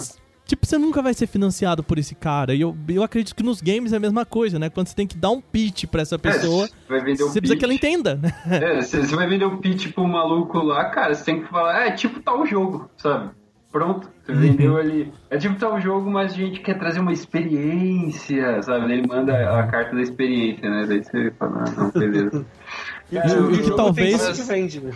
Tipo, 0.52 0.66
você 0.66 0.78
nunca 0.78 1.02
vai 1.02 1.14
ser 1.14 1.28
financiado 1.28 1.82
por 1.82 1.98
esse 1.98 2.14
cara. 2.14 2.54
E 2.54 2.60
eu, 2.60 2.76
eu 2.90 3.04
acredito 3.04 3.34
que 3.34 3.42
nos 3.42 3.62
games 3.62 3.94
é 3.94 3.96
a 3.96 4.00
mesma 4.02 4.26
coisa, 4.26 4.60
né? 4.60 4.70
Quando 4.70 4.88
você 4.88 4.96
tem 4.96 5.08
que 5.08 5.16
dar 5.16 5.30
um 5.32 5.40
pitch 5.40 5.86
pra 5.86 6.02
essa 6.02 6.20
pessoa, 6.20 6.66
É, 6.66 6.70
vai 6.90 7.00
vender 7.00 7.24
o 7.24 7.30
você 7.30 7.40
precisa 7.40 7.58
que 7.58 7.64
ela 7.64 7.74
entenda, 7.74 8.16
né? 8.16 8.34
É, 8.50 8.82
você 8.82 9.16
vai 9.16 9.30
vender 9.30 9.46
o 9.46 9.58
pitch 9.60 9.94
pro 9.94 10.06
maluco 10.06 10.58
lá, 10.60 10.90
cara, 10.90 11.16
você 11.16 11.24
tem 11.24 11.42
que 11.42 11.48
falar, 11.48 11.88
é 11.88 11.92
tipo 11.92 12.20
tal 12.20 12.46
jogo, 12.46 12.90
sabe? 12.98 13.30
Pronto, 13.72 14.10
você 14.26 14.34
vendeu 14.34 14.76
ali. 14.76 15.14
É 15.30 15.38
tipo 15.38 15.56
tal 15.56 15.80
jogo, 15.80 16.12
mas 16.12 16.34
a 16.34 16.36
gente 16.36 16.60
quer 16.60 16.78
trazer 16.78 17.00
uma 17.00 17.14
experiência, 17.14 18.62
sabe? 18.62 18.88
Daí 18.88 18.98
Ele 18.98 19.08
manda 19.08 19.34
a 19.60 19.64
carta 19.68 19.96
da 19.96 20.02
experiência, 20.02 20.70
né? 20.70 20.86
Daí 20.86 21.02
você 21.02 21.32
fala, 21.40 21.64
ah, 21.66 21.72
não, 21.72 21.92
beleza. 21.92 22.46
E, 23.10 23.18
É, 23.18 23.22
o- 23.26 23.52
e 23.52 23.56
e 23.56 23.60
o 23.60 23.64
jogo 23.64 23.76
talvez- 23.78 24.30
que 24.32 24.44
vende, 24.44 24.82
né? 24.82 24.92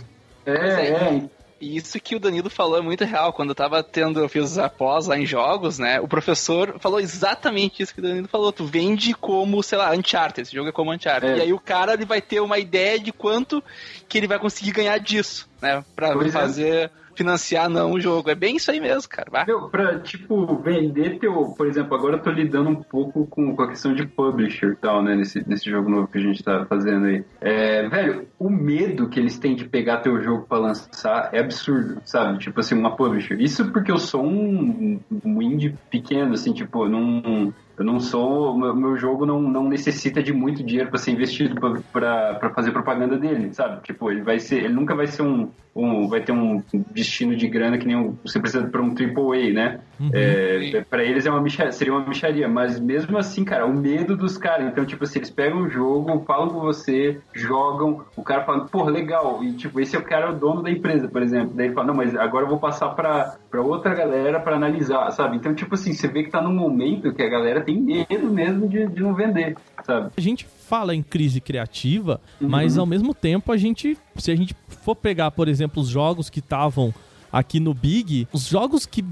É, 0.46 0.90
é. 0.90 1.30
E 1.66 1.78
isso 1.78 2.00
que 2.00 2.16
o 2.16 2.20
Danilo 2.20 2.48
falou 2.48 2.78
é 2.78 2.82
muito 2.82 3.04
real. 3.04 3.34
Quando 3.34 3.50
eu 3.50 3.56
tava 3.56 3.82
tendo, 3.82 4.20
eu 4.20 4.30
fiz 4.30 4.60
a 4.60 4.70
pós 4.70 5.08
lá 5.08 5.18
em 5.18 5.26
jogos, 5.26 5.80
né? 5.80 6.00
O 6.00 6.08
professor 6.08 6.76
falou 6.80 7.00
exatamente 7.00 7.82
isso 7.82 7.92
que 7.92 8.00
o 8.00 8.04
Danilo 8.04 8.28
falou. 8.28 8.52
Tu 8.52 8.64
vende 8.66 9.16
como, 9.16 9.64
sei 9.64 9.80
lá, 9.80 9.92
Uncharted. 9.92 10.44
Esse 10.44 10.56
jogo 10.56 10.70
é 10.70 10.72
como 10.72 10.94
Uncharted. 10.94 11.34
É. 11.34 11.38
E 11.38 11.42
aí 11.42 11.54
o 11.54 11.60
cara 11.60 11.94
ele 11.94 12.06
vai 12.06 12.22
ter 12.22 12.40
uma 12.40 12.60
ideia 12.60 13.00
de 13.00 13.12
quanto 13.12 13.64
que 14.08 14.16
ele 14.20 14.28
vai 14.28 14.38
conseguir 14.38 14.74
ganhar 14.74 15.00
disso, 15.00 15.50
né? 15.60 15.84
Pra 15.96 16.14
Pois 16.14 16.60
é. 16.60 16.92
Financiar 17.16 17.70
não 17.70 17.94
o 17.94 18.00
jogo. 18.00 18.30
É 18.30 18.36
bem 18.36 18.58
isso 18.58 18.72
aí 18.72 18.80
mesmo, 18.80 19.10
cara. 19.10 19.30
Vai. 19.32 19.46
Meu, 19.46 19.70
pra, 19.70 20.00
tipo, 20.00 20.56
vender 20.58 21.20
teu. 21.20 21.54
Por 21.58 21.68
exemplo, 21.68 21.96
agora 21.96 22.18
eu 22.18 22.22
tô 22.22 22.30
lidando 22.32 22.70
um 22.70 22.76
pouco 22.76 23.26
com, 23.28 23.56
com 23.56 23.62
a 23.64 23.70
questão 23.70 23.94
de 23.94 24.06
publisher 24.06 24.72
e 24.72 24.76
tal, 24.76 25.04
né? 25.04 25.16
Nesse, 25.16 25.48
nesse 25.48 25.70
jogo 25.70 25.90
novo 25.90 26.08
que 26.08 26.18
a 26.18 26.22
gente 26.22 26.44
tá 26.44 26.66
fazendo 26.66 27.06
aí. 27.06 27.24
É, 27.42 27.88
velho, 27.88 28.28
o 28.40 28.50
medo 28.50 29.10
que 29.10 29.20
eles 29.20 29.38
têm 29.40 29.56
de 29.56 29.66
pegar 29.66 30.02
teu 30.02 30.22
jogo 30.22 30.46
pra 30.48 30.58
lançar 30.58 31.30
é 31.32 31.40
absurdo, 31.40 32.02
sabe? 32.06 32.40
Tipo 32.40 32.60
assim, 32.60 32.76
uma 32.76 32.96
publisher. 32.96 33.40
Isso 33.40 33.72
porque 33.72 33.92
eu 33.92 33.98
sou 33.98 34.26
um, 34.26 35.00
um 35.24 35.42
indie 35.42 35.76
pequeno, 35.90 36.34
assim, 36.34 36.54
tipo, 36.54 36.88
não. 36.88 37.54
Eu 37.78 37.86
não 37.86 38.00
sou. 38.00 38.58
Meu, 38.58 38.76
meu 38.76 38.98
jogo 38.98 39.26
não, 39.26 39.42
não 39.42 39.68
necessita 39.68 40.24
de 40.24 40.32
muito 40.32 40.64
dinheiro 40.64 40.90
pra 40.90 40.98
ser 40.98 41.12
investido 41.12 41.56
pra 41.92 42.50
fazer 42.54 42.72
propaganda 42.72 43.18
dele, 43.18 43.54
sabe? 43.54 43.82
Tipo, 43.84 44.10
ele 44.12 44.22
vai 44.22 44.40
ser. 44.40 44.64
Ele 44.64 44.74
nunca 44.74 44.96
vai 44.96 45.08
ser 45.08 45.24
um. 45.24 45.50
um 45.76 46.08
vai 46.08 46.22
ter 46.22 46.32
um 46.32 46.64
destino 46.92 47.36
de 47.36 47.48
grana 47.48 47.78
que 47.78 47.86
nem 47.86 47.98
um, 47.98 48.16
você 48.24 48.40
precisa 48.40 48.66
pra 48.68 48.82
um 48.82 48.94
AAA, 48.94 49.54
né? 49.54 49.80
É, 50.14 50.84
para 50.90 51.04
eles 51.04 51.26
é 51.26 51.30
uma 51.30 51.42
micha, 51.42 51.72
seria 51.72 51.94
uma 51.94 52.08
micharia, 52.08 52.48
mas 52.48 52.80
mesmo 52.80 53.18
assim, 53.18 53.44
cara, 53.44 53.66
o 53.66 53.74
medo 53.74 54.16
dos 54.16 54.38
caras. 54.38 54.68
Então, 54.68 54.86
tipo 54.86 55.04
assim, 55.04 55.20
eles 55.20 55.30
pegam 55.30 55.62
o 55.64 55.70
jogo, 55.70 56.24
falam 56.26 56.50
com 56.50 56.60
você, 56.60 57.20
jogam, 57.34 58.06
o 58.16 58.24
cara 58.24 58.44
fala, 58.44 58.66
pô, 58.66 58.84
legal. 58.86 59.44
E 59.44 59.54
tipo, 59.54 59.80
esse 59.80 59.96
é 59.96 60.00
o 60.00 60.04
cara, 60.04 60.32
o 60.32 60.36
dono 60.36 60.64
da 60.64 60.72
empresa, 60.72 61.08
por 61.08 61.22
exemplo. 61.22 61.52
Daí 61.54 61.68
ele 61.68 61.74
fala, 61.74 61.88
não, 61.88 61.96
mas 61.96 62.16
agora 62.16 62.46
eu 62.46 62.50
vou 62.50 62.60
passar 62.60 62.90
pra 62.90 63.36
outra 63.62 63.94
galera 63.94 64.40
pra 64.40 64.56
analisar, 64.56 65.10
sabe? 65.12 65.38
Então, 65.38 65.54
tipo 65.54 65.76
assim, 65.76 65.94
você 65.94 66.08
vê 66.08 66.24
que 66.24 66.30
tá 66.30 66.42
num 66.42 66.54
momento 66.54 67.14
que 67.14 67.24
a 67.24 67.30
galera 67.30 67.65
tem 67.66 67.82
medo 67.82 68.30
mesmo 68.30 68.68
de, 68.68 68.88
de 68.88 69.02
não 69.02 69.14
vender, 69.14 69.58
sabe? 69.84 70.12
A 70.16 70.22
gente 70.22 70.46
fala 70.46 70.96
em 70.96 71.04
crise 71.04 71.42
criativa, 71.42 72.20
mas 72.40 72.78
ao 72.78 72.86
mesmo 72.86 73.14
tempo 73.14 73.52
a 73.52 73.58
gente, 73.58 73.98
se 74.16 74.32
a 74.32 74.36
gente 74.36 74.56
for 74.68 74.96
pegar, 74.96 75.32
por 75.32 75.48
exemplo, 75.48 75.82
os 75.82 75.90
jogos 75.90 76.30
que 76.30 76.40
estavam 76.40 76.94
aqui 77.36 77.60
no 77.60 77.74
Big, 77.74 78.28
os 78.32 78.48
jogos 78.48 78.86
que 78.86 79.04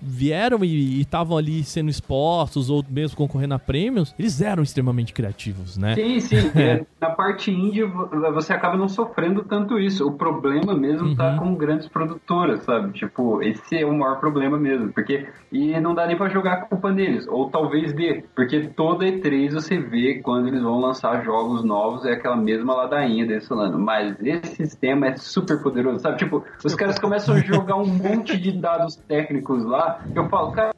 vieram 0.00 0.62
e 0.64 1.00
estavam 1.00 1.36
ali 1.36 1.62
sendo 1.64 1.88
expostos 1.90 2.68
ou 2.70 2.84
mesmo 2.88 3.16
concorrendo 3.16 3.54
a 3.54 3.58
prêmios, 3.58 4.14
eles 4.18 4.40
eram 4.40 4.62
extremamente 4.62 5.12
criativos, 5.12 5.76
né? 5.76 5.94
Sim, 5.94 6.20
sim. 6.20 6.36
É, 6.60 6.84
na 7.00 7.10
parte 7.10 7.50
indie 7.50 7.84
vo- 7.84 8.08
você 8.34 8.52
acaba 8.52 8.76
não 8.76 8.88
sofrendo 8.88 9.42
tanto 9.44 9.78
isso. 9.78 10.06
O 10.06 10.12
problema 10.12 10.74
mesmo 10.74 11.16
tá 11.16 11.36
com 11.38 11.54
grandes 11.54 11.88
produtoras, 11.88 12.62
sabe? 12.64 12.92
Tipo, 12.92 13.42
esse 13.42 13.78
é 13.78 13.86
o 13.86 13.96
maior 13.96 14.18
problema 14.20 14.58
mesmo. 14.58 14.92
Porque. 14.92 15.26
E 15.50 15.78
não 15.80 15.94
dá 15.94 16.06
nem 16.06 16.16
pra 16.16 16.28
jogar 16.28 16.52
a 16.54 16.60
culpa 16.66 16.92
neles. 16.92 17.26
Ou 17.28 17.48
talvez 17.48 17.92
dê. 17.94 18.24
Porque 18.34 18.68
toda 18.76 19.06
E3 19.06 19.52
você 19.54 19.78
vê 19.78 20.20
quando 20.22 20.48
eles 20.48 20.62
vão 20.62 20.78
lançar 20.80 21.24
jogos 21.24 21.64
novos, 21.64 22.04
é 22.04 22.12
aquela 22.12 22.36
mesma 22.36 22.74
ladainha 22.74 23.26
deles 23.26 23.48
falando. 23.48 23.78
Mas 23.78 24.16
esse 24.20 24.56
sistema 24.56 25.06
é 25.08 25.16
super 25.16 25.62
poderoso, 25.62 26.00
sabe? 26.00 26.18
Tipo, 26.18 26.44
os 26.62 26.74
caras 26.74 26.98
começam 26.98 27.34
a 27.36 27.38
jogar 27.40 27.69
um 27.74 27.86
monte 27.86 28.36
de 28.36 28.52
dados 28.52 28.96
técnicos 28.96 29.64
lá. 29.64 30.00
Eu 30.14 30.28
falo, 30.28 30.52
cara. 30.52 30.70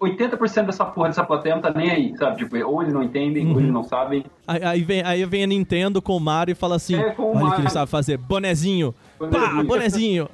80% 0.00 0.66
dessa 0.66 0.84
porra 0.84 1.08
dessa 1.08 1.24
plateia 1.24 1.56
não 1.56 1.60
tá 1.62 1.70
nem 1.74 1.90
aí, 1.90 2.16
sabe? 2.16 2.38
Tipo, 2.38 2.56
ou 2.64 2.80
eles 2.82 2.94
não 2.94 3.02
entendem, 3.02 3.50
ou 3.52 3.58
eles 3.60 3.70
não 3.72 3.82
sabem. 3.82 4.24
Aí, 4.46 4.62
aí 4.64 4.82
vem, 4.82 5.02
aí 5.02 5.24
vem 5.26 5.42
a 5.42 5.46
Nintendo 5.46 6.00
com 6.00 6.16
o 6.16 6.20
Mario 6.20 6.52
e 6.52 6.54
fala 6.54 6.76
assim: 6.76 6.94
É, 6.94 7.10
com 7.10 7.22
o 7.24 7.26
olha 7.30 7.34
o 7.34 7.38
que 7.40 7.44
Mario. 7.44 7.62
ele 7.64 7.70
sabe 7.70 7.90
fazer, 7.90 8.16
bonezinho. 8.16 8.94
Pá, 9.18 9.26
Bonezinho. 9.26 9.66
bonezinho. 9.66 10.28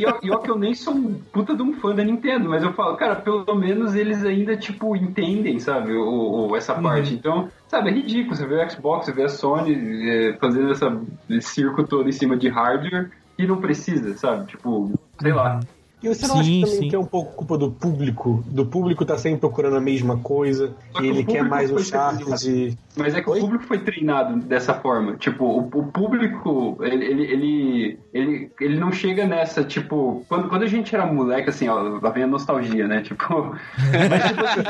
E 0.00 0.06
ó, 0.06 0.18
e 0.22 0.30
ó 0.30 0.36
que 0.38 0.50
eu 0.50 0.56
nem 0.58 0.72
sou 0.74 0.94
um 0.94 1.14
puta 1.32 1.56
de 1.56 1.62
um 1.62 1.72
fã 1.80 1.92
da 1.94 2.04
Nintendo, 2.04 2.48
mas 2.48 2.62
eu 2.62 2.72
falo, 2.74 2.96
cara, 2.96 3.16
pelo 3.16 3.52
menos 3.56 3.96
eles 3.96 4.22
ainda, 4.24 4.56
tipo, 4.56 4.94
entendem, 4.94 5.58
sabe, 5.58 5.92
o, 5.94 6.48
o- 6.50 6.56
essa 6.56 6.74
parte. 6.74 7.14
Então, 7.14 7.48
sabe, 7.66 7.88
é 7.90 7.92
ridículo. 7.94 8.36
Você 8.36 8.46
vê 8.46 8.62
o 8.64 8.70
Xbox, 8.70 9.06
você 9.06 9.12
vê 9.12 9.24
a 9.24 9.28
Sony 9.28 10.08
é, 10.08 10.36
fazendo 10.40 10.70
essa, 10.70 10.96
esse 11.28 11.48
circo 11.54 11.82
todo 11.82 12.08
em 12.08 12.12
cima 12.12 12.36
de 12.36 12.48
hardware 12.48 13.10
e 13.38 13.46
não 13.46 13.60
precisa, 13.60 14.16
sabe? 14.16 14.46
Tipo, 14.46 14.92
sei 15.20 15.32
lá. 15.32 15.60
E 16.02 16.08
você 16.08 16.28
não 16.28 16.36
Sim, 16.36 16.40
acha 16.40 16.50
que 16.50 16.60
também 16.60 16.80
sim. 16.82 16.88
que 16.88 16.96
é 16.96 16.98
um 16.98 17.04
pouco 17.04 17.34
culpa 17.34 17.58
do 17.58 17.72
público? 17.72 18.44
Do 18.46 18.64
público 18.64 19.04
tá 19.04 19.18
sempre 19.18 19.40
procurando 19.40 19.76
a 19.76 19.80
mesma 19.80 20.16
coisa, 20.18 20.72
e 20.94 20.98
que 20.98 21.06
ele 21.06 21.22
o 21.22 21.26
quer 21.26 21.42
mais 21.42 21.70
foi 21.70 21.80
Uncharted. 21.82 22.78
Mas 22.96 23.14
é 23.14 23.20
que 23.20 23.28
Oi? 23.28 23.38
o 23.38 23.40
público 23.40 23.64
foi 23.64 23.80
treinado 23.80 24.36
dessa 24.36 24.74
forma. 24.74 25.16
Tipo, 25.16 25.44
o, 25.44 25.58
o 25.58 25.86
público, 25.86 26.78
ele, 26.82 27.04
ele, 27.04 27.22
ele, 27.24 27.98
ele, 28.14 28.50
ele 28.60 28.78
não 28.78 28.92
chega 28.92 29.26
nessa, 29.26 29.64
tipo... 29.64 30.24
Quando, 30.28 30.48
quando 30.48 30.62
a 30.62 30.68
gente 30.68 30.94
era 30.94 31.04
moleque, 31.04 31.50
assim, 31.50 31.68
ó, 31.68 31.98
lá 32.00 32.10
vem 32.10 32.22
a 32.22 32.28
nostalgia, 32.28 32.86
né? 32.86 33.02
Tipo... 33.02 33.56
mas, 34.08 34.24
tipo 34.24 34.44
assim, 34.44 34.62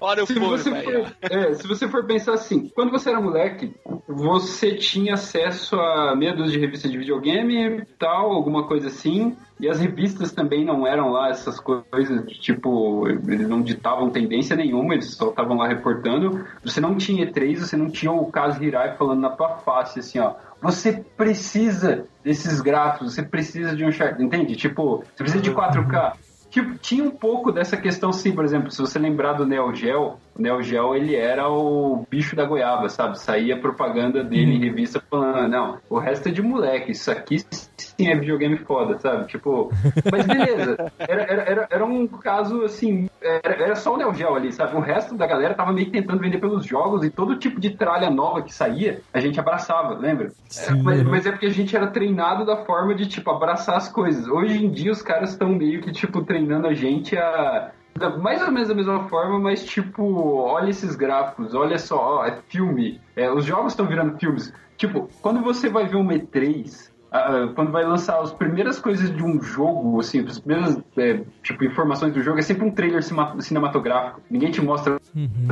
Olha 0.00 0.22
o 0.22 0.26
Se 0.26 0.38
você, 0.38 0.82
for, 0.82 1.12
é, 1.20 1.54
se 1.54 1.66
você 1.66 1.88
for 1.88 2.04
pensar 2.04 2.34
assim, 2.34 2.70
quando 2.74 2.90
você 2.90 3.10
era 3.10 3.20
moleque, 3.20 3.74
você 4.06 4.74
tinha 4.76 5.14
acesso 5.14 5.76
a 5.76 6.14
meia 6.16 6.34
dúzia 6.34 6.52
de 6.52 6.64
revistas 6.64 6.90
de 6.90 6.98
videogame 6.98 7.78
e 7.78 7.84
tal, 7.98 8.32
alguma 8.32 8.66
coisa 8.66 8.88
assim, 8.88 9.36
e 9.60 9.68
as 9.68 9.80
revistas 9.80 10.32
também 10.32 10.64
não 10.64 10.86
eram 10.86 11.10
lá 11.10 11.30
essas 11.30 11.60
coisas 11.60 12.26
de 12.26 12.34
tipo, 12.38 13.08
eles 13.08 13.48
não 13.48 13.62
ditavam 13.62 14.10
tendência 14.10 14.56
nenhuma, 14.56 14.94
eles 14.94 15.14
só 15.14 15.30
estavam 15.30 15.56
lá 15.56 15.68
reportando. 15.68 16.44
Você 16.64 16.80
não 16.80 16.96
tinha 16.96 17.26
E3, 17.26 17.58
você 17.58 17.76
não 17.76 17.90
tinha 17.90 18.12
o 18.12 18.30
caso 18.30 18.62
Hirai 18.62 18.96
falando 18.96 19.20
na 19.20 19.30
tua 19.30 19.58
face 19.58 20.00
assim, 20.00 20.18
ó. 20.18 20.34
Você 20.60 21.04
precisa 21.16 22.06
desses 22.24 22.60
gráficos, 22.60 23.14
você 23.14 23.22
precisa 23.22 23.74
de 23.74 23.84
um 23.84 23.92
chart, 23.92 24.18
entende? 24.20 24.56
Tipo, 24.56 25.04
você 25.14 25.24
precisa 25.24 25.42
de 25.42 25.50
4K. 25.50 26.14
Tipo, 26.52 26.76
tinha 26.76 27.02
um 27.02 27.10
pouco 27.10 27.50
dessa 27.50 27.78
questão 27.78 28.12
sim, 28.12 28.34
por 28.34 28.44
exemplo, 28.44 28.70
se 28.70 28.78
você 28.78 28.98
lembrar 28.98 29.32
do 29.32 29.46
Neo 29.46 29.74
Geo, 29.74 30.18
o 30.36 30.42
Neo 30.42 30.62
Geo 30.62 30.94
ele 30.94 31.14
era 31.14 31.48
o 31.48 32.06
bicho 32.10 32.34
da 32.34 32.44
goiaba, 32.44 32.88
sabe? 32.88 33.18
Saía 33.18 33.60
propaganda 33.60 34.24
dele 34.24 34.56
em 34.56 34.60
revista 34.60 35.02
falando, 35.10 35.48
não, 35.48 35.78
o 35.88 35.98
resto 35.98 36.28
é 36.28 36.32
de 36.32 36.42
moleque, 36.42 36.92
isso 36.92 37.10
aqui 37.10 37.38
sim 37.76 38.08
é 38.08 38.16
videogame 38.16 38.56
foda, 38.58 38.98
sabe? 38.98 39.26
Tipo, 39.26 39.70
mas 40.10 40.26
beleza, 40.26 40.76
era, 40.98 41.22
era, 41.22 41.68
era, 41.70 41.84
um 41.84 42.06
caso 42.06 42.62
assim, 42.62 43.08
era, 43.20 43.64
era 43.64 43.74
só 43.74 43.94
o 43.94 43.96
Neo 43.96 44.14
Geo 44.14 44.34
ali, 44.34 44.52
sabe? 44.52 44.76
O 44.76 44.80
resto 44.80 45.14
da 45.14 45.26
galera 45.26 45.54
tava 45.54 45.72
meio 45.72 45.86
que 45.86 45.92
tentando 45.92 46.20
vender 46.20 46.38
pelos 46.38 46.64
jogos 46.64 47.04
e 47.04 47.10
todo 47.10 47.38
tipo 47.38 47.60
de 47.60 47.76
tralha 47.76 48.10
nova 48.10 48.42
que 48.42 48.54
saía, 48.54 49.00
a 49.12 49.20
gente 49.20 49.38
abraçava, 49.38 49.94
lembra? 49.94 50.32
É, 50.56 50.74
mas, 50.74 51.02
mas 51.02 51.26
é 51.26 51.30
porque 51.30 51.46
a 51.46 51.50
gente 51.50 51.76
era 51.76 51.86
treinado 51.88 52.44
da 52.44 52.64
forma 52.64 52.94
de, 52.94 53.06
tipo, 53.06 53.30
abraçar 53.30 53.76
as 53.76 53.88
coisas. 53.88 54.26
Hoje 54.28 54.64
em 54.64 54.70
dia 54.70 54.92
os 54.92 55.02
caras 55.02 55.30
estão 55.30 55.50
meio 55.50 55.80
que, 55.80 55.92
tipo, 55.92 56.24
treinando 56.24 56.66
a 56.66 56.74
gente 56.74 57.16
a. 57.16 57.72
Mais 58.20 58.42
ou 58.42 58.50
menos 58.50 58.68
da 58.68 58.74
mesma 58.74 59.08
forma, 59.08 59.38
mas 59.38 59.64
tipo, 59.64 60.02
olha 60.40 60.70
esses 60.70 60.96
gráficos, 60.96 61.54
olha 61.54 61.78
só, 61.78 62.20
ó, 62.20 62.26
é 62.26 62.38
filme. 62.48 63.00
É, 63.14 63.30
os 63.30 63.44
jogos 63.44 63.72
estão 63.72 63.86
virando 63.86 64.18
filmes. 64.18 64.52
Tipo, 64.76 65.08
quando 65.20 65.42
você 65.42 65.68
vai 65.68 65.86
ver 65.86 65.96
um 65.96 66.08
E3, 66.08 66.90
ah, 67.12 67.52
quando 67.54 67.70
vai 67.70 67.84
lançar 67.84 68.20
as 68.22 68.32
primeiras 68.32 68.78
coisas 68.78 69.14
de 69.14 69.22
um 69.22 69.40
jogo, 69.42 70.00
assim, 70.00 70.26
as 70.26 70.38
primeiras 70.38 70.78
é, 70.96 71.20
tipo, 71.42 71.62
informações 71.62 72.14
do 72.14 72.22
jogo, 72.22 72.38
é 72.38 72.42
sempre 72.42 72.64
um 72.64 72.70
trailer 72.70 73.02
cinematográfico. 73.38 74.22
Ninguém 74.30 74.50
te 74.50 74.62
mostra 74.62 74.98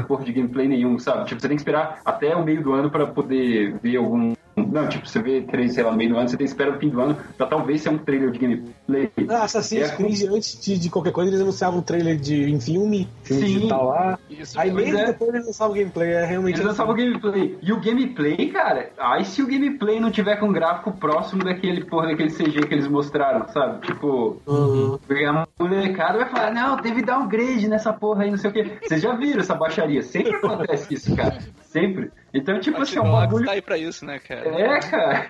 porra 0.09 0.24
de 0.24 0.32
gameplay 0.32 0.66
nenhum, 0.66 0.99
sabe? 0.99 1.26
Tipo, 1.26 1.38
você 1.38 1.49
tem 1.49 1.57
que 1.59 1.61
esperar 1.61 2.01
até 2.03 2.34
o 2.34 2.43
meio 2.43 2.62
do 2.62 2.72
ano 2.72 2.91
pra 2.91 3.07
poder 3.07 3.78
ver 3.82 3.99
algum. 3.99 4.32
Não, 4.57 4.89
tipo, 4.89 5.07
você 5.09 5.21
vê 5.23 5.41
três, 5.43 5.75
sei 5.75 5.83
lá, 5.85 5.91
no 5.91 5.97
meio 5.97 6.11
do 6.11 6.17
ano, 6.19 6.29
você 6.29 6.37
tem 6.37 6.45
que 6.47 6.51
esperar 6.53 6.77
o 6.77 6.79
fim 6.79 6.89
do 6.89 7.01
ano 7.01 7.17
pra 7.37 7.47
talvez 7.47 7.81
ser 7.81 7.89
um 7.91 7.99
trailer 7.99 8.31
de 8.31 8.39
gameplay. 8.39 9.11
Ah, 9.29 9.45
Assassin's 9.45 9.91
É, 9.91 9.97
Creed, 9.97 10.23
antes 10.31 10.61
de, 10.61 10.79
de 10.79 10.91
qualquer 10.91 11.13
coisa, 11.13 11.31
eles 11.31 11.41
anunciavam 11.41 11.79
um 11.81 11.83
trailer 11.83 12.17
de, 12.17 12.51
em 12.51 12.61
filme, 12.61 13.09
filme 13.23 13.43
Sim. 13.47 13.55
digital 13.55 13.87
lá. 13.87 14.19
Isso, 14.29 14.59
Aí 14.61 14.71
mesmo 14.73 14.99
é. 14.99 15.07
depois 15.07 15.33
eles 15.35 15.47
lançavam 15.47 15.73
o 15.75 15.79
gameplay, 15.79 16.13
é 16.13 16.25
realmente. 16.25 16.57
Eles 16.57 16.67
lançavam 16.67 16.93
o 16.93 16.97
gameplay. 16.97 17.59
E 17.63 17.73
o 17.73 17.81
gameplay, 17.81 18.51
cara, 18.51 18.91
aí 18.99 19.25
se 19.25 19.43
o 19.43 19.47
gameplay 19.47 19.99
não 20.01 20.11
tiver 20.11 20.37
com 20.37 20.47
um 20.49 20.53
gráfico 20.53 20.93
próximo 20.93 21.43
daquele 21.45 21.85
porra, 21.85 22.09
daquele 22.09 22.31
CG 22.31 22.67
que 22.67 22.75
eles 22.75 22.87
mostraram, 22.89 23.49
sabe? 23.49 23.87
Tipo, 23.87 24.41
Uhum. 24.47 24.99
a 25.29 25.47
molecada 25.59 26.19
vai 26.19 26.29
falar, 26.29 26.53
não, 26.53 26.77
teve 26.77 27.03
downgrade 27.03 27.69
nessa 27.69 27.93
porra 27.93 28.25
aí, 28.25 28.31
não 28.31 28.39
sei 28.39 28.51
o 28.51 28.53
quê. 28.53 28.79
Vocês 28.83 29.01
já 29.01 29.15
viram 29.15 29.41
essa 29.41 29.55
baixaria? 29.55 30.03
Sempre 30.03 30.37
acontece 30.37 30.95
isso, 30.95 31.15
cara. 31.17 31.39
Sempre. 31.71 32.11
Então, 32.35 32.59
tipo 32.61 32.81
assim, 32.83 32.97
é 32.99 33.01
um 33.01 33.12
bagulho. 33.12 33.45
tá 33.47 33.53
aí 33.53 33.62
pra 33.62 33.79
isso, 33.79 34.05
né, 34.05 34.18
cara? 34.18 34.41
É, 34.49 34.81
cara. 34.81 35.29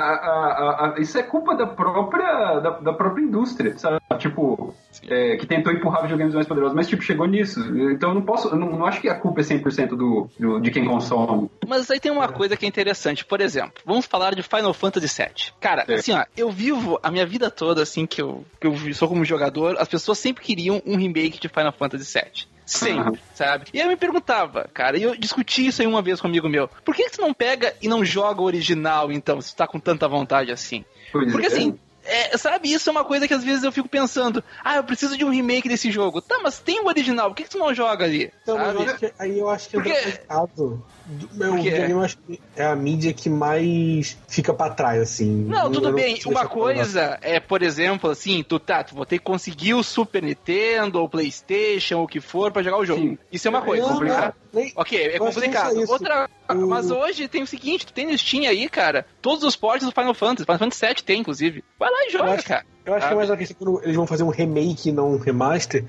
a- 0.88 0.96
a- 0.96 1.00
isso 1.02 1.18
é 1.18 1.24
culpa 1.24 1.54
da 1.56 1.68
própria, 1.68 2.60
da, 2.62 2.70
da 2.80 2.94
própria 2.94 3.22
indústria, 3.24 3.78
sabe? 3.78 3.98
Tipo, 4.18 4.74
é, 5.10 5.36
que 5.36 5.46
tentou 5.46 5.74
empurrar 5.74 6.02
videogames 6.04 6.34
mais 6.34 6.48
poderosos, 6.48 6.74
mas, 6.76 6.88
tipo, 6.88 7.02
chegou 7.04 7.28
nisso. 7.28 7.60
Então, 7.92 8.10
eu 8.10 8.16
não 8.16 8.22
posso, 8.22 8.48
eu 8.50 8.56
não, 8.58 8.70
não 8.72 8.86
acho 8.86 9.02
que 9.02 9.10
a 9.10 9.16
culpa 9.16 9.42
é 9.42 9.44
100% 9.44 9.90
do, 9.98 10.30
do, 10.40 10.60
de 10.62 10.72
quem 10.72 10.86
consome. 10.86 11.50
Mas 11.68 11.92
aí 11.92 12.00
tem 12.00 12.12
uma 12.12 12.30
coisa 12.30 12.56
que 12.56 12.66
é 12.66 12.70
interessante. 12.70 13.26
Por 13.26 13.42
exemplo, 13.42 13.74
vamos 13.86 14.06
falar 14.06 14.34
de 14.34 14.44
Final 14.44 14.74
Fantasy 14.74 15.08
VII. 15.24 15.54
Cara, 15.60 15.84
É. 15.90 15.96
assim, 15.96 16.14
ó, 16.14 16.24
eu 16.38 16.50
vivo 16.50 16.98
a 17.04 17.12
minha 17.12 17.26
vida 17.26 17.52
toda, 17.52 17.82
assim, 17.84 18.06
que 18.06 18.22
eu, 18.22 18.46
que 18.62 18.68
eu 18.68 18.94
sou 18.94 19.10
como 19.10 19.26
jogador, 19.26 19.76
as 19.78 19.88
pessoas 19.90 20.20
sempre 20.20 20.42
queriam 20.44 20.82
um 20.86 20.96
remake 20.96 21.38
de 21.40 21.50
Final 21.50 21.74
Fantasy 21.74 22.14
VII. 22.18 22.55
Sempre, 22.66 23.20
sabe? 23.34 23.66
E 23.74 23.80
eu 23.80 23.88
me 23.88 23.96
perguntava, 23.96 24.68
cara, 24.74 24.98
e 24.98 25.04
eu 25.04 25.16
discuti 25.16 25.68
isso 25.68 25.82
aí 25.82 25.88
uma 25.88 26.02
vez 26.02 26.20
com 26.20 26.28
um 26.28 26.32
amigo 26.32 26.50
meu. 26.50 26.68
Por 26.84 26.96
que, 26.96 27.04
que 27.04 27.16
você 27.16 27.22
não 27.22 27.34
pega 27.34 27.76
e 27.82 27.88
não 27.88 28.04
joga 28.04 28.42
o 28.42 28.46
original, 28.46 29.12
então, 29.12 29.40
se 29.40 29.56
tá 29.56 29.68
com 29.68 29.80
tanta 29.80 30.08
vontade 30.08 30.52
assim? 30.52 30.84
Pois 31.12 31.32
Porque 31.32 31.46
é. 31.48 31.50
assim, 31.50 31.80
é, 32.06 32.38
sabe, 32.38 32.72
isso 32.72 32.90
é 32.90 32.92
uma 32.92 33.04
coisa 33.04 33.28
que 33.28 33.34
às 33.34 33.44
vezes 33.44 33.64
eu 33.64 33.72
fico 33.72 33.88
pensando, 33.90 34.44
ah, 34.64 34.78
eu 34.78 34.84
preciso 34.84 35.18
de 35.18 35.26
um 35.26 35.30
remake 35.30 35.68
desse 35.68 35.92
jogo. 35.92 36.22
Tá, 36.22 36.40
mas 36.44 36.60
tem 36.60 36.80
o 36.82 36.86
original, 36.88 37.30
por 37.30 37.36
que, 37.36 37.44
que 37.44 37.52
você 37.52 37.58
não 37.58 37.74
joga 37.74 38.06
ali? 38.06 38.32
Então, 38.44 38.58
eu 38.60 38.96
que, 38.98 39.14
aí 39.20 39.40
eu 39.40 39.50
acho 39.50 39.70
que 39.70 39.76
Porque- 39.78 39.90
é 39.92 40.02
complicado. 40.04 40.84
Do- 41.08 41.30
Meu 41.34 41.56
eu 41.60 42.02
acho 42.02 42.18
que 42.18 42.40
é 42.56 42.66
a 42.66 42.76
mídia 42.76 43.14
que 43.14 43.30
mais 43.30 44.18
fica 44.28 44.52
pra 44.54 44.72
trás, 44.72 45.00
assim. 45.02 45.44
Não, 45.46 45.72
tudo 45.72 45.94
bem. 45.94 46.16
consigo 46.16 46.32
Uma 46.32 46.48
coisa 46.48 47.20
é, 47.22 47.40
por 47.40 47.62
exemplo, 47.62 48.10
assim, 48.10 48.42
tu 48.44 48.58
tá, 48.60 48.84
tu 48.84 48.96
vou 48.96 49.06
ter 49.06 49.20
que 49.20 49.24
conseguir 49.24 49.76
o 49.76 49.84
Super 49.84 50.24
Nintendo 50.24 51.00
ou 51.00 51.08
PlayStation 51.08 51.98
ou 52.00 52.06
o 52.06 52.08
que 52.08 52.20
for 52.20 52.52
pra 52.52 52.64
jogar 52.64 52.78
o 52.80 52.86
jogo. 52.86 53.02
Sim. 53.02 53.18
Isso 53.32 53.48
é 53.48 53.52
uma 53.52 53.62
coisa. 53.62 53.84
Não, 53.84 53.94
complicado. 53.94 54.34
não, 54.52 54.62
nem- 54.62 54.74
Ok, 54.76 55.00
é 55.00 55.20
não 55.20 55.26
complicado. 55.28 55.90
Outra, 55.90 56.30
O- 56.50 56.56
mas 56.68 56.90
hoje 56.90 57.28
tem 57.28 57.44
o 57.44 57.48
seguinte, 57.48 57.86
tu 57.86 57.94
tem 57.94 58.08
no 58.08 58.18
Steam 58.18 58.50
aí, 58.50 58.68
cara, 58.68 59.06
todos 59.22 59.44
os 59.44 59.56
portes 59.56 59.86
do 59.88 59.92
Final 59.94 60.14
Fantasy. 60.16 60.44
Final 60.46 60.58
Fantasy 60.60 60.86
VII 60.88 60.96
tem, 61.04 61.20
inclusive. 61.20 61.64
Vai 61.78 61.92
lá 61.96 62.06
e 62.08 62.10
joga, 62.12 62.34
acho- 62.34 62.46
cara. 62.46 62.66
Eu 62.86 62.94
acho 62.94 63.08
que 63.08 63.14
é 63.14 63.16
mais 63.16 63.32
a 63.32 63.38
questão 63.38 63.58
quando 63.58 63.84
eles 63.84 63.96
vão 63.96 64.06
fazer 64.06 64.22
um 64.24 64.30
remake 64.30 64.90
e 64.90 64.92
não 64.92 65.14
um 65.14 65.18
remaster. 65.18 65.84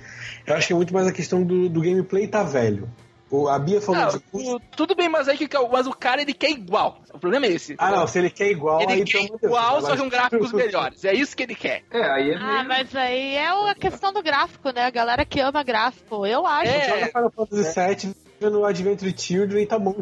Eu 0.47 0.55
acho 0.57 0.67
que 0.67 0.73
é 0.73 0.77
muito 0.77 0.95
mais 0.95 1.07
a 1.07 1.13
questão 1.13 1.43
do, 1.43 1.69
do 1.69 1.81
gameplay 1.83 2.27
tá 2.27 2.43
velho. 2.43 2.89
O, 3.31 3.49
a 3.49 3.59
Bia 3.59 3.81
falou 3.83 4.01
Não, 4.03 4.09
de. 4.09 4.19
tu- 4.21 4.61
tudo 4.77 4.95
bem, 4.95 5.09
mas 5.09 5.29
aí 5.29 5.37
que 5.37 5.49
mas 5.71 5.87
o 5.87 5.93
cara 5.93 6.23
ele 6.23 6.33
quer 6.33 6.49
igual. 6.51 7.01
O 7.13 7.19
problema 7.19 7.45
é 7.47 7.51
esse. 7.51 7.75
Ah, 7.77 7.91
não, 7.91 8.07
se 8.07 8.19
ele 8.21 8.31
quer 8.31 8.51
igual, 8.51 8.81
Ele 8.81 8.93
aí 8.93 9.05
quer 9.05 9.27
Deus, 9.27 9.43
igual, 9.43 9.81
só 9.83 9.97
que 9.97 10.01
um 10.03 10.09
gráficos 10.09 10.53
melhores. 10.53 11.05
É 11.05 11.13
isso 11.13 11.37
que 11.37 11.43
ele 11.43 11.57
quer. 11.57 11.83
É, 11.91 12.03
aí 12.03 12.31
é 12.31 12.37
Ah, 12.37 12.65
mas 12.65 12.95
aí 12.95 13.35
é 13.35 13.49
a 13.71 13.75
questão 13.75 14.13
do 14.13 14.23
gráfico, 14.23 14.71
né? 14.71 14.85
A 14.87 14.91
galera 14.91 15.25
que 15.25 15.41
ama 15.41 15.63
gráfico. 15.65 16.25
Eu 16.25 16.47
acho. 16.47 16.71
É. 16.71 16.89
Joga 16.89 17.07
Final 17.09 17.31
Fantasy 17.33 18.07
VII 18.07 18.15
vendo 18.41 18.65
Adventure 18.65 19.15
Children 19.19 19.63
e 19.65 19.67
tá 19.67 19.79
bom. 19.79 19.97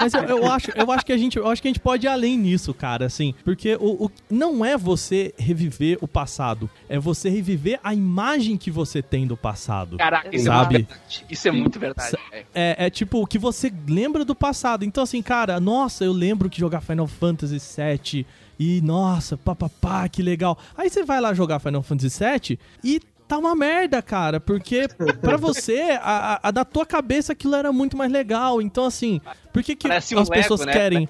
Mas 0.00 0.14
eu, 0.14 0.22
eu 0.22 0.50
acho, 0.50 0.70
eu 0.74 0.90
acho 0.90 1.04
que 1.04 1.12
a 1.12 1.16
gente, 1.16 1.36
eu 1.36 1.46
acho 1.48 1.60
que 1.60 1.68
a 1.68 1.70
gente 1.70 1.80
pode 1.80 2.06
ir 2.06 2.08
além 2.08 2.36
nisso, 2.38 2.72
cara, 2.72 3.06
assim, 3.06 3.34
porque 3.44 3.76
o, 3.76 4.04
o- 4.06 4.10
não 4.30 4.64
é 4.64 4.76
você 4.76 5.34
reviver 5.36 5.98
o 6.00 6.08
passado, 6.08 6.68
é 6.88 6.98
você 6.98 7.28
reviver 7.28 7.78
a 7.82 7.92
imagem 7.94 8.56
que 8.56 8.70
você 8.70 9.02
tem 9.02 9.26
do 9.26 9.36
passado. 9.36 9.96
Caraca, 9.98 10.34
isso 10.34 10.46
Sabe? 10.46 10.74
é 10.74 10.78
muito 10.78 10.88
verdade. 10.88 11.24
Isso 11.30 11.48
é 11.48 11.50
muito 11.50 11.78
verdade. 11.80 12.16
é. 12.32 12.44
É, 12.54 12.86
é 12.86 12.90
tipo 12.90 13.20
o 13.22 13.26
que 13.26 13.38
você 13.38 13.72
lembra 13.88 14.24
do 14.24 14.34
passado. 14.34 14.84
Então, 14.84 15.02
assim, 15.04 15.20
cara, 15.22 15.58
nossa, 15.60 16.04
eu 16.04 16.12
lembro 16.12 16.48
que 16.48 16.58
jogar 16.58 16.80
Final 16.80 17.06
Fantasy 17.06 17.58
VII 17.58 18.26
e, 18.58 18.80
nossa, 18.80 19.36
papapá, 19.36 20.08
que 20.08 20.22
legal. 20.22 20.58
Aí 20.76 20.88
você 20.88 21.04
vai 21.04 21.20
lá 21.20 21.34
jogar 21.34 21.58
Final 21.58 21.82
Fantasy 21.82 22.18
VII 22.24 22.58
e 22.82 23.00
tá 23.26 23.36
uma 23.38 23.54
merda, 23.54 24.00
cara, 24.02 24.38
porque 24.40 24.86
pra 25.20 25.36
você, 25.38 25.98
a, 26.00 26.48
a- 26.48 26.50
da 26.50 26.64
tua 26.64 26.86
cabeça 26.86 27.32
aquilo 27.32 27.54
era 27.54 27.72
muito 27.72 27.96
mais 27.96 28.10
legal. 28.12 28.60
Então, 28.62 28.84
assim, 28.86 29.20
por 29.52 29.62
que, 29.62 29.74
que 29.76 29.88
Parece 29.88 30.14
um 30.14 30.20
as 30.20 30.28
Lego, 30.28 30.42
pessoas 30.42 30.64
né? 30.66 30.72
querem. 30.72 31.08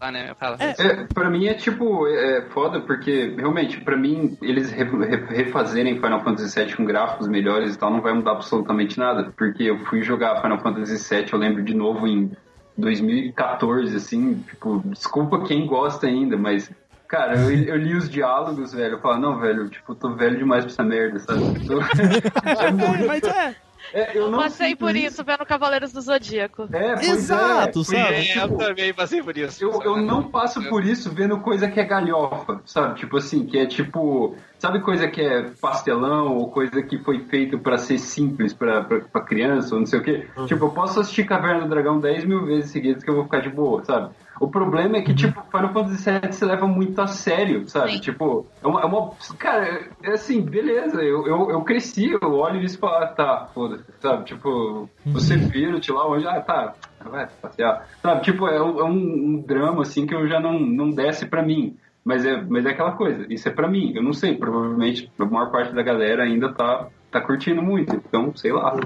Ah, 0.00 0.12
né? 0.12 0.34
É. 0.60 0.86
É, 0.86 1.06
pra 1.12 1.30
mim 1.30 1.46
é 1.46 1.54
tipo, 1.54 2.06
é 2.06 2.38
é 2.38 2.42
foda, 2.50 2.80
porque 2.80 3.34
realmente, 3.36 3.80
pra 3.80 3.96
mim, 3.96 4.36
eles 4.42 4.70
re- 4.70 4.84
re- 4.84 5.26
refazerem 5.34 5.96
Final 5.96 6.22
Fantasy 6.22 6.58
VII 6.64 6.76
com 6.76 6.84
gráficos 6.84 7.26
melhores 7.28 7.74
e 7.74 7.78
tal, 7.78 7.90
não 7.90 8.00
vai 8.02 8.12
mudar 8.12 8.32
absolutamente 8.32 8.98
nada. 8.98 9.32
Porque 9.36 9.62
eu 9.64 9.78
fui 9.86 10.02
jogar 10.02 10.40
Final 10.42 10.58
Fantasy 10.60 10.96
VII, 11.14 11.26
eu 11.32 11.38
lembro 11.38 11.62
de 11.62 11.74
novo 11.74 12.06
em 12.06 12.30
2014, 12.76 13.96
assim, 13.96 14.34
tipo, 14.48 14.82
desculpa 14.86 15.42
quem 15.44 15.66
gosta 15.66 16.06
ainda, 16.06 16.36
mas. 16.36 16.70
Cara, 17.08 17.38
eu, 17.38 17.50
eu 17.50 17.76
li 17.76 17.94
os 17.94 18.08
diálogos, 18.08 18.72
velho. 18.72 18.94
Eu 18.94 19.00
falo, 19.00 19.20
não, 19.20 19.38
velho, 19.38 19.68
tipo, 19.68 19.94
tô 19.94 20.14
velho 20.14 20.38
demais 20.38 20.64
pra 20.64 20.72
essa 20.72 20.82
merda, 20.82 21.18
sabe? 21.20 21.40
Eu 21.40 21.66
tô- 21.66 21.80
Mas 23.06 23.22
é, 23.22 23.54
É, 23.92 24.18
eu 24.18 24.30
não 24.30 24.38
Passei 24.40 24.74
por 24.74 24.96
isso 24.96 25.22
vendo 25.24 25.46
Cavaleiros 25.46 25.92
do 25.92 26.00
Zodíaco. 26.00 26.68
É, 26.72 26.94
pois 26.94 27.08
Exato, 27.08 27.80
é, 27.80 27.84
sabe? 27.84 27.96
é, 28.14 28.32
É, 28.38 28.42
eu 28.44 28.56
também 28.56 28.92
passei 28.92 29.22
por 29.22 29.36
isso. 29.36 29.62
Eu, 29.64 29.80
eu 29.82 29.96
não 29.98 30.24
passo 30.24 30.60
por 30.68 30.84
isso 30.84 31.10
vendo 31.14 31.38
coisa 31.38 31.68
que 31.68 31.78
é 31.78 31.84
galhofa, 31.84 32.60
sabe? 32.64 32.98
Tipo 32.98 33.18
assim, 33.18 33.46
que 33.46 33.58
é 33.58 33.66
tipo. 33.66 34.36
Sabe 34.58 34.80
coisa 34.80 35.06
que 35.06 35.20
é 35.20 35.50
pastelão 35.60 36.34
ou 36.36 36.50
coisa 36.50 36.82
que 36.82 36.98
foi 36.98 37.20
feito 37.26 37.58
pra 37.58 37.78
ser 37.78 37.98
simples 37.98 38.52
pra, 38.52 38.82
pra, 38.82 39.00
pra 39.00 39.20
criança 39.20 39.74
ou 39.74 39.80
não 39.80 39.86
sei 39.86 40.00
o 40.00 40.02
quê? 40.02 40.26
Tipo, 40.46 40.64
eu 40.64 40.70
posso 40.70 40.98
assistir 40.98 41.24
Caverna 41.24 41.62
do 41.62 41.68
Dragão 41.68 42.00
10 42.00 42.24
mil 42.24 42.44
vezes 42.46 42.70
seguidas 42.72 43.04
que 43.04 43.10
eu 43.10 43.14
vou 43.14 43.24
ficar 43.24 43.40
de 43.40 43.50
boa, 43.50 43.84
sabe? 43.84 44.12
O 44.40 44.48
problema 44.48 44.98
é 44.98 45.02
que, 45.02 45.14
tipo, 45.14 45.40
Final 45.50 45.72
Fantasy 45.72 46.10
VII 46.10 46.32
se 46.32 46.44
leva 46.44 46.66
muito 46.66 47.00
a 47.00 47.06
sério, 47.06 47.66
sabe? 47.68 47.92
Sim. 47.92 48.00
Tipo, 48.00 48.46
é 48.62 48.66
uma, 48.66 48.80
é 48.82 48.84
uma- 48.84 49.10
Cara, 49.38 49.88
é 50.02 50.12
assim, 50.12 50.42
beleza, 50.42 51.00
eu, 51.02 51.26
eu, 51.26 51.50
eu 51.50 51.62
cresci, 51.62 52.10
eu 52.20 52.32
olho 52.34 52.60
isso 52.60 52.76
e 52.76 52.78
falo, 52.80 52.94
ah, 53.02 53.06
tá, 53.06 53.48
foda-se, 53.54 53.84
sabe? 54.00 54.24
Tipo, 54.24 54.88
você 55.06 55.36
vira, 55.36 55.80
te 55.80 55.90
lá 55.90 56.06
onde, 56.08 56.26
ah, 56.26 56.40
tá, 56.40 56.74
vai 57.04 57.26
passear. 57.40 57.86
Sabe, 58.02 58.22
tipo, 58.22 58.46
é, 58.46 58.60
um, 58.62 58.78
é 58.80 58.84
um- 58.84 59.24
um 59.36 59.44
drama, 59.46 59.82
assim, 59.82 60.06
que 60.06 60.14
eu 60.14 60.28
já 60.28 60.38
não, 60.38 60.58
não 60.60 60.90
desce 60.90 61.26
pra 61.26 61.42
mim. 61.42 61.76
Mas 62.04 62.24
é, 62.24 62.40
mas 62.48 62.64
é 62.64 62.70
aquela 62.70 62.92
coisa, 62.92 63.26
isso 63.28 63.48
é 63.48 63.52
pra 63.52 63.66
mim, 63.66 63.92
eu 63.96 64.00
não 64.02 64.12
sei, 64.12 64.36
provavelmente 64.36 65.10
a 65.18 65.24
maior 65.24 65.50
parte 65.50 65.74
da 65.74 65.82
galera 65.82 66.22
ainda 66.22 66.52
tá, 66.52 66.86
tá 67.10 67.20
curtindo 67.20 67.60
muito, 67.60 67.96
então, 67.96 68.32
sei 68.36 68.52
lá. 68.52 68.76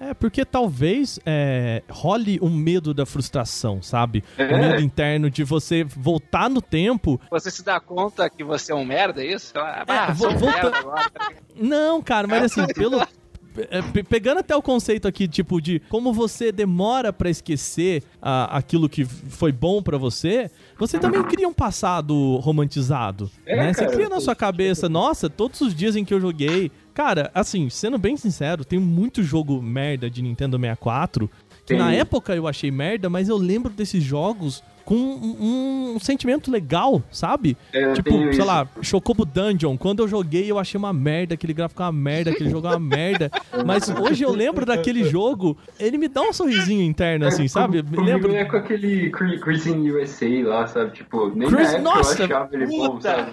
É, 0.00 0.14
porque 0.14 0.44
talvez 0.44 1.18
é, 1.26 1.82
role 1.90 2.38
um 2.40 2.50
medo 2.50 2.94
da 2.94 3.04
frustração, 3.04 3.82
sabe? 3.82 4.22
É. 4.36 4.54
O 4.54 4.58
medo 4.58 4.82
interno 4.82 5.28
de 5.30 5.42
você 5.44 5.82
voltar 5.84 6.48
no 6.48 6.62
tempo. 6.62 7.20
Você 7.30 7.50
se 7.50 7.64
dá 7.64 7.80
conta 7.80 8.28
que 8.30 8.44
você 8.44 8.72
é 8.72 8.74
um 8.74 8.84
merda, 8.84 9.22
é 9.24 9.32
isso? 9.34 9.52
Ah, 9.56 9.84
É, 10.10 10.14
sou 10.14 10.28
um 10.28 10.38
merda 10.40 10.70
volta- 10.70 10.78
agora. 10.78 11.10
Não, 11.56 12.00
cara, 12.02 12.26
mas 12.28 12.44
assim, 12.44 12.64
pelo. 12.74 13.00
é, 13.70 13.82
pe- 13.92 14.04
Pegando 14.04 14.38
até 14.38 14.54
o 14.54 14.62
conceito 14.62 15.08
aqui, 15.08 15.26
tipo, 15.26 15.60
de 15.60 15.80
como 15.88 16.12
você 16.12 16.52
demora 16.52 17.12
pra 17.12 17.28
esquecer 17.28 18.04
ah, 18.22 18.56
aquilo 18.56 18.88
que 18.88 19.04
foi 19.04 19.50
bom 19.50 19.82
pra 19.82 19.98
você, 19.98 20.48
você 20.78 20.96
também 20.98 21.22
cria 21.24 21.48
um 21.48 21.52
passado 21.52 22.36
romantizado. 22.36 23.28
É, 23.44 23.56
né? 23.56 23.72
Você 23.72 23.80
cara, 23.84 23.96
cria 23.96 24.08
na 24.08 24.20
sua 24.20 24.36
cabeça, 24.36 24.88
nossa, 24.88 25.28
todos 25.28 25.60
os 25.60 25.74
dias 25.74 25.96
em 25.96 26.04
que 26.04 26.14
eu 26.14 26.20
joguei. 26.20 26.70
Cara, 26.98 27.30
assim, 27.32 27.70
sendo 27.70 27.96
bem 27.96 28.16
sincero, 28.16 28.64
tem 28.64 28.76
muito 28.76 29.22
jogo 29.22 29.62
merda 29.62 30.10
de 30.10 30.20
Nintendo 30.20 30.58
64 30.58 31.30
que 31.64 31.74
Tem. 31.74 31.78
na 31.78 31.92
época 31.92 32.34
eu 32.34 32.48
achei 32.48 32.72
merda, 32.72 33.08
mas 33.08 33.28
eu 33.28 33.36
lembro 33.36 33.70
desses 33.72 34.02
jogos 34.02 34.64
com 34.84 34.96
um, 34.96 35.94
um 35.94 35.98
sentimento 36.00 36.50
legal, 36.50 37.00
sabe? 37.08 37.56
É, 37.72 37.92
tipo, 37.92 38.10
sei 38.10 38.30
isso. 38.30 38.44
lá, 38.44 38.66
Chocobo 38.82 39.24
Dungeon. 39.24 39.76
Quando 39.76 40.00
eu 40.02 40.08
joguei, 40.08 40.50
eu 40.50 40.58
achei 40.58 40.76
uma 40.76 40.92
merda, 40.92 41.34
aquele 41.34 41.52
gráfico 41.52 41.80
é 41.82 41.84
uma 41.84 41.92
merda, 41.92 42.30
aquele 42.32 42.50
jogo 42.50 42.66
é 42.66 42.70
uma 42.70 42.80
merda. 42.80 43.30
Mas 43.64 43.88
hoje 43.90 44.24
eu 44.24 44.32
lembro 44.32 44.66
daquele 44.66 45.04
jogo, 45.04 45.56
ele 45.78 45.98
me 45.98 46.08
dá 46.08 46.22
um 46.22 46.32
sorrisinho 46.32 46.82
interno, 46.82 47.26
assim, 47.28 47.44
É, 47.44 47.48
sabe? 47.48 47.80
com- 47.80 48.00
Me 48.00 48.06
lembro. 48.10 48.34
é 48.34 48.44
com 48.44 48.56
aquele 48.56 49.12
in 49.66 49.90
USA 49.90 50.26
lá, 50.48 50.66
sabe? 50.66 50.90
Tipo, 50.92 51.28
nem 51.32 51.48
Chris- 51.48 51.60
na 51.74 51.78
época 51.78 51.82
nossa, 51.82 52.22
eu 52.22 52.24
achava 52.24 52.48
ele 52.56 52.66
bom, 52.66 52.90
puta! 52.90 53.08
sabe? 53.16 53.32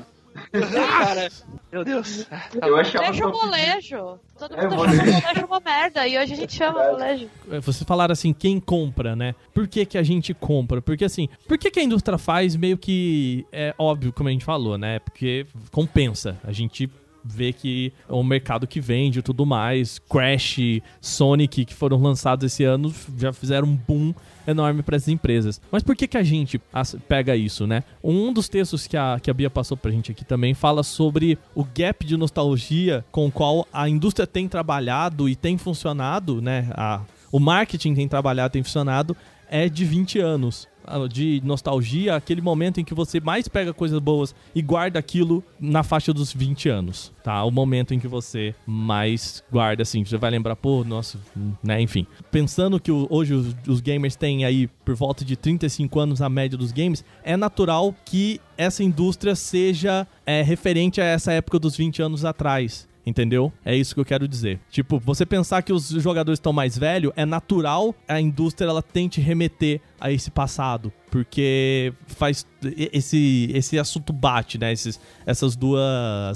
Cara, 0.52 1.30
meu 1.72 1.84
Deus. 1.86 2.28
Eu 2.62 2.78
achava 2.78 3.06
Deixa 3.06 3.28
o 3.28 3.32
top- 3.32 3.46
molejo. 3.46 4.20
Todo 4.38 4.56
É, 4.56 4.64
mundo 4.64 4.76
molejo. 4.76 5.02
achava 5.02 5.18
o 5.18 5.22
molejo 5.22 5.46
uma 5.46 5.60
merda. 5.60 6.08
E 6.08 6.18
hoje 6.18 6.34
a 6.34 6.36
gente 6.36 6.54
chama 6.54 6.80
o 6.82 6.92
molejo. 6.92 7.30
É, 7.52 7.60
Vocês 7.60 7.84
falaram 7.84 8.12
assim, 8.14 8.34
quem 8.34 8.60
compra, 8.60 9.16
né? 9.16 9.34
Por 9.54 9.68
que, 9.68 9.86
que 9.86 9.98
a 9.98 10.04
gente 10.04 10.34
compra? 10.34 10.82
Porque 10.82 11.06
assim, 11.06 11.30
por 11.48 11.58
que, 11.58 11.72
que 11.72 11.80
a 11.80 11.84
indústria 11.84 12.18
faz 12.18 12.56
meio 12.56 12.78
que 12.78 13.46
é 13.52 13.74
óbvio, 13.78 14.12
como 14.12 14.30
a 14.30 14.32
gente 14.32 14.46
falou, 14.46 14.78
né? 14.78 15.00
Porque 15.00 15.46
compensa. 15.72 16.38
A 16.44 16.52
gente 16.52 16.90
vê 17.26 17.52
que 17.52 17.92
é 18.08 18.14
um 18.14 18.24
mercado 18.24 18.68
que 18.68 18.80
vende 18.80 19.20
e 19.20 19.22
tudo 19.22 19.46
mais. 19.46 20.00
Crash, 20.00 20.60
Sonic, 21.02 21.66
que 21.66 21.74
foram 21.74 22.00
lançados 22.02 22.46
esse 22.46 22.64
ano, 22.64 22.94
já 23.18 23.34
fizeram 23.34 23.68
um 23.68 23.76
boom 23.76 24.14
enorme 24.48 24.84
para 24.84 24.96
essas 24.96 25.10
empresas. 25.10 25.60
Mas 25.72 25.82
por 25.82 25.96
que 25.96 26.08
que 26.08 26.18
a 26.18 26.24
gente 26.24 26.62
pega 27.08 27.36
isso, 27.36 27.66
né? 27.66 27.84
Um 28.04 28.32
dos 28.32 28.48
textos 28.48 28.86
que 28.86 28.96
a, 28.96 29.20
que 29.20 29.32
a 29.32 29.34
Bia 29.34 29.50
passou 29.50 29.76
pra 29.76 29.92
gente 29.92 30.12
aqui 30.12 30.24
também 30.24 30.54
fala 30.54 30.84
sobre 30.84 31.38
o 31.56 31.64
gap 31.64 32.06
de 32.06 32.16
nostalgia 32.16 33.04
com 33.12 33.26
o 33.26 33.32
qual 33.32 33.68
a 33.74 33.90
indústria 33.90 34.28
tem 34.28 34.48
trabalhado 34.48 35.28
e 35.28 35.36
tem 35.36 35.58
funcionado, 35.58 36.42
né? 36.42 36.70
A, 36.74 37.02
o 37.32 37.40
marketing 37.40 37.96
tem 37.96 38.08
trabalhado, 38.08 38.54
tem 38.54 38.64
funcionado, 38.64 39.16
é 39.50 39.68
de 39.68 39.84
20 39.84 40.20
anos. 40.20 40.68
Ah, 40.88 41.08
De 41.08 41.42
nostalgia, 41.44 42.16
aquele 42.16 42.42
momento 42.42 42.80
em 42.80 42.84
que 42.84 42.94
você 42.94 43.20
mais 43.20 43.48
pega 43.48 43.74
coisas 43.74 44.00
boas 44.00 44.36
e 44.54 44.62
guarda 44.62 45.00
aquilo 45.00 45.44
na 45.60 45.84
faixa 45.84 46.14
dos 46.14 46.32
20 46.34 46.70
anos, 46.70 47.12
tá? 47.24 47.44
O 47.44 47.52
momento 47.52 47.94
em 47.94 48.00
que 48.00 48.08
você 48.08 48.54
mais 48.66 49.44
guarda, 49.52 49.84
assim, 49.84 50.04
você 50.04 50.18
vai 50.18 50.32
lembrar, 50.32 50.56
pô, 50.56 50.84
nossa, 50.84 51.20
né, 51.64 51.82
enfim. 51.82 52.06
Pensando 52.32 52.80
que 52.80 52.92
hoje 52.92 53.34
os, 53.34 53.56
os 53.68 53.82
gamers 53.82 54.16
têm 54.16 54.46
aí 54.46 54.68
por 54.84 54.96
volta 54.96 55.26
de 55.26 55.36
35 55.36 56.00
anos 56.00 56.22
a 56.22 56.30
média 56.30 56.58
dos 56.58 56.72
games, 56.72 57.04
é 57.24 57.36
natural 57.36 57.94
que 58.06 58.40
essa 58.58 58.84
indústria 58.84 59.36
seja 59.36 60.08
é, 60.26 60.42
referente 60.42 61.02
a 61.02 61.06
essa 61.06 61.32
época 61.32 61.60
dos 61.60 61.76
20 61.76 62.02
anos 62.02 62.24
atrás. 62.24 62.88
Entendeu? 63.06 63.54
É 63.64 63.76
isso 63.76 63.94
que 63.94 64.02
eu 64.02 64.06
quero 64.06 64.28
dizer. 64.28 64.60
Tipo, 64.72 64.98
você 65.00 65.26
pensar 65.26 65.62
que 65.62 65.72
os 65.72 65.90
jogadores 65.90 66.38
estão 66.40 66.52
mais 66.52 66.76
velhos, 66.78 67.14
é 67.16 67.24
natural 67.26 67.94
a 68.08 68.20
indústria 68.20 68.68
ela 68.68 68.82
tente 68.82 69.22
remeter 69.22 69.80
a 70.00 70.12
esse 70.12 70.32
passado, 70.32 70.92
porque 71.12 71.94
faz 72.08 72.48
esse 72.92 73.50
esse 73.54 73.78
assunto 73.78 74.12
bate, 74.12 74.58
né? 74.58 74.74
Esses, 74.74 75.00
essas 75.26 75.56
duas, 75.56 75.84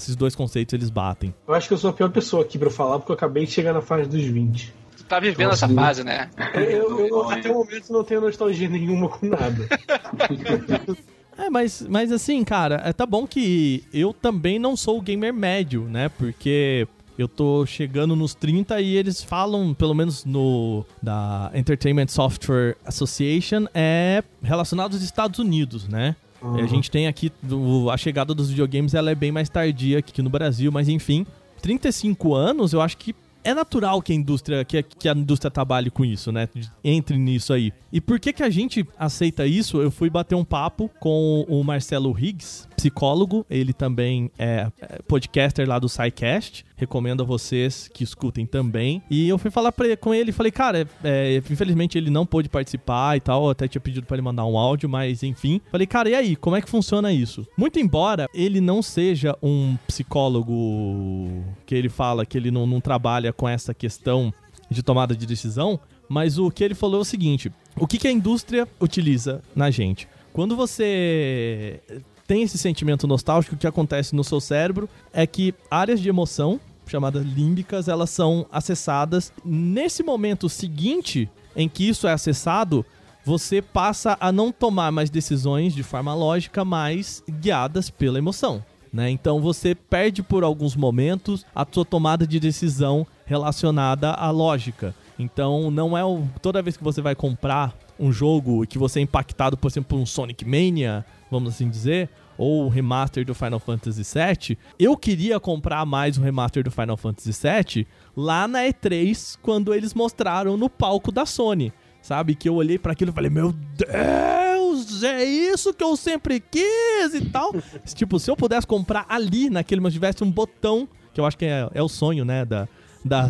esses 0.04 0.16
dois 0.16 0.36
conceitos 0.36 0.74
eles 0.74 0.90
batem. 0.92 1.34
Eu 1.48 1.54
acho 1.56 1.68
que 1.68 1.74
eu 1.74 1.78
sou 1.80 1.90
a 1.90 1.94
pior 1.94 2.12
pessoa 2.12 2.44
aqui 2.44 2.60
pra 2.60 2.70
falar, 2.70 3.00
porque 3.00 3.12
eu 3.12 3.16
acabei 3.16 3.46
de 3.46 3.52
chegar 3.52 3.74
na 3.74 3.82
fase 3.82 4.08
dos 4.08 4.22
20. 4.24 4.74
Tu 4.98 5.04
tá 5.06 5.20
vivendo 5.20 5.52
essa 5.52 5.68
fase, 5.68 6.04
né? 6.04 6.30
Eu, 6.54 6.62
eu- 7.00 7.08
eu, 7.08 7.30
até 7.32 7.50
o 7.50 7.56
momento 7.56 7.92
não 7.92 8.04
tenho 8.04 8.22
nostalgia 8.22 8.70
nenhuma 8.70 9.10
com 9.10 9.26
nada. 9.26 9.68
É, 11.40 11.50
mas, 11.50 11.86
mas 11.90 12.12
assim, 12.12 12.44
cara, 12.44 12.82
é, 12.86 12.92
tá 12.92 13.06
bom 13.06 13.26
que 13.26 13.84
eu 13.94 14.12
também 14.14 14.60
não 14.60 14.76
sou 14.76 14.98
o 14.98 15.02
gamer 15.02 15.34
médio, 15.34 15.84
né? 15.84 16.10
Porque 16.10 16.88
eu 17.18 17.28
tô 17.28 17.66
chegando 17.66 18.16
nos 18.16 18.34
30 18.34 18.80
e 18.82 18.96
eles 18.96 19.24
falam, 19.24 19.74
pelo 19.74 19.94
menos 19.94 20.26
no 20.26 20.86
da 21.02 21.50
Entertainment 21.54 22.08
Software 22.10 22.76
Association, 22.86 23.66
é 23.74 24.24
relacionado 24.42 24.94
aos 24.94 25.02
Estados 25.04 25.40
Unidos, 25.40 25.88
né? 25.88 26.16
E 26.58 26.62
a 26.62 26.66
gente 26.68 26.90
tem 26.90 27.08
aqui 27.08 27.32
do- 27.44 27.90
a 27.90 27.98
chegada 27.98 28.34
dos 28.34 28.50
videogames, 28.50 28.94
ela 28.94 29.12
é 29.12 29.16
bem 29.16 29.32
mais 29.32 29.50
tardia 29.50 30.02
que 30.02 30.12
aqui 30.12 30.22
no 30.22 30.30
Brasil, 30.30 30.72
mas 30.72 30.88
enfim, 30.88 31.26
35 31.62 32.34
anos, 32.34 32.72
eu 32.74 32.82
acho 32.82 32.96
que 32.98 33.14
é 33.44 33.54
natural 33.54 34.02
que 34.02 34.12
a 34.12 34.16
indústria 34.16 34.66
que 34.66 34.84
que 34.84 35.10
a 35.10 35.14
indústria 35.14 35.50
trabalhe 35.50 35.90
com 35.90 36.04
isso, 36.04 36.32
né? 36.32 36.48
Entre 36.84 37.18
nisso 37.18 37.54
aí. 37.54 37.72
E 37.92 38.00
por 38.00 38.20
que 38.20 38.34
que 38.34 38.44
a 38.44 38.50
gente 38.50 38.86
aceita 38.98 39.46
isso? 39.46 39.82
Eu 39.82 39.90
fui 39.90 40.10
bater 40.10 40.36
um 40.36 40.46
papo 40.46 40.90
com 41.00 41.46
o 41.48 41.64
Marcelo 41.64 42.16
Higgs, 42.18 42.68
psicólogo, 42.76 43.46
ele 43.50 43.74
também 43.74 44.30
é 44.38 44.50
é 44.50 45.00
podcaster 45.08 45.68
lá 45.68 45.80
do 45.80 45.88
SciCast. 45.88 46.66
Recomendo 46.76 47.24
a 47.24 47.26
vocês 47.26 47.90
que 47.94 48.04
escutem 48.04 48.46
também. 48.46 49.04
E 49.10 49.28
eu 49.28 49.38
fui 49.38 49.52
falar 49.52 49.72
pra 49.72 49.98
com 49.98 50.14
ele 50.14 50.32
falei, 50.32 50.52
cara, 50.52 50.88
é, 51.04 51.42
infelizmente 51.50 51.98
ele 51.98 52.10
não 52.10 52.26
pôde 52.26 52.48
participar 52.48 53.18
e 53.18 53.20
tal. 53.20 53.46
Eu 53.46 53.50
até 53.50 53.68
tinha 53.68 53.82
pedido 53.82 54.06
pra 54.06 54.16
ele 54.16 54.22
mandar 54.22 54.46
um 54.46 54.58
áudio, 54.58 54.88
mas 54.88 55.24
enfim. 55.24 55.62
Falei, 55.72 55.86
cara, 55.86 56.10
e 56.10 56.16
aí, 56.16 56.36
como 56.36 56.56
é 56.56 56.62
que 56.62 56.70
funciona 56.70 57.12
isso? 57.12 57.46
Muito 57.58 57.80
embora 57.80 58.28
ele 58.34 58.62
não 58.62 58.82
seja 58.82 59.38
um 59.44 59.78
psicólogo 59.88 61.44
que 61.66 61.76
ele 61.76 61.90
fala 61.90 62.26
que 62.26 62.38
ele 62.38 62.50
não, 62.50 62.66
não 62.66 62.80
trabalha 62.80 63.29
com 63.32 63.48
essa 63.48 63.74
questão 63.74 64.34
de 64.70 64.84
tomada 64.84 65.16
de 65.16 65.26
decisão, 65.26 65.80
mas 66.08 66.38
o 66.38 66.50
que 66.50 66.64
ele 66.64 66.76
falou 66.76 67.00
é 67.00 67.02
o 67.02 67.06
seguinte: 67.06 67.52
o 67.76 67.88
que, 67.88 67.98
que 67.98 68.08
a 68.08 68.12
indústria 68.12 68.68
utiliza 68.80 69.42
na 69.56 69.70
gente? 69.70 70.08
Quando 70.34 70.56
você 70.56 71.82
tem 72.28 72.44
esse 72.44 72.58
sentimento 72.58 73.08
nostálgico, 73.08 73.56
o 73.56 73.58
que 73.58 73.68
acontece 73.68 74.16
no 74.16 74.24
seu 74.24 74.40
cérebro 74.40 74.88
é 75.12 75.26
que 75.26 75.54
áreas 75.70 76.00
de 76.00 76.10
emoção, 76.10 76.60
chamadas 76.88 77.26
límbicas, 77.26 77.88
elas 77.88 78.10
são 78.10 78.46
acessadas. 78.52 79.34
Nesse 79.44 80.04
momento 80.04 80.48
seguinte 80.48 81.30
em 81.56 81.68
que 81.68 81.90
isso 81.90 82.08
é 82.08 82.14
acessado, 82.14 82.86
você 83.26 83.62
passa 83.62 84.18
a 84.20 84.32
não 84.32 84.52
tomar 84.52 84.92
mais 84.92 85.10
decisões 85.10 85.74
de 85.74 85.84
forma 85.84 86.14
lógica, 86.14 86.64
mas 86.64 87.24
guiadas 87.30 87.90
pela 87.90 88.18
emoção. 88.18 88.64
Né? 88.92 89.10
Então 89.10 89.40
você 89.40 89.76
perde 89.76 90.24
por 90.24 90.44
alguns 90.44 90.76
momentos 90.76 91.46
a 91.54 91.66
sua 91.70 91.86
tomada 91.86 92.26
de 92.26 92.40
decisão 92.40 93.06
relacionada 93.26 94.12
à 94.12 94.32
lógica. 94.32 94.96
Então 95.18 95.70
não 95.70 95.98
é 95.98 96.04
o, 96.04 96.24
toda 96.42 96.62
vez 96.62 96.76
que 96.76 96.84
você 96.84 97.02
vai 97.02 97.14
comprar 97.14 97.76
um 98.00 98.12
jogo 98.12 98.66
que 98.66 98.78
você 98.78 99.00
é 99.00 99.04
impactado, 99.04 99.58
por 99.58 99.68
exemplo, 99.70 99.90
por 99.90 100.02
um 100.02 100.06
Sonic 100.06 100.46
Mania, 100.46 101.06
vamos 101.30 101.54
assim 101.54 101.70
dizer, 101.70 102.10
ou 102.38 102.66
o 102.66 102.70
remaster 102.70 103.26
do 103.26 103.36
Final 103.36 103.60
Fantasy 103.60 104.02
VII, 104.02 104.58
eu 104.80 104.96
queria 104.96 105.40
comprar 105.42 105.86
mais 105.86 106.18
o 106.18 106.22
remaster 106.22 106.64
do 106.64 106.72
Final 106.72 106.96
Fantasy 106.96 107.32
VII 107.32 107.86
lá 108.16 108.48
na 108.48 108.64
E3, 108.64 109.38
quando 109.42 109.74
eles 109.74 109.94
mostraram 109.94 110.56
no 110.56 110.70
palco 110.70 111.12
da 111.12 111.26
Sony. 111.26 111.74
Sabe? 112.10 112.34
Que 112.34 112.50
eu 112.50 112.56
olhei 112.56 112.80
para 112.80 112.94
aquilo 112.94 113.12
e 113.12 113.14
falei, 113.14 113.30
meu 113.30 113.54
Deus, 113.54 115.04
é 115.04 115.24
isso 115.24 115.72
que 115.72 115.84
eu 115.84 115.96
sempre 115.96 116.40
quis 116.40 117.14
e 117.14 117.30
tal. 117.30 117.54
tipo, 117.94 118.18
se 118.18 118.32
eu 118.32 118.36
pudesse 118.36 118.66
comprar 118.66 119.06
ali, 119.08 119.48
naquele, 119.48 119.80
mas 119.80 119.94
tivesse 119.94 120.24
um 120.24 120.32
botão, 120.32 120.90
que 121.14 121.22
eu 121.22 121.26
acho 121.28 121.38
que 121.38 121.46
é, 121.46 121.70
é 121.72 121.84
o 121.84 121.88
sonho, 121.88 122.26
né, 122.26 122.44
da, 122.46 122.68
da, 123.06 123.30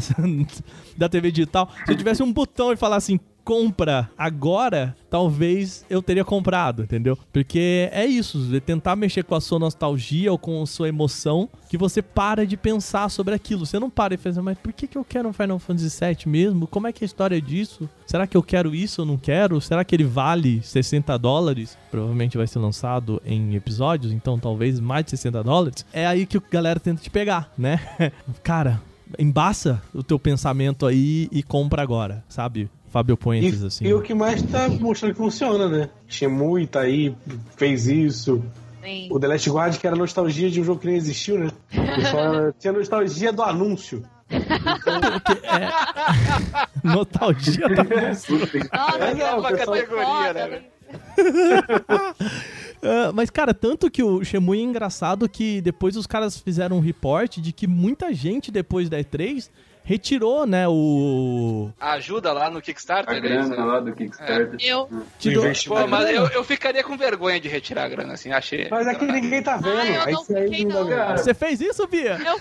da 0.97 1.09
TV 1.09 1.29
digital. 1.29 1.69
Se 1.85 1.91
eu 1.91 1.97
tivesse 1.97 2.23
um 2.23 2.31
botão 2.31 2.71
e 2.71 2.77
falar 2.77 2.95
assim, 2.95 3.19
compra 3.49 4.07
agora, 4.15 4.95
talvez 5.09 5.83
eu 5.89 6.03
teria 6.03 6.23
comprado, 6.23 6.83
entendeu? 6.83 7.17
Porque 7.33 7.89
é 7.91 8.05
isso, 8.05 8.47
é 8.55 8.59
tentar 8.59 8.95
mexer 8.95 9.23
com 9.23 9.33
a 9.33 9.41
sua 9.41 9.57
nostalgia 9.57 10.31
ou 10.31 10.37
com 10.37 10.61
a 10.61 10.67
sua 10.67 10.87
emoção, 10.87 11.49
que 11.67 11.75
você 11.75 11.99
para 11.99 12.45
de 12.45 12.55
pensar 12.55 13.09
sobre 13.09 13.33
aquilo. 13.33 13.65
Você 13.65 13.79
não 13.79 13.89
para 13.89 14.13
e 14.13 14.17
pensa, 14.17 14.39
mas 14.39 14.55
por 14.55 14.71
que, 14.71 14.85
que 14.85 14.95
eu 14.95 15.03
quero 15.03 15.27
um 15.27 15.33
Final 15.33 15.57
Fantasy 15.57 15.89
VII 15.99 16.31
mesmo? 16.31 16.67
Como 16.67 16.85
é 16.85 16.93
que 16.93 17.03
é 17.03 17.05
a 17.05 17.07
história 17.07 17.41
disso? 17.41 17.89
Será 18.05 18.27
que 18.27 18.37
eu 18.37 18.43
quero 18.43 18.75
isso 18.75 19.01
ou 19.01 19.07
não 19.07 19.17
quero? 19.17 19.59
Será 19.59 19.83
que 19.83 19.95
ele 19.95 20.03
vale 20.03 20.61
60 20.61 21.17
dólares? 21.17 21.75
Provavelmente 21.89 22.37
vai 22.37 22.45
ser 22.45 22.59
lançado 22.59 23.19
em 23.25 23.55
episódios, 23.55 24.13
então 24.13 24.37
talvez 24.37 24.79
mais 24.79 25.05
de 25.05 25.09
60 25.09 25.43
dólares. 25.43 25.83
É 25.91 26.05
aí 26.05 26.27
que 26.27 26.37
a 26.37 26.41
galera 26.51 26.79
tenta 26.79 27.01
te 27.01 27.09
pegar, 27.09 27.51
né? 27.57 27.79
Cara, 28.43 28.79
embaça 29.17 29.81
o 29.93 30.03
teu 30.03 30.19
pensamento 30.19 30.85
aí 30.85 31.27
e 31.31 31.41
compra 31.41 31.81
agora, 31.81 32.23
sabe? 32.29 32.69
Fábio 32.89 33.15
Puentes, 33.15 33.61
E, 33.61 33.65
assim. 33.67 33.85
e 33.85 33.93
o 33.93 34.01
que 34.01 34.13
mais 34.13 34.41
tá 34.41 34.67
mostrando 34.67 35.11
que 35.13 35.17
funciona, 35.17 35.69
né? 35.69 35.89
Shemui 36.07 36.67
tá 36.67 36.81
aí, 36.81 37.15
fez 37.55 37.87
isso. 37.87 38.43
Sim. 38.83 39.07
O 39.11 39.19
The 39.19 39.27
Last 39.27 39.49
Guard, 39.49 39.77
que 39.77 39.85
era 39.85 39.95
nostalgia 39.95 40.49
de 40.49 40.61
um 40.61 40.63
jogo 40.63 40.79
que 40.79 40.87
nem 40.87 40.95
existiu, 40.95 41.37
né? 41.37 41.49
Tinha 42.59 42.73
nostalgia 42.73 43.31
do 43.31 43.43
anúncio. 43.43 44.03
Nostalgia 46.83 47.69
da 47.69 47.85
console. 47.85 48.69
Nossa, 48.73 48.97
É, 48.97 49.13
não, 49.15 49.39
uma 49.39 49.49
pessoal- 49.51 49.77
categoria, 49.77 50.05
foda, 50.05 50.47
né? 50.47 50.61
Ah, 52.81 53.11
mas, 53.13 53.29
cara, 53.29 53.53
tanto 53.53 53.89
que 53.89 54.03
o 54.03 54.23
Shemui 54.23 54.59
é 54.59 54.63
engraçado 54.63 55.27
que 55.27 55.61
depois 55.61 55.95
os 55.95 56.07
caras 56.07 56.37
fizeram 56.37 56.77
um 56.77 56.81
report 56.81 57.37
de 57.37 57.51
que 57.51 57.67
muita 57.67 58.13
gente, 58.13 58.51
depois 58.51 58.89
da 58.89 58.97
E3, 58.97 59.49
retirou, 59.83 60.45
né, 60.45 60.67
o... 60.67 61.71
Ajuda 61.79 62.31
lá 62.31 62.49
no 62.49 62.61
Kickstarter. 62.61 63.11
A 63.11 63.15
é 63.15 63.39
isso? 63.39 63.49
grana 63.49 63.65
lá 63.65 63.79
do 63.79 63.91
Kickstarter. 63.93 64.55
Eu, 64.59 64.87
Tirou... 65.17 65.45
Pô, 65.67 65.87
mas 65.87 66.09
eu, 66.11 66.27
eu 66.27 66.43
ficaria 66.43 66.83
com 66.83 66.95
vergonha 66.95 67.39
de 67.39 67.47
retirar 67.47 67.85
a 67.85 67.89
grana, 67.89 68.13
assim, 68.13 68.31
achei. 68.31 68.67
Mas 68.69 68.87
aqui 68.87 69.05
ninguém 69.05 69.41
tá 69.41 69.57
vendo. 69.57 69.79
Ah, 69.79 69.87
eu 69.87 70.01
aí 70.01 70.13
não 70.13 70.21
isso 70.21 70.37
aí 70.37 70.43
fiquei, 70.43 70.65
não. 70.65 70.85
Você 71.17 71.33
fez 71.33 71.59
isso, 71.59 71.87
Bia? 71.87 72.19
eu 72.23 72.39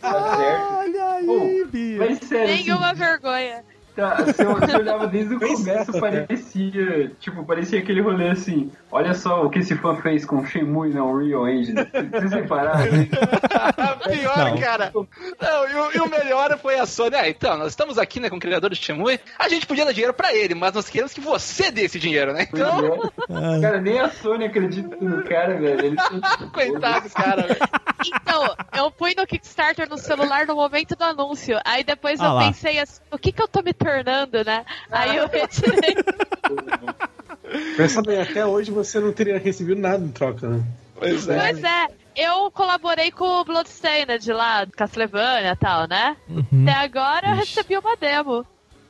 Tá 0.00 0.36
certo. 0.36 0.74
Olha 0.76 1.10
aí, 1.10 1.64
Bia. 1.70 1.98
Mas 1.98 2.18
sério, 2.20 2.54
assim, 2.54 2.64
nenhuma 2.64 2.94
vergonha. 2.94 3.64
Tá, 3.94 4.16
se 4.32 4.42
eu, 4.42 4.56
se 4.58 4.72
eu 4.72 4.78
olhava 4.80 5.06
desde 5.06 5.34
o 5.36 5.38
começo, 5.38 6.00
parecia, 6.00 7.12
tipo, 7.20 7.44
parecia 7.44 7.78
aquele 7.78 8.00
rolê 8.00 8.30
assim, 8.30 8.70
olha 8.90 9.14
só 9.14 9.44
o 9.44 9.50
que 9.50 9.60
esse 9.60 9.76
fã 9.76 9.94
fez 9.96 10.24
com 10.24 10.44
Shenmue 10.44 10.92
na 10.92 11.04
Unreal 11.04 11.48
Engine. 11.48 11.80
Vocês 12.10 12.32
repararam? 12.32 12.80
né? 12.90 13.08
Pior, 14.10 14.50
Não. 14.50 14.58
cara. 14.58 14.92
Não, 14.94 15.68
e, 15.68 15.74
o, 15.74 15.92
e 15.96 16.00
o 16.00 16.08
melhor 16.10 16.58
foi 16.58 16.78
a 16.78 16.86
Sony. 16.86 17.14
Ah, 17.16 17.28
então, 17.28 17.56
nós 17.56 17.68
estamos 17.68 17.98
aqui 17.98 18.18
né, 18.20 18.28
com 18.28 18.36
o 18.36 18.40
criador 18.40 18.70
de 18.70 18.76
Shenmue. 18.76 19.20
A 19.38 19.48
gente 19.48 19.66
podia 19.66 19.84
dar 19.84 19.92
dinheiro 19.92 20.12
pra 20.14 20.34
ele, 20.34 20.54
mas 20.54 20.72
nós 20.74 20.88
queremos 20.88 21.12
que 21.12 21.20
você 21.20 21.70
dê 21.70 21.82
esse 21.82 21.98
dinheiro, 21.98 22.32
né? 22.32 22.48
Então, 22.52 23.10
Ah, 23.30 23.60
Cara, 23.60 23.80
nem 23.80 24.00
a 24.00 24.08
Sony 24.10 24.44
acredita 24.46 24.96
no 25.00 25.22
cara, 25.24 25.54
velho. 25.56 25.84
Ele... 25.86 25.96
coitado, 26.52 27.08
cara. 27.10 27.42
velho. 27.42 27.58
Então, 28.06 28.54
eu 28.76 28.92
fui 28.98 29.14
no 29.16 29.26
Kickstarter 29.26 29.88
no 29.88 29.96
celular 29.98 30.46
no 30.46 30.54
momento 30.56 30.94
do 30.96 31.04
anúncio. 31.04 31.58
Aí 31.64 31.82
depois 31.84 32.20
Ah 32.20 32.26
eu 32.26 32.32
lá. 32.34 32.46
pensei 32.46 32.78
assim, 32.78 33.00
o 33.10 33.18
que 33.18 33.32
que 33.32 33.40
eu 33.42 33.48
tô 33.48 33.62
me 33.62 33.72
tornando, 33.84 34.44
né? 34.44 34.64
Aí 34.90 35.16
eu 35.16 35.28
retirei. 35.28 35.94
Pensa 37.76 38.02
bem, 38.02 38.20
até 38.20 38.44
hoje 38.44 38.70
você 38.70 38.98
não 38.98 39.12
teria 39.12 39.38
recebido 39.38 39.80
nada 39.80 40.02
em 40.02 40.10
troca, 40.10 40.48
né? 40.48 40.64
Pois 40.96 41.28
é. 41.28 41.38
Pois 41.38 41.62
é, 41.62 41.86
eu 42.16 42.50
colaborei 42.50 43.10
com 43.10 43.24
o 43.24 43.44
Bloodstained 43.44 44.32
lá, 44.32 44.66
Castlevania 44.66 45.52
e 45.52 45.56
tal, 45.56 45.86
né? 45.86 46.16
uhum. 46.28 46.62
Até 46.62 46.72
agora 46.72 47.28
eu 47.28 47.34
Ixi. 47.36 47.56
recebi 47.56 47.78
uma 47.78 47.96
demo. 47.96 48.44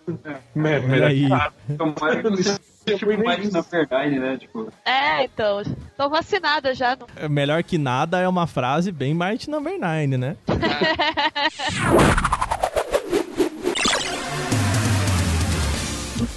Olha 0.06 0.80
melhor 0.80 1.08
aí. 1.10 1.28
Tomara 1.76 2.22
que 2.22 2.30
você 2.36 2.58
tipo 2.96 3.24
mais 3.24 3.50
na 3.50 3.62
verdade, 3.62 4.18
né? 4.18 4.36
Tipo, 4.36 4.70
É, 4.84 5.24
então, 5.24 5.62
tô 5.96 6.08
vacinada 6.10 6.74
já. 6.74 6.96
É 7.16 7.28
Melhor 7.28 7.62
que 7.64 7.78
nada 7.78 8.20
é 8.20 8.28
uma 8.28 8.46
frase 8.46 8.92
bem 8.92 9.14
Might 9.14 9.48
Number 9.50 9.78
9, 9.78 10.06
né? 10.18 10.36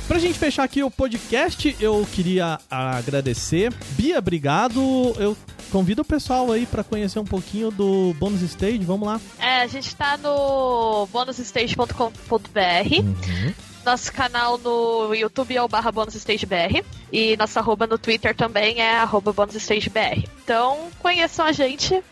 Pra 0.07 0.19
gente 0.19 0.37
fechar 0.37 0.63
aqui 0.63 0.83
o 0.83 0.91
podcast, 0.91 1.75
eu 1.79 2.07
queria 2.13 2.59
agradecer. 2.69 3.73
Bia, 3.91 4.19
obrigado. 4.19 4.79
Eu 5.19 5.35
convido 5.71 6.01
o 6.01 6.05
pessoal 6.05 6.51
aí 6.51 6.65
pra 6.65 6.83
conhecer 6.83 7.19
um 7.19 7.25
pouquinho 7.25 7.71
do 7.71 8.13
Bônus 8.19 8.41
Stage. 8.41 8.79
Vamos 8.79 9.07
lá. 9.07 9.19
É, 9.39 9.61
a 9.61 9.67
gente 9.67 9.95
tá 9.95 10.17
no 10.17 11.07
bonusstage.com.br. 11.11 12.99
Uhum. 12.99 13.53
Nosso 13.85 14.11
canal 14.11 14.57
no 14.57 15.15
YouTube 15.15 15.55
é 15.55 15.61
o 15.61 15.67
barra 15.67 15.91
BonusStageBR. 15.91 16.83
E 17.11 17.37
nossa 17.37 17.61
arroba 17.61 17.87
no 17.87 17.97
Twitter 17.97 18.35
também 18.35 18.79
é 18.81 18.97
arroba 18.97 19.31
BonusStageBR. 19.31 20.27
Então, 20.43 20.89
conheçam 20.99 21.45
a 21.45 21.53
gente. 21.53 22.03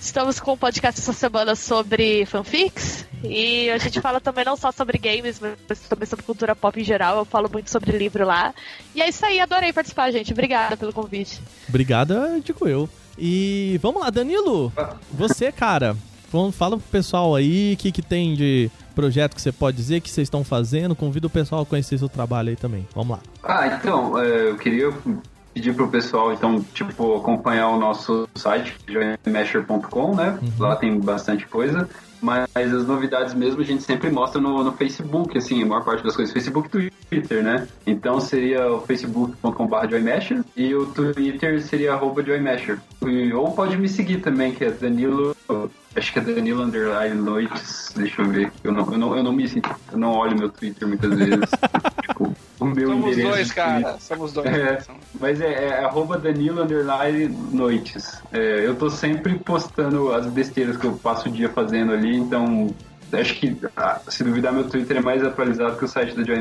Estamos 0.00 0.40
com 0.40 0.54
um 0.54 0.56
podcast 0.56 0.98
essa 0.98 1.12
semana 1.12 1.54
sobre 1.54 2.24
fanfics. 2.24 3.06
E 3.22 3.68
a 3.68 3.76
gente 3.76 4.00
fala 4.00 4.18
também 4.18 4.46
não 4.46 4.56
só 4.56 4.72
sobre 4.72 4.96
games, 4.96 5.38
mas 5.68 5.78
também 5.80 6.06
sobre 6.06 6.24
cultura 6.24 6.56
pop 6.56 6.80
em 6.80 6.84
geral. 6.84 7.18
Eu 7.18 7.24
falo 7.26 7.50
muito 7.52 7.70
sobre 7.70 7.96
livro 7.96 8.26
lá. 8.26 8.54
E 8.94 9.02
é 9.02 9.08
isso 9.08 9.24
aí, 9.26 9.38
adorei 9.38 9.74
participar, 9.74 10.10
gente. 10.10 10.32
Obrigada 10.32 10.74
pelo 10.74 10.92
convite. 10.92 11.38
Obrigada, 11.68 12.40
digo 12.42 12.66
eu. 12.66 12.88
E 13.18 13.78
vamos 13.82 14.00
lá, 14.00 14.08
Danilo. 14.08 14.72
Você, 15.12 15.52
cara, 15.52 15.94
fala 16.52 16.78
pro 16.78 16.86
pessoal 16.90 17.36
aí 17.36 17.74
o 17.74 17.76
que, 17.76 17.92
que 17.92 18.02
tem 18.02 18.34
de 18.34 18.70
projeto 18.94 19.34
que 19.34 19.42
você 19.42 19.52
pode 19.52 19.76
dizer 19.76 20.00
que 20.00 20.08
vocês 20.08 20.26
estão 20.26 20.42
fazendo. 20.42 20.96
Convida 20.96 21.26
o 21.26 21.30
pessoal 21.30 21.62
a 21.62 21.66
conhecer 21.66 21.98
seu 21.98 22.08
trabalho 22.08 22.48
aí 22.48 22.56
também. 22.56 22.88
Vamos 22.94 23.18
lá. 23.18 23.22
Ah, 23.42 23.66
então, 23.66 24.18
é, 24.18 24.48
eu 24.48 24.56
queria 24.56 24.90
pedir 25.52 25.74
pro 25.74 25.88
pessoal, 25.88 26.32
então, 26.32 26.62
tipo, 26.74 27.16
acompanhar 27.16 27.68
o 27.68 27.78
nosso 27.78 28.28
site, 28.34 28.76
joinmesher.com, 28.86 30.14
né? 30.14 30.38
Lá 30.58 30.76
tem 30.76 30.98
bastante 30.98 31.46
coisa. 31.46 31.88
Mas 32.22 32.48
as 32.54 32.86
novidades 32.86 33.32
mesmo 33.32 33.62
a 33.62 33.64
gente 33.64 33.82
sempre 33.82 34.10
mostra 34.10 34.40
no, 34.40 34.62
no 34.62 34.72
Facebook, 34.72 35.36
assim, 35.38 35.62
a 35.62 35.66
maior 35.66 35.84
parte 35.84 36.04
das 36.04 36.14
coisas. 36.14 36.32
Facebook 36.32 36.68
e 36.76 36.90
Twitter, 37.08 37.42
né? 37.42 37.66
Então 37.86 38.20
seria 38.20 38.70
o 38.70 38.80
facebook.com.br 38.82 39.88
joymesher 39.88 40.44
e 40.54 40.74
o 40.74 40.86
Twitter 40.86 41.62
seria 41.62 41.94
arroba 41.94 42.22
joymesher. 42.22 42.78
Ou 43.34 43.52
pode 43.52 43.76
me 43.78 43.88
seguir 43.88 44.18
também, 44.18 44.52
que 44.52 44.64
é 44.64 44.70
Danilo... 44.70 45.34
Acho 45.96 46.12
que 46.12 46.20
é 46.20 46.22
Danilo 46.22 46.62
Underline 46.62 47.20
Noites. 47.20 47.92
Deixa 47.96 48.22
eu 48.22 48.28
ver. 48.28 48.52
Eu 48.62 48.70
não, 48.70 48.92
eu 48.92 48.98
não, 48.98 49.16
eu 49.16 49.24
não 49.24 49.32
me 49.32 49.50
eu 49.90 49.98
não 49.98 50.12
olho 50.12 50.38
meu 50.38 50.48
Twitter 50.48 50.86
muitas 50.86 51.12
vezes. 51.12 51.50
tipo, 52.06 52.36
o 52.60 52.66
meu 52.66 52.88
Somos 52.88 53.12
endereço 53.12 53.28
dois, 53.28 53.48
de 53.48 53.54
cara. 53.54 53.98
Somos 53.98 54.32
dois. 54.32 54.46
É. 54.46 54.78
Mas 55.18 55.40
é, 55.40 55.68
é 55.68 55.84
arroba 55.84 56.18
Danilo 56.18 56.62
Underline 56.62 57.28
Noites. 57.52 58.20
É, 58.32 58.66
eu 58.66 58.74
tô 58.76 58.90
sempre 58.90 59.38
postando 59.38 60.12
as 60.12 60.26
besteiras 60.26 60.76
que 60.76 60.86
eu 60.86 60.92
passo 60.92 61.28
o 61.28 61.32
dia 61.32 61.48
fazendo 61.48 61.92
ali, 61.92 62.16
então 62.16 62.72
acho 63.12 63.34
que, 63.34 63.56
ah, 63.76 64.00
se 64.08 64.22
duvidar, 64.22 64.52
meu 64.52 64.68
Twitter 64.68 64.98
é 64.98 65.00
mais 65.00 65.24
atualizado 65.24 65.76
que 65.76 65.84
o 65.84 65.88
site 65.88 66.14
da 66.14 66.22
Joy. 66.22 66.38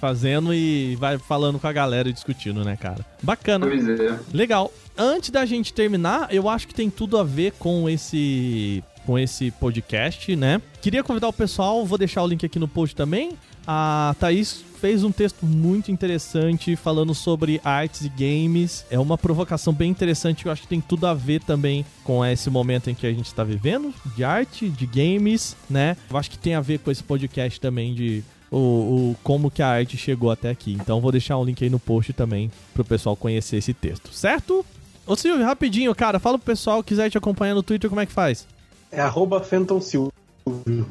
Fazendo 0.00 0.54
e 0.54 0.96
vai 0.96 1.18
falando 1.18 1.58
com 1.58 1.66
a 1.66 1.72
galera 1.72 2.08
e 2.08 2.12
discutindo, 2.12 2.64
né, 2.64 2.76
cara? 2.76 3.04
Bacana. 3.22 3.66
Pois 3.66 3.88
é. 3.88 4.18
Legal. 4.32 4.72
Antes 4.96 5.30
da 5.30 5.44
gente 5.44 5.74
terminar, 5.74 6.32
eu 6.32 6.48
acho 6.48 6.66
que 6.66 6.74
tem 6.74 6.88
tudo 6.88 7.18
a 7.18 7.24
ver 7.24 7.52
com 7.58 7.88
esse 7.88 8.82
com 9.04 9.16
esse 9.16 9.52
podcast, 9.52 10.34
né? 10.34 10.60
Queria 10.82 11.04
convidar 11.04 11.28
o 11.28 11.32
pessoal, 11.32 11.86
vou 11.86 11.96
deixar 11.96 12.24
o 12.24 12.26
link 12.26 12.44
aqui 12.44 12.58
no 12.58 12.66
post 12.66 12.96
também. 12.96 13.38
A 13.66 14.14
Thaís 14.20 14.64
fez 14.80 15.02
um 15.02 15.10
texto 15.10 15.44
muito 15.44 15.90
interessante 15.90 16.76
falando 16.76 17.14
sobre 17.14 17.60
artes 17.64 18.02
e 18.02 18.08
games. 18.08 18.84
É 18.90 18.98
uma 18.98 19.18
provocação 19.18 19.72
bem 19.72 19.90
interessante 19.90 20.42
que 20.42 20.48
eu 20.48 20.52
acho 20.52 20.62
que 20.62 20.68
tem 20.68 20.80
tudo 20.80 21.06
a 21.06 21.14
ver 21.14 21.42
também 21.42 21.84
com 22.04 22.24
esse 22.24 22.48
momento 22.48 22.88
em 22.90 22.94
que 22.94 23.06
a 23.06 23.12
gente 23.12 23.26
está 23.26 23.42
vivendo, 23.42 23.92
de 24.14 24.22
arte, 24.22 24.68
de 24.68 24.86
games, 24.86 25.56
né? 25.68 25.96
Eu 26.08 26.16
acho 26.16 26.30
que 26.30 26.38
tem 26.38 26.54
a 26.54 26.60
ver 26.60 26.78
com 26.78 26.90
esse 26.90 27.02
podcast 27.02 27.60
também 27.60 27.94
de 27.94 28.22
o, 28.50 28.58
o 28.58 29.16
como 29.22 29.50
que 29.50 29.62
a 29.62 29.68
arte 29.68 29.96
chegou 29.96 30.30
até 30.30 30.50
aqui. 30.50 30.72
Então 30.72 31.00
vou 31.00 31.10
deixar 31.10 31.38
um 31.38 31.44
link 31.44 31.62
aí 31.64 31.70
no 31.70 31.80
post 31.80 32.12
também 32.12 32.50
pro 32.74 32.84
pessoal 32.84 33.16
conhecer 33.16 33.56
esse 33.56 33.74
texto, 33.74 34.12
certo? 34.12 34.64
Ô 35.06 35.16
Silvio, 35.16 35.44
rapidinho, 35.44 35.94
cara, 35.94 36.18
fala 36.18 36.38
pro 36.38 36.46
pessoal 36.46 36.82
quiser 36.82 37.10
te 37.10 37.18
acompanhar 37.18 37.54
no 37.54 37.62
Twitter, 37.62 37.88
como 37.88 38.00
é 38.00 38.06
que 38.06 38.12
faz? 38.12 38.46
É 38.90 39.00
arroba. 39.00 39.42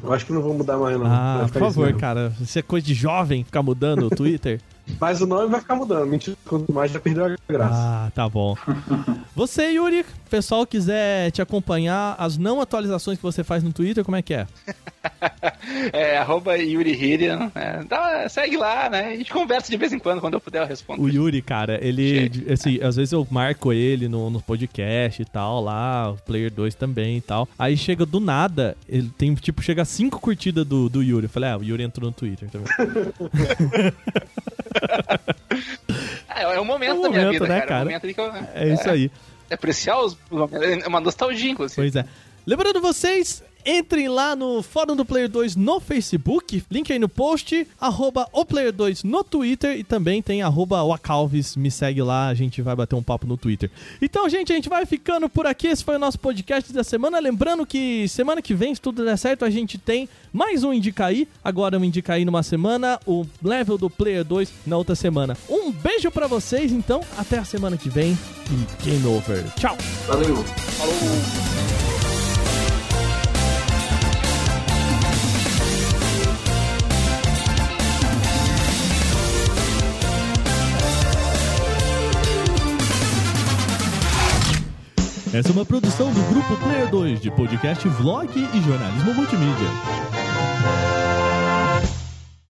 Eu 0.02 0.12
acho 0.12 0.26
que 0.26 0.32
não 0.32 0.42
vou 0.42 0.52
mudar 0.54 0.76
mais, 0.76 0.98
não. 0.98 1.06
ah, 1.06 1.46
por 1.50 1.60
favor, 1.60 1.92
cara. 1.94 2.32
Isso 2.40 2.58
é 2.58 2.62
coisa 2.62 2.86
de 2.86 2.92
jovem 2.94 3.42
ficar 3.42 3.62
mudando 3.62 4.06
o 4.06 4.10
Twitter. 4.10 4.60
Mas 5.00 5.20
o 5.20 5.26
nome 5.26 5.48
vai 5.48 5.60
ficar 5.60 5.74
mudando. 5.74 6.06
Mentira, 6.06 6.36
quanto 6.46 6.72
mais 6.72 6.90
já 6.92 7.00
perdeu 7.00 7.24
a 7.26 7.36
graça. 7.48 7.74
ah, 7.74 8.10
tá 8.14 8.28
bom. 8.28 8.56
Você, 9.34 9.72
Yuri, 9.72 10.00
o 10.00 10.30
pessoal 10.30 10.66
quiser 10.66 11.30
te 11.32 11.42
acompanhar, 11.42 12.14
as 12.18 12.38
não 12.38 12.60
atualizações 12.60 13.18
que 13.18 13.22
você 13.22 13.42
faz 13.44 13.62
no 13.62 13.72
Twitter, 13.72 14.04
como 14.04 14.16
é 14.16 14.22
que 14.22 14.34
é? 14.34 14.46
É, 15.92 16.18
arroba 16.18 16.56
Yuri 16.56 16.92
Hirian. 16.92 17.50
É, 17.54 17.82
dá- 17.84 18.28
segue 18.28 18.56
lá, 18.56 18.88
né? 18.88 19.08
A 19.12 19.16
gente 19.16 19.32
conversa 19.32 19.70
de 19.70 19.76
vez 19.76 19.92
em 19.92 19.98
quando, 19.98 20.20
quando 20.20 20.34
eu 20.34 20.40
puder 20.40 20.62
eu 20.62 20.66
respondo. 20.66 21.02
O 21.02 21.08
Yuri, 21.08 21.42
cara, 21.42 21.78
ele. 21.84 22.44
Assim, 22.52 22.80
às 22.82 22.96
vezes 22.96 23.12
eu 23.12 23.26
marco 23.30 23.72
ele 23.72 24.08
no, 24.08 24.30
no 24.30 24.40
podcast 24.40 25.20
e 25.20 25.24
tal, 25.24 25.62
lá, 25.62 26.10
o 26.10 26.16
Player 26.16 26.52
2 26.52 26.74
também 26.74 27.18
e 27.18 27.20
tal. 27.20 27.48
Aí 27.58 27.76
chega 27.76 28.04
do 28.06 28.18
nada, 28.20 28.76
ele 28.88 29.10
tem, 29.16 29.34
tipo, 29.34 29.62
chega 29.62 29.82
a 29.82 29.84
cinco 29.84 30.20
curtidas 30.20 30.64
do, 30.66 30.88
do 30.88 31.02
Yuri. 31.02 31.24
Eu 31.26 31.30
falei, 31.30 31.50
ah, 31.50 31.56
o 31.58 31.62
Yuri 31.64 31.82
entrou 31.84 32.08
no 32.08 32.14
Twitter 32.14 32.48
também. 32.50 32.66
É, 36.28 36.42
é 36.42 36.60
um 36.60 36.64
momento 36.66 36.90
É 36.90 36.94
um 36.94 37.00
da 37.00 37.08
minha 37.08 37.24
momento, 37.24 37.42
vida, 37.44 37.48
né, 37.48 37.60
cara. 37.62 37.64
É 37.64 37.68
cara? 37.68 37.80
um 37.80 37.84
momento 37.86 38.14
que 38.14 38.20
eu, 38.20 38.32
É 38.54 38.74
isso 38.74 38.90
aí. 38.90 39.10
É 39.48 39.54
apreciar 39.54 39.98
os. 40.00 40.18
É 40.84 40.86
uma 40.86 41.00
nostalgia, 41.00 41.50
inclusive. 41.50 41.76
Pois 41.80 41.96
é. 41.96 42.04
Lembrando 42.46 42.80
vocês, 42.80 43.42
entrem 43.66 44.08
lá 44.08 44.36
no 44.36 44.62
Fórum 44.62 44.94
do 44.94 45.04
Player 45.04 45.28
2 45.28 45.56
no 45.56 45.80
Facebook, 45.80 46.62
link 46.70 46.92
aí 46.92 46.98
no 46.98 47.08
post, 47.08 47.66
arroba 47.80 48.28
o 48.32 48.44
Player 48.44 48.72
2 48.72 49.02
no 49.02 49.24
Twitter 49.24 49.76
e 49.76 49.82
também 49.82 50.22
tem 50.22 50.40
arroba 50.40 50.82
o 50.84 50.92
Acalves, 50.92 51.56
me 51.56 51.70
segue 51.70 52.00
lá, 52.00 52.28
a 52.28 52.34
gente 52.34 52.62
vai 52.62 52.76
bater 52.76 52.94
um 52.94 53.02
papo 53.02 53.26
no 53.26 53.36
Twitter. 53.36 53.70
Então, 54.00 54.28
gente, 54.28 54.52
a 54.52 54.54
gente 54.54 54.68
vai 54.68 54.86
ficando 54.86 55.28
por 55.28 55.46
aqui, 55.46 55.66
esse 55.66 55.82
foi 55.82 55.96
o 55.96 55.98
nosso 55.98 56.18
podcast 56.18 56.72
da 56.72 56.84
semana, 56.84 57.18
lembrando 57.18 57.66
que 57.66 58.06
semana 58.08 58.40
que 58.40 58.54
vem, 58.54 58.74
se 58.74 58.80
tudo 58.80 59.04
der 59.04 59.18
certo, 59.18 59.44
a 59.44 59.50
gente 59.50 59.78
tem 59.78 60.08
mais 60.32 60.62
um 60.62 60.72
Indicaí, 60.72 61.26
agora 61.42 61.78
um 61.78 61.84
Indicaí 61.84 62.24
numa 62.24 62.44
semana, 62.44 63.00
o 63.04 63.26
level 63.42 63.76
do 63.76 63.90
Player 63.90 64.24
2 64.24 64.52
na 64.66 64.76
outra 64.76 64.94
semana. 64.94 65.36
Um 65.48 65.72
beijo 65.72 66.10
pra 66.10 66.28
vocês, 66.28 66.70
então, 66.70 67.00
até 67.18 67.38
a 67.38 67.44
semana 67.44 67.76
que 67.76 67.88
vem 67.88 68.16
e 68.50 68.84
game 68.84 69.06
over. 69.06 69.44
Tchau! 69.56 69.76
Valeu! 70.06 70.36
Falou. 70.36 71.85
Essa 85.36 85.50
é 85.50 85.52
uma 85.52 85.66
produção 85.66 86.10
do 86.10 86.22
Grupo 86.30 86.56
Player 86.56 86.88
2 86.88 87.20
de 87.20 87.30
podcast, 87.30 87.86
vlog 87.86 88.30
e 88.34 88.60
jornalismo 88.62 89.12
multimídia. 89.12 89.68